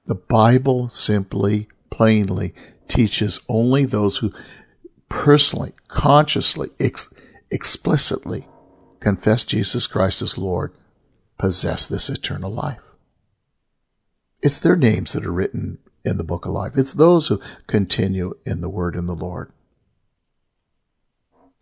The 0.07 0.15
Bible 0.15 0.89
simply, 0.89 1.67
plainly 1.91 2.55
teaches 2.87 3.39
only 3.47 3.85
those 3.85 4.17
who 4.17 4.33
personally, 5.09 5.73
consciously, 5.87 6.69
ex- 6.79 7.09
explicitly 7.51 8.47
confess 8.99 9.43
Jesus 9.43 9.85
Christ 9.85 10.23
as 10.23 10.37
Lord 10.37 10.73
possess 11.39 11.87
this 11.87 12.09
eternal 12.09 12.51
life. 12.51 12.81
It's 14.43 14.59
their 14.59 14.75
names 14.75 15.13
that 15.13 15.25
are 15.25 15.31
written 15.31 15.79
in 16.05 16.17
the 16.17 16.23
book 16.23 16.45
of 16.45 16.51
life. 16.51 16.73
It's 16.77 16.93
those 16.93 17.27
who 17.27 17.41
continue 17.65 18.37
in 18.45 18.61
the 18.61 18.69
word 18.69 18.95
in 18.95 19.07
the 19.07 19.15
Lord. 19.15 19.51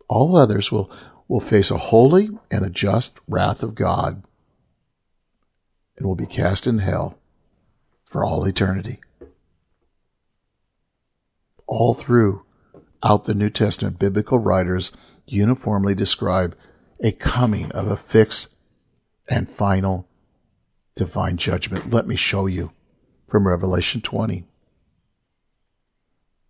All 0.09 0.35
others 0.35 0.71
will, 0.71 0.91
will 1.27 1.39
face 1.39 1.71
a 1.71 1.77
holy 1.77 2.29
and 2.51 2.65
a 2.65 2.69
just 2.69 3.17
wrath 3.27 3.63
of 3.63 3.75
God 3.75 4.23
and 5.97 6.07
will 6.07 6.15
be 6.15 6.25
cast 6.25 6.67
in 6.67 6.79
hell 6.79 7.19
for 8.05 8.25
all 8.25 8.45
eternity. 8.45 8.99
All 11.67 11.93
throughout 11.93 13.25
the 13.25 13.33
New 13.33 13.49
Testament, 13.49 13.99
biblical 13.99 14.39
writers 14.39 14.91
uniformly 15.25 15.93
describe 15.93 16.55
a 16.99 17.11
coming 17.11 17.71
of 17.73 17.87
a 17.87 17.97
fixed 17.97 18.47
and 19.27 19.49
final 19.49 20.07
divine 20.95 21.37
judgment. 21.37 21.91
Let 21.91 22.07
me 22.07 22.15
show 22.15 22.45
you 22.45 22.71
from 23.27 23.47
Revelation 23.47 24.01
20. 24.01 24.45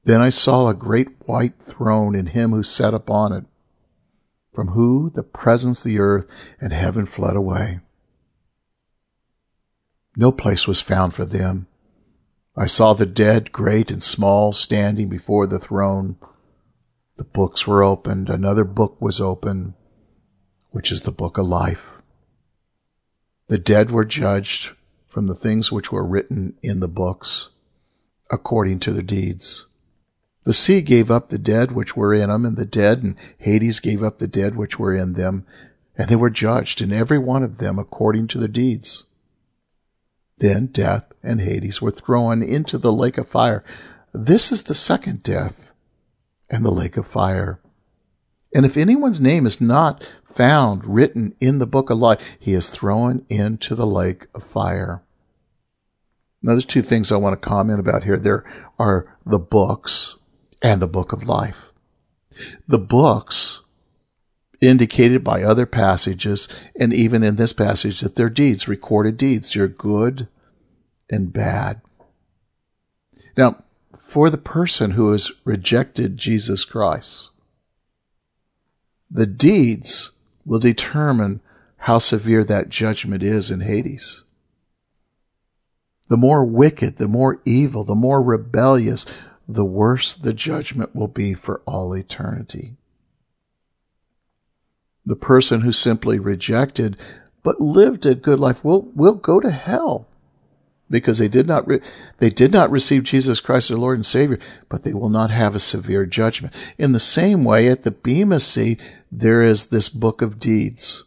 Then 0.03 0.21
I 0.21 0.30
saw 0.30 0.67
a 0.67 0.73
great 0.73 1.28
white 1.28 1.59
throne 1.59 2.15
and 2.15 2.30
him 2.30 2.51
who 2.51 2.63
sat 2.63 2.93
upon 2.93 3.34
it, 3.34 3.45
from 4.53 4.69
who 4.69 5.09
the 5.09 5.23
presence 5.23 5.84
of 5.84 5.89
the 5.89 5.99
earth 5.99 6.53
and 6.61 6.71
heaven 6.71 7.05
fled 7.05 7.36
away 7.36 7.82
no 10.19 10.32
place 10.32 10.67
was 10.67 10.82
found 10.82 11.13
for 11.13 11.25
them. 11.25 11.67
I 12.55 12.65
saw 12.65 12.93
the 12.93 13.05
dead, 13.05 13.51
great 13.51 13.91
and 13.91 14.01
small, 14.01 14.51
standing 14.51 15.09
before 15.09 15.45
the 15.45 15.59
throne. 15.59 16.17
The 17.17 17.23
books 17.23 17.67
were 17.67 17.84
opened. 17.84 18.28
Another 18.28 18.63
book 18.63 18.99
was 18.99 19.21
opened, 19.21 19.75
which 20.71 20.91
is 20.91 21.03
the 21.03 21.11
book 21.11 21.38
of 21.38 21.45
life. 21.45 21.97
The 23.48 23.58
dead 23.58 23.91
were 23.91 24.06
judged 24.06 24.74
from 25.08 25.28
the 25.28 25.36
things 25.36 25.72
which 25.72 25.91
were 25.91 26.06
written 26.06 26.56
in 26.62 26.80
the 26.80 26.88
books 26.88 27.50
according 28.30 28.80
to 28.82 28.91
their 28.91 29.02
deeds. 29.02 29.68
The 30.43 30.54
sea 30.54 30.82
gave 30.82 31.10
up 31.10 31.30
the 31.30 31.38
dead 31.38 31.72
which 31.72 31.95
were 31.95 32.14
in 32.14 32.30
them, 32.30 32.45
and 32.45 32.58
the 32.58 32.66
dead, 32.66 33.04
and 33.04 33.16
Hades 33.38 33.80
gave 33.80 34.04
up 34.04 34.20
the 34.20 34.28
dead 34.28 34.56
which 34.56 34.80
were 34.80 34.93
in 34.93 35.14
them, 35.14 35.45
and 35.98 36.10
they 36.10 36.16
were 36.16 36.30
judged, 36.30 36.82
and 36.82 36.93
every 36.93 37.18
one 37.18 37.43
of 37.43 37.58
them 37.58 37.80
according 37.80 38.28
to 38.28 38.38
their 38.38 38.48
deeds. 38.48 39.06
Then 40.38 40.68
death 40.68 41.12
and 41.24 41.41
Hades 41.41 41.82
were 41.82 41.91
thrown 41.91 42.43
into 42.43 42.78
the 42.78 42.93
lake 42.93 43.18
of 43.18 43.28
fire. 43.28 43.64
This 44.14 44.52
is 44.52 44.64
the 44.64 44.74
second 44.74 45.24
death, 45.24 45.72
and 46.50 46.66
the 46.66 46.72
lake 46.72 46.95
of 46.95 47.08
fire. 47.08 47.60
And 48.54 48.66
if 48.66 48.78
anyone's 48.78 49.20
name 49.20 49.45
is 49.45 49.60
not 49.60 50.08
found 50.38 50.86
written 50.86 51.34
in 51.40 51.58
the 51.58 51.66
book 51.66 51.90
of 51.90 51.98
life, 51.98 52.38
he 52.40 52.54
is 52.54 52.70
thrown 52.70 53.26
into 53.28 53.74
the 53.74 53.88
lake 53.88 54.28
of 54.36 54.44
fire. 54.44 55.02
Now, 56.44 56.52
there's 56.52 56.64
two 56.64 56.84
things 56.84 57.12
I 57.12 57.18
want 57.18 57.34
to 57.34 57.50
comment 57.50 57.80
about 57.80 58.04
here. 58.04 58.18
There 58.18 58.46
are 58.78 59.18
the 59.26 59.40
books 59.40 60.16
and 60.62 60.80
the 60.80 60.88
book 60.88 61.12
of 61.12 61.24
life. 61.24 61.72
The 62.68 62.78
books 62.78 63.64
indicated 64.62 65.24
by 65.24 65.42
other 65.42 65.66
passages, 65.66 66.48
and 66.80 66.94
even 66.94 67.24
in 67.24 67.38
this 67.38 67.54
passage, 67.54 68.02
that 68.02 68.16
they're 68.16 68.30
deeds, 68.30 68.68
recorded 68.68 69.18
deeds. 69.18 69.56
You're 69.56 69.68
good 69.68 70.28
and 71.10 71.34
bad. 71.34 71.82
Now, 73.36 73.64
for 73.98 74.30
the 74.30 74.38
person 74.38 74.92
who 74.92 75.12
has 75.14 75.32
rejected 75.46 76.18
Jesus 76.18 76.64
Christ, 76.64 77.32
the 79.10 79.26
deeds 79.26 80.12
will 80.48 80.60
determine 80.60 81.41
how 81.78 82.00
severe 82.00 82.43
that 82.45 82.70
judgment 82.70 83.22
is 83.22 83.52
in 83.52 83.60
Hades. 83.60 84.24
The 86.08 86.18
more 86.18 86.45
wicked, 86.45 86.98
the 86.98 87.08
more 87.08 87.41
evil, 87.45 87.84
the 87.84 87.93
more 87.93 88.24
rebellious, 88.24 89.06
the 89.48 89.66
worse 89.66 90.14
the 90.14 90.34
judgment 90.34 90.95
will 90.95 91.10
be 91.10 91.34
for 91.34 91.62
all 91.66 91.93
eternity. 91.93 92.78
The 95.06 95.18
person 95.18 95.62
who 95.62 95.72
simply 95.74 96.18
rejected 96.18 96.98
but 97.43 97.62
lived 97.62 98.06
a 98.06 98.16
good 98.16 98.39
life 98.39 98.64
will, 98.64 98.84
will 98.93 99.14
go 99.14 99.39
to 99.39 99.52
hell 99.52 100.07
because 100.90 101.18
they 101.18 101.28
did 101.28 101.48
not 101.48 101.68
re- 101.68 101.82
they 102.20 102.30
did 102.30 102.52
not 102.52 102.72
receive 102.72 103.04
Jesus 103.04 103.42
Christ 103.42 103.72
as 103.72 103.78
Lord 103.78 103.98
and 103.98 104.06
Savior, 104.06 104.40
but 104.70 104.84
they 104.84 104.94
will 104.94 105.10
not 105.10 105.32
have 105.32 105.56
a 105.56 105.60
severe 105.60 106.06
judgment. 106.06 106.54
In 106.78 106.92
the 106.92 107.00
same 107.00 107.44
way, 107.44 107.68
at 107.68 107.84
the 107.84 107.92
Bema 107.92 108.40
Seat, 108.40 108.82
there 109.12 109.44
is 109.44 109.68
this 109.68 109.90
book 109.90 110.22
of 110.22 110.40
deeds. 110.40 111.04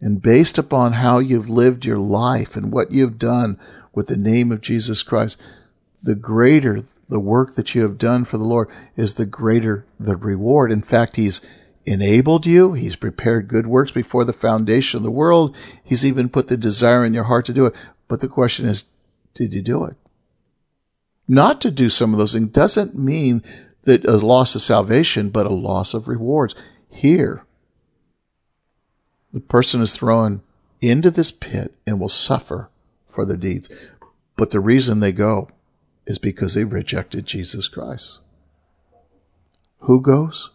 And 0.00 0.20
based 0.20 0.58
upon 0.58 0.94
how 0.94 1.18
you've 1.18 1.48
lived 1.48 1.84
your 1.84 1.98
life 1.98 2.56
and 2.56 2.72
what 2.72 2.90
you've 2.90 3.18
done 3.18 3.58
with 3.94 4.08
the 4.08 4.16
name 4.16 4.52
of 4.52 4.60
Jesus 4.60 5.02
Christ, 5.02 5.42
the 6.02 6.14
greater 6.14 6.82
the 7.08 7.20
work 7.20 7.54
that 7.54 7.74
you 7.74 7.82
have 7.82 7.98
done 7.98 8.24
for 8.24 8.36
the 8.36 8.44
Lord 8.44 8.68
is 8.96 9.14
the 9.14 9.26
greater 9.26 9.86
the 9.98 10.16
reward. 10.16 10.72
In 10.72 10.82
fact, 10.82 11.16
He's 11.16 11.40
enabled 11.86 12.46
you. 12.46 12.72
He's 12.72 12.96
prepared 12.96 13.48
good 13.48 13.66
works 13.66 13.92
before 13.92 14.24
the 14.24 14.32
foundation 14.32 14.98
of 14.98 15.04
the 15.04 15.10
world. 15.10 15.56
He's 15.84 16.04
even 16.04 16.28
put 16.28 16.48
the 16.48 16.56
desire 16.56 17.04
in 17.04 17.14
your 17.14 17.24
heart 17.24 17.46
to 17.46 17.52
do 17.52 17.66
it. 17.66 17.76
But 18.08 18.20
the 18.20 18.28
question 18.28 18.66
is, 18.66 18.84
did 19.34 19.52
you 19.54 19.62
do 19.62 19.84
it? 19.84 19.96
Not 21.28 21.60
to 21.62 21.70
do 21.70 21.90
some 21.90 22.12
of 22.12 22.18
those 22.18 22.34
things 22.34 22.50
doesn't 22.50 22.94
mean 22.96 23.42
that 23.82 24.04
a 24.06 24.16
loss 24.16 24.54
of 24.54 24.62
salvation, 24.62 25.30
but 25.30 25.46
a 25.46 25.50
loss 25.50 25.94
of 25.94 26.08
rewards. 26.08 26.54
Here, 26.88 27.44
the 29.32 29.40
person 29.40 29.82
is 29.82 29.92
thrown 29.92 30.42
into 30.80 31.10
this 31.10 31.32
pit 31.32 31.74
and 31.86 32.00
will 32.00 32.08
suffer 32.08 32.70
for 33.08 33.24
their 33.24 33.36
deeds. 33.36 33.90
But 34.36 34.50
the 34.50 34.60
reason 34.60 35.00
they 35.00 35.12
go 35.12 35.48
is 36.06 36.18
because 36.18 36.54
they 36.54 36.64
rejected 36.64 37.26
Jesus 37.26 37.68
Christ. 37.68 38.20
Who 39.80 40.00
goes? 40.00 40.50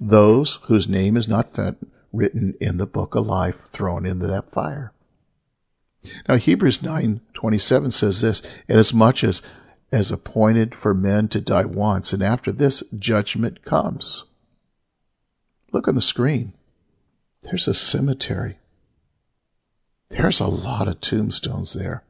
Those 0.00 0.58
whose 0.64 0.88
name 0.88 1.16
is 1.16 1.28
not 1.28 1.58
written 2.12 2.54
in 2.60 2.78
the 2.78 2.86
book 2.86 3.14
of 3.14 3.26
life 3.26 3.68
thrown 3.72 4.06
into 4.06 4.26
that 4.26 4.50
fire. 4.50 4.93
Now 6.28 6.36
Hebrews 6.36 6.78
9:27 6.78 7.92
says 7.92 8.20
this, 8.20 8.42
inasmuch 8.68 9.24
as 9.24 9.42
as 9.92 10.10
appointed 10.10 10.74
for 10.74 10.92
men 10.92 11.28
to 11.28 11.40
die 11.40 11.64
once 11.64 12.12
and 12.12 12.22
after 12.22 12.50
this 12.50 12.82
judgment 12.98 13.64
comes. 13.64 14.24
Look 15.72 15.86
on 15.86 15.94
the 15.94 16.02
screen. 16.02 16.52
There's 17.42 17.68
a 17.68 17.74
cemetery. 17.74 18.58
There's 20.10 20.40
a 20.40 20.46
lot 20.46 20.88
of 20.88 21.00
tombstones 21.00 21.74
there. 21.74 22.02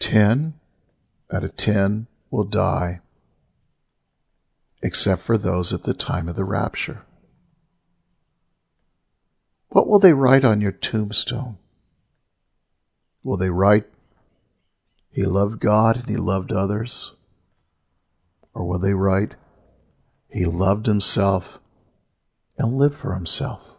10 0.00 0.54
out 1.32 1.44
of 1.44 1.56
10 1.56 2.06
will 2.30 2.44
die, 2.44 3.00
except 4.82 5.22
for 5.22 5.36
those 5.36 5.72
at 5.72 5.82
the 5.82 5.94
time 5.94 6.28
of 6.28 6.36
the 6.36 6.44
rapture. 6.44 7.04
What 9.70 9.86
will 9.86 9.98
they 9.98 10.12
write 10.12 10.44
on 10.44 10.60
your 10.60 10.72
tombstone? 10.72 11.58
Will 13.22 13.36
they 13.36 13.50
write, 13.50 13.86
He 15.10 15.24
loved 15.24 15.60
God 15.60 15.96
and 15.96 16.08
He 16.08 16.16
loved 16.16 16.52
others? 16.52 17.14
Or 18.54 18.64
will 18.64 18.78
they 18.78 18.94
write, 18.94 19.36
He 20.28 20.46
loved 20.46 20.86
Himself 20.86 21.60
and 22.56 22.78
lived 22.78 22.94
for 22.94 23.14
Himself? 23.14 23.76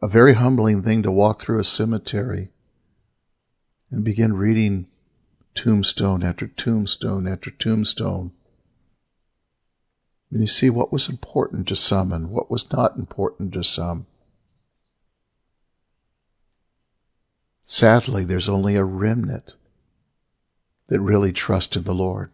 A 0.00 0.08
very 0.08 0.34
humbling 0.34 0.82
thing 0.82 1.02
to 1.02 1.10
walk 1.10 1.40
through 1.40 1.58
a 1.58 1.64
cemetery 1.64 2.50
and 3.90 4.04
begin 4.04 4.34
reading 4.34 4.86
tombstone 5.54 6.22
after 6.22 6.46
tombstone 6.46 7.26
after 7.26 7.50
tombstone. 7.50 8.32
You 10.30 10.46
see 10.46 10.70
what 10.70 10.92
was 10.92 11.08
important 11.08 11.68
to 11.68 11.76
some 11.76 12.12
and 12.12 12.30
what 12.30 12.50
was 12.50 12.70
not 12.72 12.96
important 12.96 13.52
to 13.54 13.62
some. 13.62 14.06
Sadly, 17.62 18.24
there's 18.24 18.48
only 18.48 18.76
a 18.76 18.84
remnant 18.84 19.56
that 20.88 21.00
really 21.00 21.32
trust 21.32 21.76
in 21.76 21.84
the 21.84 21.94
Lord. 21.94 22.30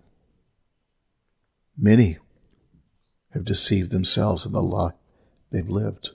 Many 1.77 2.19
have 3.33 3.45
deceived 3.45 3.91
themselves 3.91 4.45
in 4.45 4.53
the 4.53 4.63
lie 4.63 4.93
they've 5.51 5.69
lived. 5.69 6.11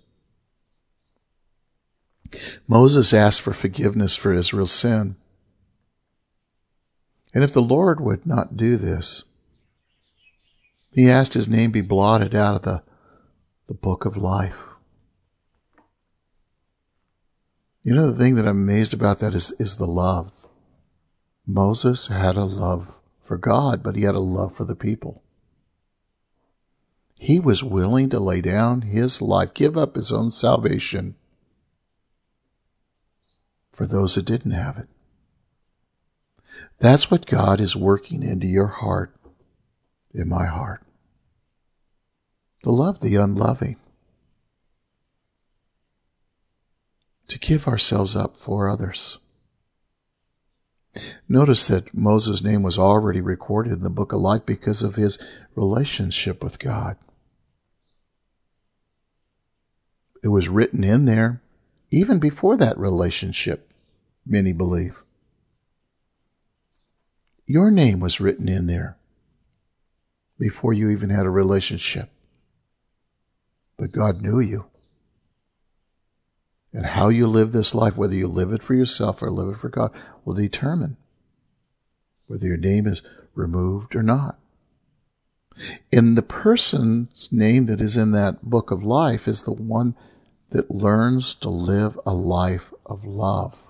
Moses 2.67 3.13
asked 3.13 3.41
for 3.41 3.53
forgiveness 3.53 4.15
for 4.15 4.33
Israel's 4.33 4.71
sin. 4.71 5.15
And 7.33 7.43
if 7.43 7.53
the 7.53 7.61
Lord 7.61 7.99
would 7.99 8.25
not 8.25 8.57
do 8.57 8.77
this, 8.77 9.23
he 10.97 11.11
asked 11.11 11.35
his 11.35 11.47
name 11.47 11.69
be 11.69 11.81
blotted 11.81 12.33
out 12.33 12.55
of 12.55 12.63
the, 12.63 12.81
the 13.67 13.75
book 13.75 14.05
of 14.05 14.17
life. 14.17 14.57
You 17.83 17.93
know, 17.93 18.11
the 18.11 18.17
thing 18.17 18.33
that 18.33 18.47
I'm 18.47 18.63
amazed 18.63 18.95
about 18.95 19.19
that 19.19 19.35
is, 19.35 19.51
is 19.59 19.77
the 19.77 19.85
love. 19.85 20.47
Moses 21.45 22.07
had 22.07 22.35
a 22.35 22.45
love 22.45 22.99
for 23.21 23.37
God, 23.37 23.83
but 23.83 23.95
he 23.95 24.01
had 24.01 24.15
a 24.15 24.19
love 24.19 24.55
for 24.55 24.65
the 24.65 24.75
people. 24.75 25.21
He 27.13 27.39
was 27.39 27.63
willing 27.63 28.09
to 28.09 28.19
lay 28.19 28.41
down 28.41 28.81
his 28.81 29.21
life, 29.21 29.53
give 29.53 29.77
up 29.77 29.95
his 29.95 30.11
own 30.11 30.31
salvation 30.31 31.13
for 33.71 33.85
those 33.85 34.15
that 34.15 34.25
didn't 34.25 34.51
have 34.51 34.79
it. 34.79 34.87
That's 36.79 37.11
what 37.11 37.27
God 37.27 37.61
is 37.61 37.75
working 37.75 38.23
into 38.23 38.47
your 38.47 38.67
heart, 38.67 39.15
in 40.11 40.27
my 40.27 40.47
heart. 40.47 40.81
To 42.67 42.73
love 42.73 42.99
the 42.99 43.15
unloving. 43.15 43.77
To 47.29 47.39
give 47.39 47.65
ourselves 47.65 48.13
up 48.13 48.35
for 48.35 48.67
others. 48.67 49.19
Notice 51.29 51.65
that 51.67 51.93
Moses' 51.93 52.43
name 52.43 52.63
was 52.63 52.77
already 52.77 53.21
recorded 53.21 53.71
in 53.71 53.83
the 53.83 53.89
book 53.89 54.11
of 54.11 54.19
life 54.19 54.45
because 54.45 54.83
of 54.83 54.95
his 54.95 55.17
relationship 55.55 56.43
with 56.43 56.59
God. 56.59 56.97
It 60.21 60.27
was 60.27 60.49
written 60.49 60.83
in 60.83 61.05
there 61.05 61.41
even 61.89 62.19
before 62.19 62.57
that 62.57 62.77
relationship, 62.77 63.71
many 64.25 64.51
believe. 64.51 65.03
Your 67.45 67.71
name 67.71 68.01
was 68.01 68.19
written 68.19 68.49
in 68.49 68.67
there 68.67 68.97
before 70.37 70.73
you 70.73 70.89
even 70.89 71.11
had 71.11 71.25
a 71.25 71.29
relationship. 71.29 72.09
But 73.77 73.91
God 73.91 74.21
knew 74.21 74.39
you. 74.39 74.65
And 76.73 76.85
how 76.85 77.09
you 77.09 77.27
live 77.27 77.51
this 77.51 77.73
life, 77.73 77.97
whether 77.97 78.15
you 78.15 78.27
live 78.27 78.51
it 78.51 78.61
for 78.61 78.73
yourself 78.73 79.21
or 79.21 79.31
live 79.31 79.55
it 79.55 79.59
for 79.59 79.69
God, 79.69 79.91
will 80.25 80.33
determine 80.33 80.97
whether 82.27 82.45
your 82.45 82.57
name 82.57 82.85
is 82.85 83.01
removed 83.33 83.95
or 83.95 84.03
not. 84.03 84.37
In 85.91 86.15
the 86.15 86.21
person's 86.21 87.29
name 87.31 87.65
that 87.67 87.81
is 87.81 87.97
in 87.97 88.11
that 88.11 88.43
book 88.43 88.69
of 88.69 88.83
life 88.83 89.27
is 89.27 89.43
the 89.43 89.53
one 89.53 89.95
that 90.51 90.69
learns 90.69 91.33
to 91.35 91.49
live 91.49 91.99
a 92.05 92.13
life 92.13 92.73
of 92.85 93.05
love. 93.05 93.63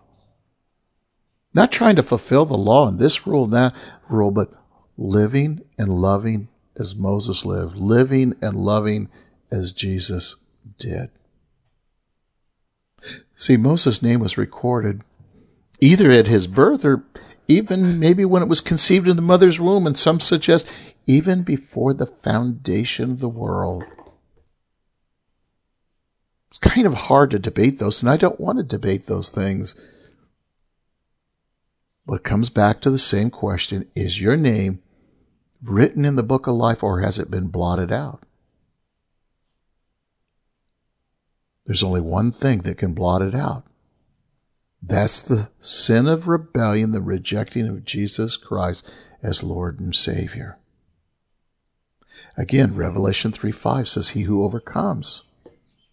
Not 1.53 1.71
trying 1.71 1.95
to 1.95 2.03
fulfill 2.03 2.45
the 2.45 2.57
law 2.57 2.87
and 2.87 2.99
this 2.99 3.25
rule, 3.25 3.45
and 3.45 3.53
that 3.53 3.75
rule, 4.09 4.31
but 4.31 4.51
living 4.97 5.61
and 5.77 5.89
loving 5.89 6.49
as 6.75 6.95
Moses 6.95 7.45
lived, 7.45 7.77
living 7.77 8.35
and 8.41 8.57
loving 8.57 9.09
as 9.51 9.71
Jesus 9.71 10.35
did. 10.77 11.09
See, 13.35 13.57
Moses' 13.57 14.01
name 14.01 14.19
was 14.19 14.37
recorded 14.37 15.03
either 15.79 16.11
at 16.11 16.27
his 16.27 16.47
birth 16.47 16.83
or 16.83 17.03
even 17.47 17.99
maybe 17.99 18.25
when 18.25 18.41
it 18.41 18.49
was 18.49 18.61
conceived 18.61 19.07
in 19.07 19.15
the 19.15 19.21
mother's 19.21 19.59
womb, 19.59 19.87
and 19.87 19.97
some 19.97 20.19
suggest 20.19 20.67
even 21.05 21.43
before 21.43 21.93
the 21.93 22.07
foundation 22.07 23.11
of 23.11 23.19
the 23.19 23.29
world. 23.29 23.83
It's 26.49 26.59
kind 26.59 26.85
of 26.85 26.93
hard 26.93 27.31
to 27.31 27.39
debate 27.39 27.79
those, 27.79 28.01
and 28.01 28.09
I 28.09 28.17
don't 28.17 28.39
want 28.39 28.57
to 28.57 28.63
debate 28.63 29.05
those 29.05 29.29
things. 29.29 29.75
But 32.05 32.15
it 32.15 32.23
comes 32.23 32.49
back 32.49 32.81
to 32.81 32.89
the 32.89 32.97
same 32.97 33.29
question 33.29 33.89
Is 33.95 34.19
your 34.19 34.35
name 34.35 34.81
written 35.61 36.05
in 36.05 36.15
the 36.15 36.23
book 36.23 36.47
of 36.47 36.55
life 36.55 36.83
or 36.83 37.01
has 37.01 37.19
it 37.19 37.31
been 37.31 37.47
blotted 37.47 37.91
out? 37.91 38.23
There's 41.67 41.83
only 41.83 42.01
one 42.01 42.31
thing 42.31 42.59
that 42.59 42.77
can 42.77 42.93
blot 42.93 43.21
it 43.21 43.35
out. 43.35 43.65
That's 44.81 45.21
the 45.21 45.49
sin 45.59 46.07
of 46.07 46.27
rebellion, 46.27 46.93
the 46.93 47.01
rejecting 47.01 47.67
of 47.67 47.83
Jesus 47.83 48.37
Christ 48.37 48.89
as 49.21 49.43
Lord 49.43 49.79
and 49.81 49.93
Savior. 49.93 50.57
Again, 52.37 52.75
Revelation 52.75 53.33
3 53.33 53.51
5 53.51 53.89
says, 53.89 54.09
He 54.09 54.21
who 54.21 54.43
overcomes 54.43 55.23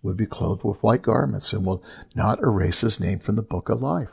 will 0.00 0.14
be 0.14 0.26
clothed 0.26 0.62
with 0.62 0.82
white 0.82 1.02
garments 1.02 1.52
and 1.52 1.66
will 1.66 1.82
not 2.14 2.40
erase 2.40 2.82
his 2.82 3.00
name 3.00 3.18
from 3.18 3.34
the 3.34 3.42
book 3.42 3.68
of 3.68 3.82
life. 3.82 4.10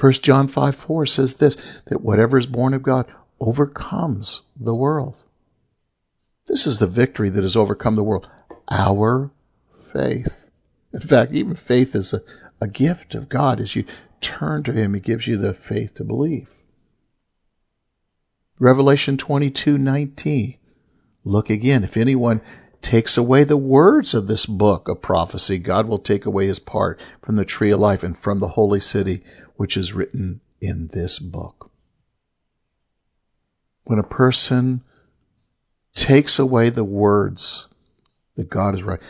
1 0.00 0.12
John 0.14 0.48
5 0.48 0.74
4 0.74 1.06
says 1.06 1.34
this 1.34 1.80
that 1.82 2.00
whatever 2.00 2.36
is 2.36 2.46
born 2.46 2.74
of 2.74 2.82
God 2.82 3.06
overcomes 3.40 4.42
the 4.58 4.74
world. 4.74 5.14
This 6.46 6.66
is 6.66 6.78
the 6.80 6.88
victory 6.88 7.28
that 7.30 7.42
has 7.42 7.56
overcome 7.56 7.94
the 7.94 8.02
world. 8.02 8.28
Our 8.68 9.30
faith. 9.94 10.50
In 10.92 11.00
fact, 11.00 11.32
even 11.32 11.56
faith 11.56 11.94
is 11.94 12.12
a, 12.12 12.20
a 12.60 12.66
gift 12.66 13.14
of 13.14 13.28
God. 13.28 13.60
As 13.60 13.74
you 13.74 13.84
turn 14.20 14.62
to 14.64 14.72
Him, 14.72 14.94
He 14.94 15.00
gives 15.00 15.26
you 15.26 15.36
the 15.36 15.54
faith 15.54 15.94
to 15.94 16.04
believe. 16.04 16.54
Revelation 18.58 19.16
22 19.16 19.78
19. 19.78 20.56
Look 21.24 21.50
again. 21.50 21.82
If 21.84 21.96
anyone 21.96 22.40
takes 22.82 23.16
away 23.16 23.44
the 23.44 23.56
words 23.56 24.14
of 24.14 24.26
this 24.26 24.46
book 24.46 24.88
of 24.88 25.00
prophecy, 25.00 25.58
God 25.58 25.88
will 25.88 25.98
take 25.98 26.26
away 26.26 26.46
his 26.46 26.58
part 26.58 27.00
from 27.22 27.36
the 27.36 27.44
tree 27.44 27.70
of 27.70 27.80
life 27.80 28.02
and 28.02 28.16
from 28.16 28.40
the 28.40 28.48
holy 28.48 28.80
city, 28.80 29.22
which 29.56 29.76
is 29.76 29.94
written 29.94 30.40
in 30.60 30.88
this 30.92 31.18
book. 31.18 31.70
When 33.84 33.98
a 33.98 34.04
person 34.04 34.82
takes 35.94 36.38
away 36.38 36.70
the 36.70 36.84
words 36.84 37.68
that 38.36 38.50
God 38.50 38.74
is 38.74 38.82
right, 38.82 39.00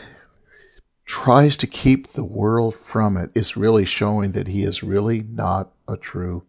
tries 1.05 1.55
to 1.57 1.67
keep 1.67 2.07
the 2.07 2.23
world 2.23 2.75
from 2.75 3.15
it's 3.35 3.55
really 3.55 3.85
showing 3.85 4.31
that 4.31 4.47
he 4.47 4.63
is 4.63 4.83
really 4.83 5.21
not 5.21 5.71
a 5.87 5.95
true 5.95 6.43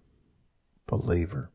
believer. 0.87 1.51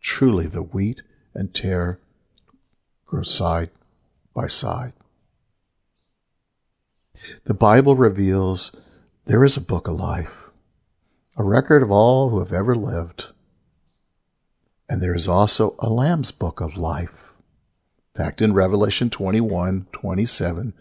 Truly, 0.00 0.46
the 0.46 0.62
wheat 0.62 1.02
and 1.34 1.54
tare 1.54 1.98
grow 3.06 3.22
side 3.22 3.70
by 4.34 4.46
side. 4.46 4.92
The 7.44 7.54
Bible 7.54 7.96
reveals 7.96 8.72
there 9.24 9.44
is 9.44 9.56
a 9.56 9.60
book 9.60 9.88
of 9.88 9.98
life, 9.98 10.50
a 11.36 11.42
record 11.42 11.82
of 11.82 11.90
all 11.90 12.28
who 12.28 12.38
have 12.40 12.52
ever 12.52 12.74
lived. 12.74 13.32
And 14.88 15.02
there 15.02 15.14
is 15.14 15.26
also 15.26 15.74
a 15.78 15.88
Lamb's 15.88 16.30
book 16.30 16.60
of 16.60 16.76
life. 16.76 17.32
In 18.14 18.22
fact, 18.22 18.40
in 18.40 18.52
Revelation 18.52 19.10
21 19.10 19.86
27, 19.92 20.74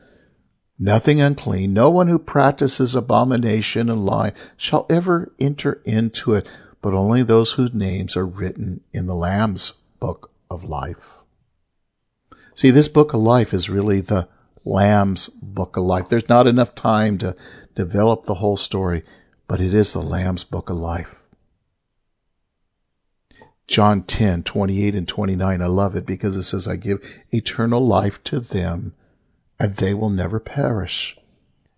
nothing 0.78 1.22
unclean, 1.22 1.74
no 1.74 1.90
one 1.90 2.08
who 2.08 2.20
practices 2.20 2.96
abomination 2.96 3.90
and 3.90 4.06
lie 4.06 4.34
shall 4.58 4.86
ever 4.90 5.32
enter 5.40 5.82
into 5.86 6.34
it, 6.34 6.48
but 6.82 6.94
only 6.94 7.24
those 7.24 7.54
whose 7.54 7.74
names 7.74 8.16
are 8.18 8.26
written 8.26 8.82
in 8.94 9.08
the 9.08 9.16
Lamb's 9.16 9.74
book 10.00 10.32
of 10.50 10.64
life. 10.64 11.14
See, 12.54 12.72
this 12.72 12.88
book 12.88 13.14
of 13.14 13.22
life 13.22 13.54
is 13.54 13.70
really 13.70 14.02
the 14.02 14.28
Lamb's 14.64 15.30
book 15.30 15.78
of 15.78 15.84
life. 15.84 16.10
There's 16.10 16.30
not 16.30 16.48
enough 16.48 16.74
time 16.74 17.18
to 17.20 17.36
develop 17.76 18.26
the 18.26 18.36
whole 18.36 18.58
story, 18.58 19.04
but 19.48 19.62
it 19.62 19.74
is 19.74 19.94
the 19.94 20.02
Lamb's 20.02 20.44
book 20.44 20.70
of 20.70 20.78
life. 20.78 21.16
John 23.68 24.04
10, 24.04 24.44
28 24.44 24.96
and 24.96 25.08
29. 25.08 25.62
I 25.62 25.66
love 25.66 25.96
it 25.96 26.06
because 26.06 26.38
it 26.38 26.44
says, 26.44 26.68
I 26.68 26.76
give 26.76 27.20
eternal 27.32 27.86
life 27.86 28.24
to 28.26 28.40
them 28.40 28.94
and 29.60 29.76
they 29.78 29.94
will 29.94 30.10
never 30.10 30.40
perish. 30.40 31.18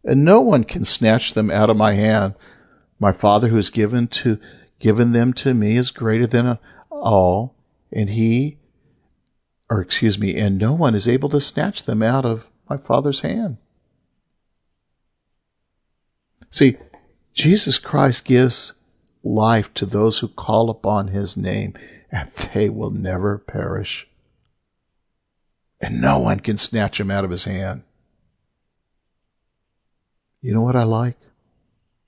And 0.03 0.23
no 0.23 0.41
one 0.41 0.63
can 0.63 0.83
snatch 0.83 1.33
them 1.33 1.51
out 1.51 1.69
of 1.69 1.77
my 1.77 1.93
hand. 1.93 2.35
My 2.99 3.11
Father 3.11 3.49
who 3.49 3.57
has 3.57 3.69
given 3.69 4.07
to, 4.07 4.39
given 4.79 5.11
them 5.11 5.33
to 5.33 5.53
me 5.53 5.77
is 5.77 5.91
greater 5.91 6.27
than 6.27 6.57
all, 6.89 7.55
and 7.91 8.09
he 8.09 8.57
or 9.69 9.81
excuse 9.81 10.17
me, 10.17 10.35
and 10.35 10.57
no 10.57 10.73
one 10.73 10.95
is 10.95 11.07
able 11.07 11.29
to 11.29 11.41
snatch 11.41 11.83
them 11.83 12.01
out 12.01 12.25
of 12.25 12.47
my 12.69 12.77
Father's 12.77 13.21
hand. 13.21 13.57
See, 16.49 16.77
Jesus 17.33 17.77
Christ 17.77 18.25
gives 18.25 18.73
life 19.23 19.73
to 19.73 19.85
those 19.85 20.19
who 20.19 20.29
call 20.29 20.69
upon 20.69 21.09
his 21.09 21.35
name, 21.35 21.73
and 22.11 22.31
they 22.53 22.69
will 22.69 22.91
never 22.91 23.37
perish. 23.37 24.07
And 25.79 26.01
no 26.01 26.19
one 26.19 26.39
can 26.39 26.57
snatch 26.57 26.99
him 26.99 27.11
out 27.11 27.23
of 27.23 27.31
his 27.31 27.45
hand. 27.45 27.83
You 30.41 30.53
know 30.53 30.61
what 30.61 30.75
I 30.75 30.83
like? 30.83 31.17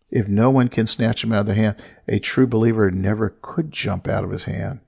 If 0.10 0.28
no 0.28 0.50
one 0.50 0.70
can 0.70 0.88
snatch 0.88 1.24
him 1.24 1.32
out 1.32 1.42
of 1.42 1.46
the 1.46 1.54
hand, 1.54 1.76
a 2.08 2.20
true 2.20 2.48
believer 2.48 2.90
never 2.90 3.36
could 3.42 3.72
jump 3.72 4.08
out 4.08 4.24
of 4.24 4.32
his 4.32 4.46
hand. 4.46 4.80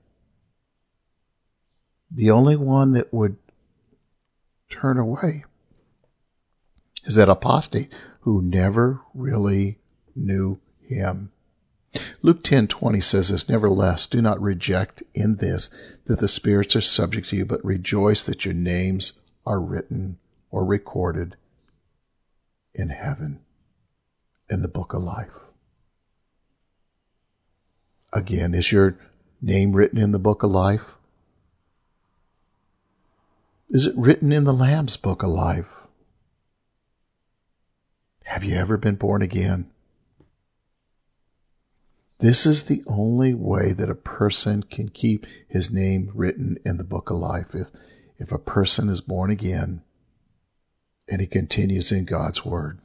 The 2.10 2.30
only 2.30 2.56
one 2.56 2.92
that 2.92 3.12
would 3.12 3.36
turn 4.68 4.98
away 4.98 5.44
is 7.04 7.14
that 7.14 7.28
apostate 7.28 7.92
who 8.20 8.42
never 8.42 9.00
really 9.14 9.78
knew 10.14 10.58
him. 10.80 11.30
Luke 12.22 12.42
10:20 12.42 13.02
says 13.02 13.28
this, 13.28 13.48
nevertheless, 13.48 14.06
do 14.06 14.22
not 14.22 14.40
reject 14.40 15.02
in 15.14 15.36
this 15.36 15.98
that 16.06 16.20
the 16.20 16.28
spirits 16.28 16.74
are 16.76 16.80
subject 16.80 17.28
to 17.28 17.36
you, 17.36 17.44
but 17.44 17.64
rejoice 17.64 18.22
that 18.24 18.44
your 18.44 18.54
names 18.54 19.14
are 19.44 19.60
written 19.60 20.18
or 20.50 20.64
recorded 20.64 21.36
in 22.74 22.88
heaven 22.90 23.40
in 24.48 24.62
the 24.62 24.68
book 24.68 24.94
of 24.94 25.02
life. 25.02 25.32
Again, 28.12 28.54
is 28.54 28.70
your 28.70 28.98
name 29.40 29.72
written 29.72 29.98
in 29.98 30.12
the 30.12 30.18
book 30.18 30.42
of 30.42 30.50
life? 30.50 30.96
Is 33.70 33.86
it 33.86 33.96
written 33.96 34.32
in 34.32 34.44
the 34.44 34.52
Lamb's 34.52 34.96
book 34.96 35.22
of 35.22 35.30
life? 35.30 35.86
Have 38.24 38.44
you 38.44 38.54
ever 38.54 38.76
been 38.76 38.96
born 38.96 39.22
again? 39.22 39.71
This 42.22 42.46
is 42.46 42.62
the 42.62 42.84
only 42.86 43.34
way 43.34 43.72
that 43.72 43.90
a 43.90 43.96
person 43.96 44.62
can 44.62 44.90
keep 44.90 45.26
his 45.48 45.72
name 45.72 46.12
written 46.14 46.56
in 46.64 46.76
the 46.76 46.84
book 46.84 47.10
of 47.10 47.16
life. 47.16 47.52
If, 47.52 47.66
if 48.16 48.30
a 48.30 48.38
person 48.38 48.88
is 48.88 49.00
born 49.00 49.32
again 49.32 49.82
and 51.08 51.20
he 51.20 51.26
continues 51.26 51.90
in 51.90 52.04
God's 52.04 52.44
word. 52.44 52.78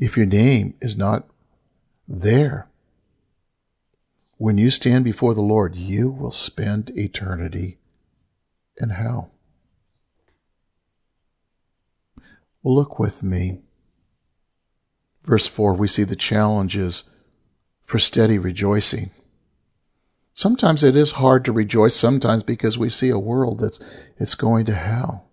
If 0.00 0.16
your 0.16 0.26
name 0.26 0.74
is 0.82 0.96
not 0.96 1.28
there, 2.08 2.68
when 4.36 4.58
you 4.58 4.70
stand 4.70 5.04
before 5.04 5.34
the 5.34 5.42
Lord, 5.42 5.76
you 5.76 6.10
will 6.10 6.32
spend 6.32 6.90
eternity 6.98 7.78
and 8.78 8.94
how? 8.94 9.30
Well, 12.64 12.74
look 12.74 12.98
with 12.98 13.22
me. 13.22 13.60
Verse 15.22 15.46
4, 15.46 15.74
we 15.74 15.86
see 15.86 16.02
the 16.02 16.16
challenges 16.16 17.04
for 17.84 17.98
steady 17.98 18.38
rejoicing. 18.38 19.10
Sometimes 20.34 20.82
it 20.82 20.96
is 20.96 21.12
hard 21.12 21.44
to 21.44 21.52
rejoice, 21.52 21.94
sometimes 21.94 22.42
because 22.42 22.78
we 22.78 22.88
see 22.88 23.10
a 23.10 23.18
world 23.18 23.60
that's 23.60 23.78
it's 24.18 24.34
going 24.34 24.64
to 24.66 24.74
hell. 24.74 25.28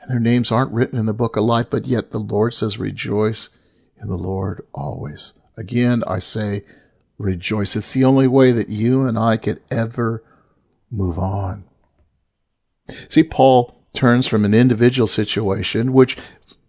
And 0.00 0.10
their 0.10 0.20
names 0.20 0.52
aren't 0.52 0.72
written 0.72 0.98
in 0.98 1.06
the 1.06 1.12
book 1.12 1.36
of 1.36 1.44
life, 1.44 1.66
but 1.70 1.86
yet 1.86 2.10
the 2.10 2.20
Lord 2.20 2.54
says, 2.54 2.78
rejoice 2.78 3.48
in 4.00 4.08
the 4.08 4.16
Lord 4.16 4.64
always. 4.72 5.32
Again, 5.56 6.04
I 6.06 6.18
say, 6.18 6.62
rejoice. 7.18 7.74
It's 7.74 7.92
the 7.92 8.04
only 8.04 8.28
way 8.28 8.52
that 8.52 8.68
you 8.68 9.06
and 9.06 9.18
I 9.18 9.36
could 9.36 9.60
ever 9.70 10.22
move 10.90 11.18
on. 11.18 11.64
See, 13.08 13.22
Paul 13.22 13.82
turns 13.94 14.26
from 14.26 14.44
an 14.44 14.54
individual 14.54 15.06
situation, 15.06 15.92
which 15.92 16.16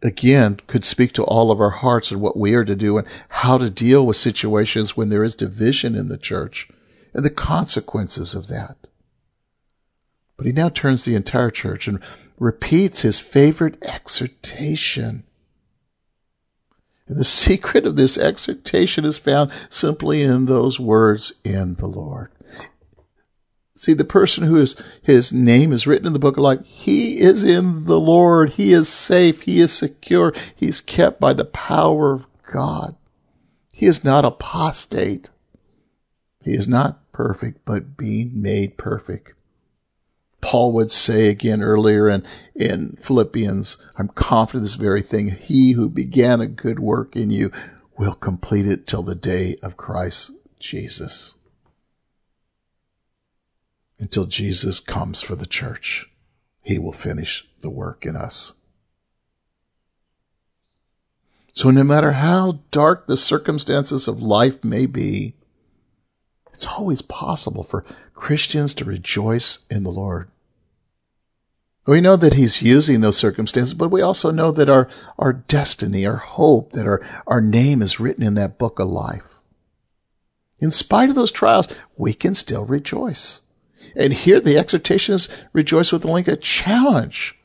again 0.01 0.59
could 0.67 0.85
speak 0.85 1.13
to 1.13 1.23
all 1.23 1.51
of 1.51 1.59
our 1.59 1.69
hearts 1.69 2.11
and 2.11 2.21
what 2.21 2.37
we 2.37 2.53
are 2.53 2.65
to 2.65 2.75
do 2.75 2.97
and 2.97 3.07
how 3.29 3.57
to 3.57 3.69
deal 3.69 4.05
with 4.05 4.17
situations 4.17 4.95
when 4.95 5.09
there 5.09 5.23
is 5.23 5.35
division 5.35 5.95
in 5.95 6.09
the 6.09 6.17
church 6.17 6.69
and 7.13 7.23
the 7.23 7.29
consequences 7.29 8.35
of 8.35 8.47
that. 8.47 8.77
But 10.37 10.45
he 10.45 10.51
now 10.51 10.69
turns 10.69 11.05
the 11.05 11.15
entire 11.15 11.49
church 11.49 11.87
and 11.87 11.99
repeats 12.37 13.01
his 13.01 13.19
favorite 13.19 13.81
exhortation. 13.83 15.23
And 17.07 17.17
the 17.17 17.23
secret 17.23 17.85
of 17.85 17.95
this 17.95 18.17
exhortation 18.17 19.05
is 19.05 19.17
found 19.17 19.51
simply 19.69 20.21
in 20.21 20.45
those 20.45 20.79
words 20.79 21.33
in 21.43 21.75
the 21.75 21.87
Lord. 21.87 22.31
See, 23.77 23.93
the 23.93 24.05
person 24.05 24.45
who 24.45 24.55
is, 24.55 24.75
his 25.01 25.33
name 25.33 25.73
is 25.73 25.85
written 25.85 26.07
in 26.07 26.13
the 26.13 26.19
book 26.19 26.37
of 26.37 26.43
life, 26.43 26.59
he 26.63 27.19
is 27.19 27.43
in 27.43 27.85
the 27.85 27.99
Lord. 27.99 28.51
He 28.51 28.71
is 28.71 28.87
safe. 28.87 29.41
He 29.41 29.59
is 29.59 29.73
secure. 29.73 30.33
He's 30.55 30.79
kept 30.79 31.19
by 31.19 31.33
the 31.33 31.43
power 31.45 32.13
of 32.13 32.27
God. 32.49 32.95
He 33.73 33.85
is 33.85 34.03
not 34.03 34.23
apostate. 34.23 35.29
He 36.41 36.53
is 36.53 36.69
not 36.69 37.11
perfect, 37.11 37.65
but 37.65 37.97
being 37.97 38.41
made 38.41 38.77
perfect. 38.77 39.33
Paul 40.39 40.71
would 40.73 40.91
say 40.91 41.27
again 41.27 41.61
earlier 41.61 42.07
in, 42.07 42.23
in 42.53 42.97
Philippians, 43.01 43.77
I'm 43.97 44.09
confident 44.09 44.63
this 44.63 44.75
very 44.75 45.01
thing. 45.01 45.29
He 45.29 45.73
who 45.73 45.89
began 45.89 46.39
a 46.39 46.47
good 46.47 46.79
work 46.79 47.15
in 47.15 47.29
you 47.29 47.51
will 47.97 48.13
complete 48.13 48.67
it 48.67 48.87
till 48.87 49.03
the 49.03 49.15
day 49.15 49.57
of 49.61 49.75
Christ 49.75 50.31
Jesus 50.59 51.35
until 53.99 54.25
Jesus 54.25 54.79
comes 54.79 55.21
for 55.21 55.35
the 55.35 55.45
church. 55.45 56.09
He 56.61 56.79
will 56.79 56.93
finish 56.93 57.47
the 57.61 57.69
work 57.69 58.05
in 58.05 58.15
us. 58.15 58.53
So 61.53 61.71
no 61.71 61.83
matter 61.83 62.11
how 62.11 62.59
dark 62.71 63.07
the 63.07 63.15
circumstances 63.15 64.07
of 64.07 64.21
life 64.21 64.63
may 64.63 64.85
be, 64.85 65.35
it's 66.53 66.67
always 66.67 67.01
possible 67.01 67.63
for 67.63 67.85
Christians 68.13 68.73
to 68.75 68.85
rejoice 68.85 69.59
in 69.69 69.83
the 69.83 69.91
Lord. 69.91 70.29
We 71.85 72.01
know 72.01 72.15
that 72.15 72.33
He's 72.33 72.61
using 72.61 73.01
those 73.01 73.17
circumstances, 73.17 73.73
but 73.73 73.89
we 73.89 74.01
also 74.01 74.31
know 74.31 74.51
that 74.51 74.69
our, 74.69 74.89
our 75.19 75.31
destiny, 75.31 76.05
our 76.05 76.15
hope, 76.17 76.71
that 76.71 76.87
our, 76.87 77.05
our 77.27 77.41
name 77.41 77.81
is 77.81 77.99
written 77.99 78.23
in 78.23 78.33
that 78.33 78.57
book 78.57 78.79
of 78.79 78.89
life. 78.89 79.35
In 80.59 80.71
spite 80.71 81.09
of 81.09 81.15
those 81.15 81.31
trials, 81.31 81.67
we 81.95 82.13
can 82.13 82.33
still 82.33 82.65
rejoice. 82.65 83.41
And 83.95 84.13
here 84.13 84.39
the 84.39 84.57
exhortation 84.57 85.15
is 85.15 85.29
rejoice 85.53 85.91
with 85.91 86.03
the 86.03 86.11
link, 86.11 86.27
a 86.27 86.35
challenge, 86.35 87.37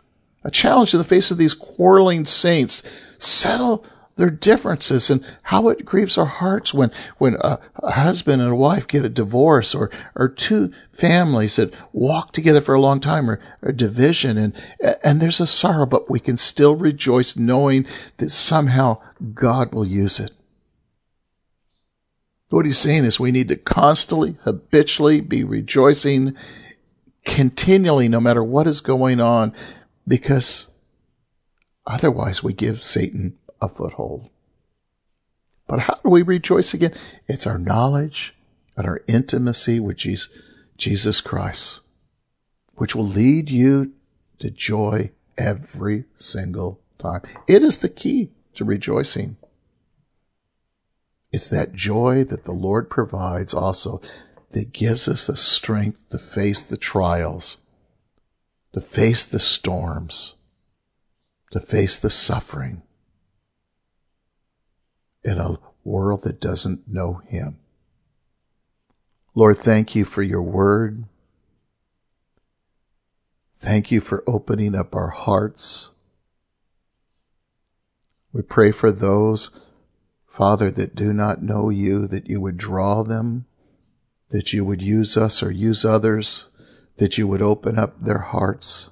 a 0.45 0.51
challenge 0.51 0.95
in 0.95 0.99
the 0.99 1.05
face 1.05 1.31
of 1.31 1.39
these 1.39 1.55
quarreling 1.55 2.25
saints. 2.25 2.83
Settle 3.19 3.85
their 4.17 4.31
differences 4.31 5.09
and 5.09 5.25
how 5.45 5.69
it 5.69 5.85
grieves 5.85 6.19
our 6.19 6.27
hearts 6.27 6.75
when, 6.75 6.91
when 7.17 7.37
a, 7.41 7.59
a, 7.77 7.93
husband 7.93 8.43
and 8.43 8.53
a 8.53 8.55
wife 8.55 8.87
get 8.87 9.05
a 9.05 9.09
divorce 9.09 9.75
or, 9.75 9.91
or 10.15 10.29
two 10.29 10.71
families 10.93 11.57
that 11.57 11.75
walk 11.93 12.33
together 12.33 12.61
for 12.61 12.75
a 12.75 12.81
long 12.81 13.01
time 13.01 13.31
or, 13.31 13.41
or 13.63 13.73
division 13.73 14.37
and, 14.37 14.55
and 15.03 15.21
there's 15.21 15.41
a 15.41 15.47
sorrow, 15.47 15.87
but 15.87 16.11
we 16.11 16.21
can 16.21 16.37
still 16.37 16.77
rejoice 16.77 17.35
knowing 17.35 17.87
that 18.19 18.31
somehow 18.31 19.01
God 19.33 19.73
will 19.73 19.87
use 19.87 20.21
it. 20.21 20.33
What 22.51 22.67
he's 22.67 22.79
saying 22.79 23.05
is 23.05 23.19
we 23.19 23.31
need 23.31 23.49
to 23.49 23.57
constantly, 23.57 24.37
habitually 24.43 25.21
be 25.21 25.45
rejoicing 25.45 26.37
continually, 27.25 28.09
no 28.09 28.21
matter 28.21 28.43
what 28.43 28.67
is 28.67 28.81
going 28.81 29.21
on, 29.21 29.55
because 30.07 30.69
otherwise 31.87 32.43
we 32.43 32.53
give 32.53 32.83
Satan 32.83 33.39
a 33.63 33.69
foothold. 33.69 34.29
But 35.69 35.81
how 35.81 36.01
do 36.03 36.11
we 36.11 36.23
rejoice 36.23 36.75
again? 36.75 36.93
It's 37.29 37.47
our 37.47 37.59
knowledge 37.59 38.35
and 38.77 38.85
our 38.87 39.03
intimacy 39.07 39.79
with 39.79 39.99
Jesus 40.77 41.21
Christ, 41.21 41.81
which 42.75 42.97
will 42.97 43.07
lead 43.07 43.51
you 43.51 43.93
to 44.41 44.51
joy 44.51 45.13
every 45.39 46.05
single 46.17 46.81
time. 46.99 47.23
It 47.47 47.63
is 47.63 47.79
the 47.79 47.89
key 47.89 48.33
to 48.55 48.65
rejoicing. 48.65 49.37
It's 51.33 51.49
that 51.51 51.75
joy 51.75 52.25
that 52.25 52.45
the 52.45 52.53
Lord 52.53 52.91
provides 52.91 53.55
also 53.55 54.01
that 54.51 54.73
gives 54.73 55.07
us 55.07 55.27
the 55.27 55.37
strength 55.37 56.09
to 56.11 56.19
face 56.19 56.63
the 56.63 56.77
trials, 56.77 57.59
to 58.73 58.81
face 58.81 59.25
the 59.25 59.39
storms, 59.39 60.35
to 61.53 61.61
face 61.61 61.99
the 61.99 62.11
suffering 62.11 62.83
in 65.23 65.39
a 65.39 65.59
world 65.85 66.23
that 66.23 66.41
doesn't 66.41 66.89
know 66.89 67.23
Him. 67.27 67.59
Lord, 69.35 69.59
thank 69.59 69.95
you 69.95 70.05
for 70.05 70.23
your 70.23 70.43
word. 70.43 71.05
Thank 73.59 73.93
you 73.93 74.01
for 74.01 74.25
opening 74.27 74.75
up 74.75 74.97
our 74.97 75.11
hearts. 75.11 75.91
We 78.33 78.43
pray 78.43 78.73
for 78.73 78.91
those 78.91 79.70
Father, 80.41 80.71
that 80.71 80.95
do 80.95 81.13
not 81.13 81.43
know 81.43 81.69
you, 81.69 82.07
that 82.07 82.27
you 82.27 82.41
would 82.41 82.57
draw 82.57 83.03
them, 83.03 83.45
that 84.31 84.55
you 84.55 84.65
would 84.65 84.81
use 84.81 85.15
us 85.15 85.43
or 85.43 85.51
use 85.51 85.85
others, 85.85 86.49
that 86.97 87.19
you 87.19 87.29
would 87.29 87.43
open 87.43 87.79
up 87.79 88.03
their 88.03 88.21
hearts. 88.21 88.89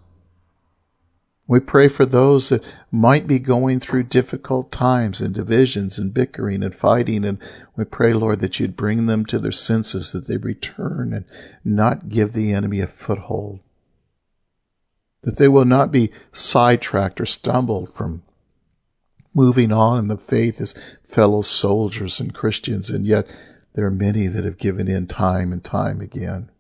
We 1.46 1.60
pray 1.60 1.88
for 1.88 2.04
those 2.04 2.50
that 2.50 2.78
might 2.92 3.26
be 3.26 3.38
going 3.38 3.80
through 3.80 4.02
difficult 4.02 4.70
times 4.70 5.22
and 5.22 5.34
divisions 5.34 5.98
and 5.98 6.12
bickering 6.12 6.62
and 6.62 6.74
fighting. 6.74 7.24
And 7.24 7.38
we 7.76 7.84
pray, 7.84 8.12
Lord, 8.12 8.40
that 8.40 8.60
you'd 8.60 8.76
bring 8.76 9.06
them 9.06 9.24
to 9.24 9.38
their 9.38 9.50
senses, 9.50 10.12
that 10.12 10.26
they 10.26 10.36
return 10.36 11.14
and 11.14 11.24
not 11.64 12.10
give 12.10 12.34
the 12.34 12.52
enemy 12.52 12.80
a 12.80 12.86
foothold. 12.86 13.60
That 15.22 15.38
they 15.38 15.48
will 15.48 15.64
not 15.64 15.90
be 15.90 16.12
sidetracked 16.30 17.22
or 17.22 17.26
stumbled 17.26 17.94
from 17.94 18.22
moving 19.38 19.72
on 19.72 20.00
in 20.00 20.08
the 20.08 20.16
faith 20.16 20.60
as 20.60 20.98
fellow 21.06 21.42
soldiers 21.42 22.18
and 22.18 22.34
Christians, 22.34 22.90
and 22.90 23.06
yet 23.06 23.24
there 23.74 23.86
are 23.86 23.90
many 23.90 24.26
that 24.26 24.44
have 24.44 24.58
given 24.58 24.88
in 24.88 25.06
time 25.06 25.52
and 25.52 25.62
time 25.62 26.00
again. 26.00 26.50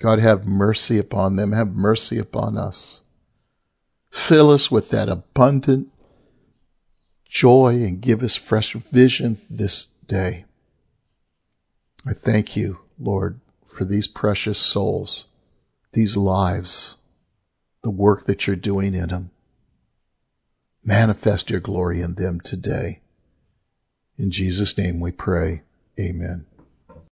God, 0.00 0.18
have 0.18 0.48
mercy 0.48 0.98
upon 0.98 1.36
them. 1.36 1.52
Have 1.52 1.76
mercy 1.76 2.18
upon 2.18 2.58
us. 2.58 3.04
Fill 4.10 4.50
us 4.50 4.68
with 4.68 4.90
that 4.90 5.08
abundant 5.08 5.92
joy 7.24 7.74
and 7.84 8.00
give 8.00 8.20
us 8.22 8.34
fresh 8.34 8.72
vision 8.72 9.38
this 9.48 9.86
day. 10.06 10.44
I 12.04 12.14
thank 12.14 12.56
you, 12.56 12.80
Lord, 12.98 13.38
for 13.68 13.84
these 13.84 14.08
precious 14.08 14.58
souls, 14.58 15.28
these 15.92 16.16
lives, 16.16 16.96
the 17.82 17.90
work 17.90 18.24
that 18.24 18.46
you're 18.48 18.56
doing 18.56 18.94
in 18.94 19.10
them. 19.10 19.30
Manifest 20.84 21.50
your 21.50 21.60
glory 21.60 22.02
in 22.02 22.14
them 22.14 22.40
today. 22.40 23.00
In 24.18 24.30
Jesus' 24.30 24.76
name 24.76 25.00
we 25.00 25.12
pray. 25.12 25.62
Amen. 25.98 26.46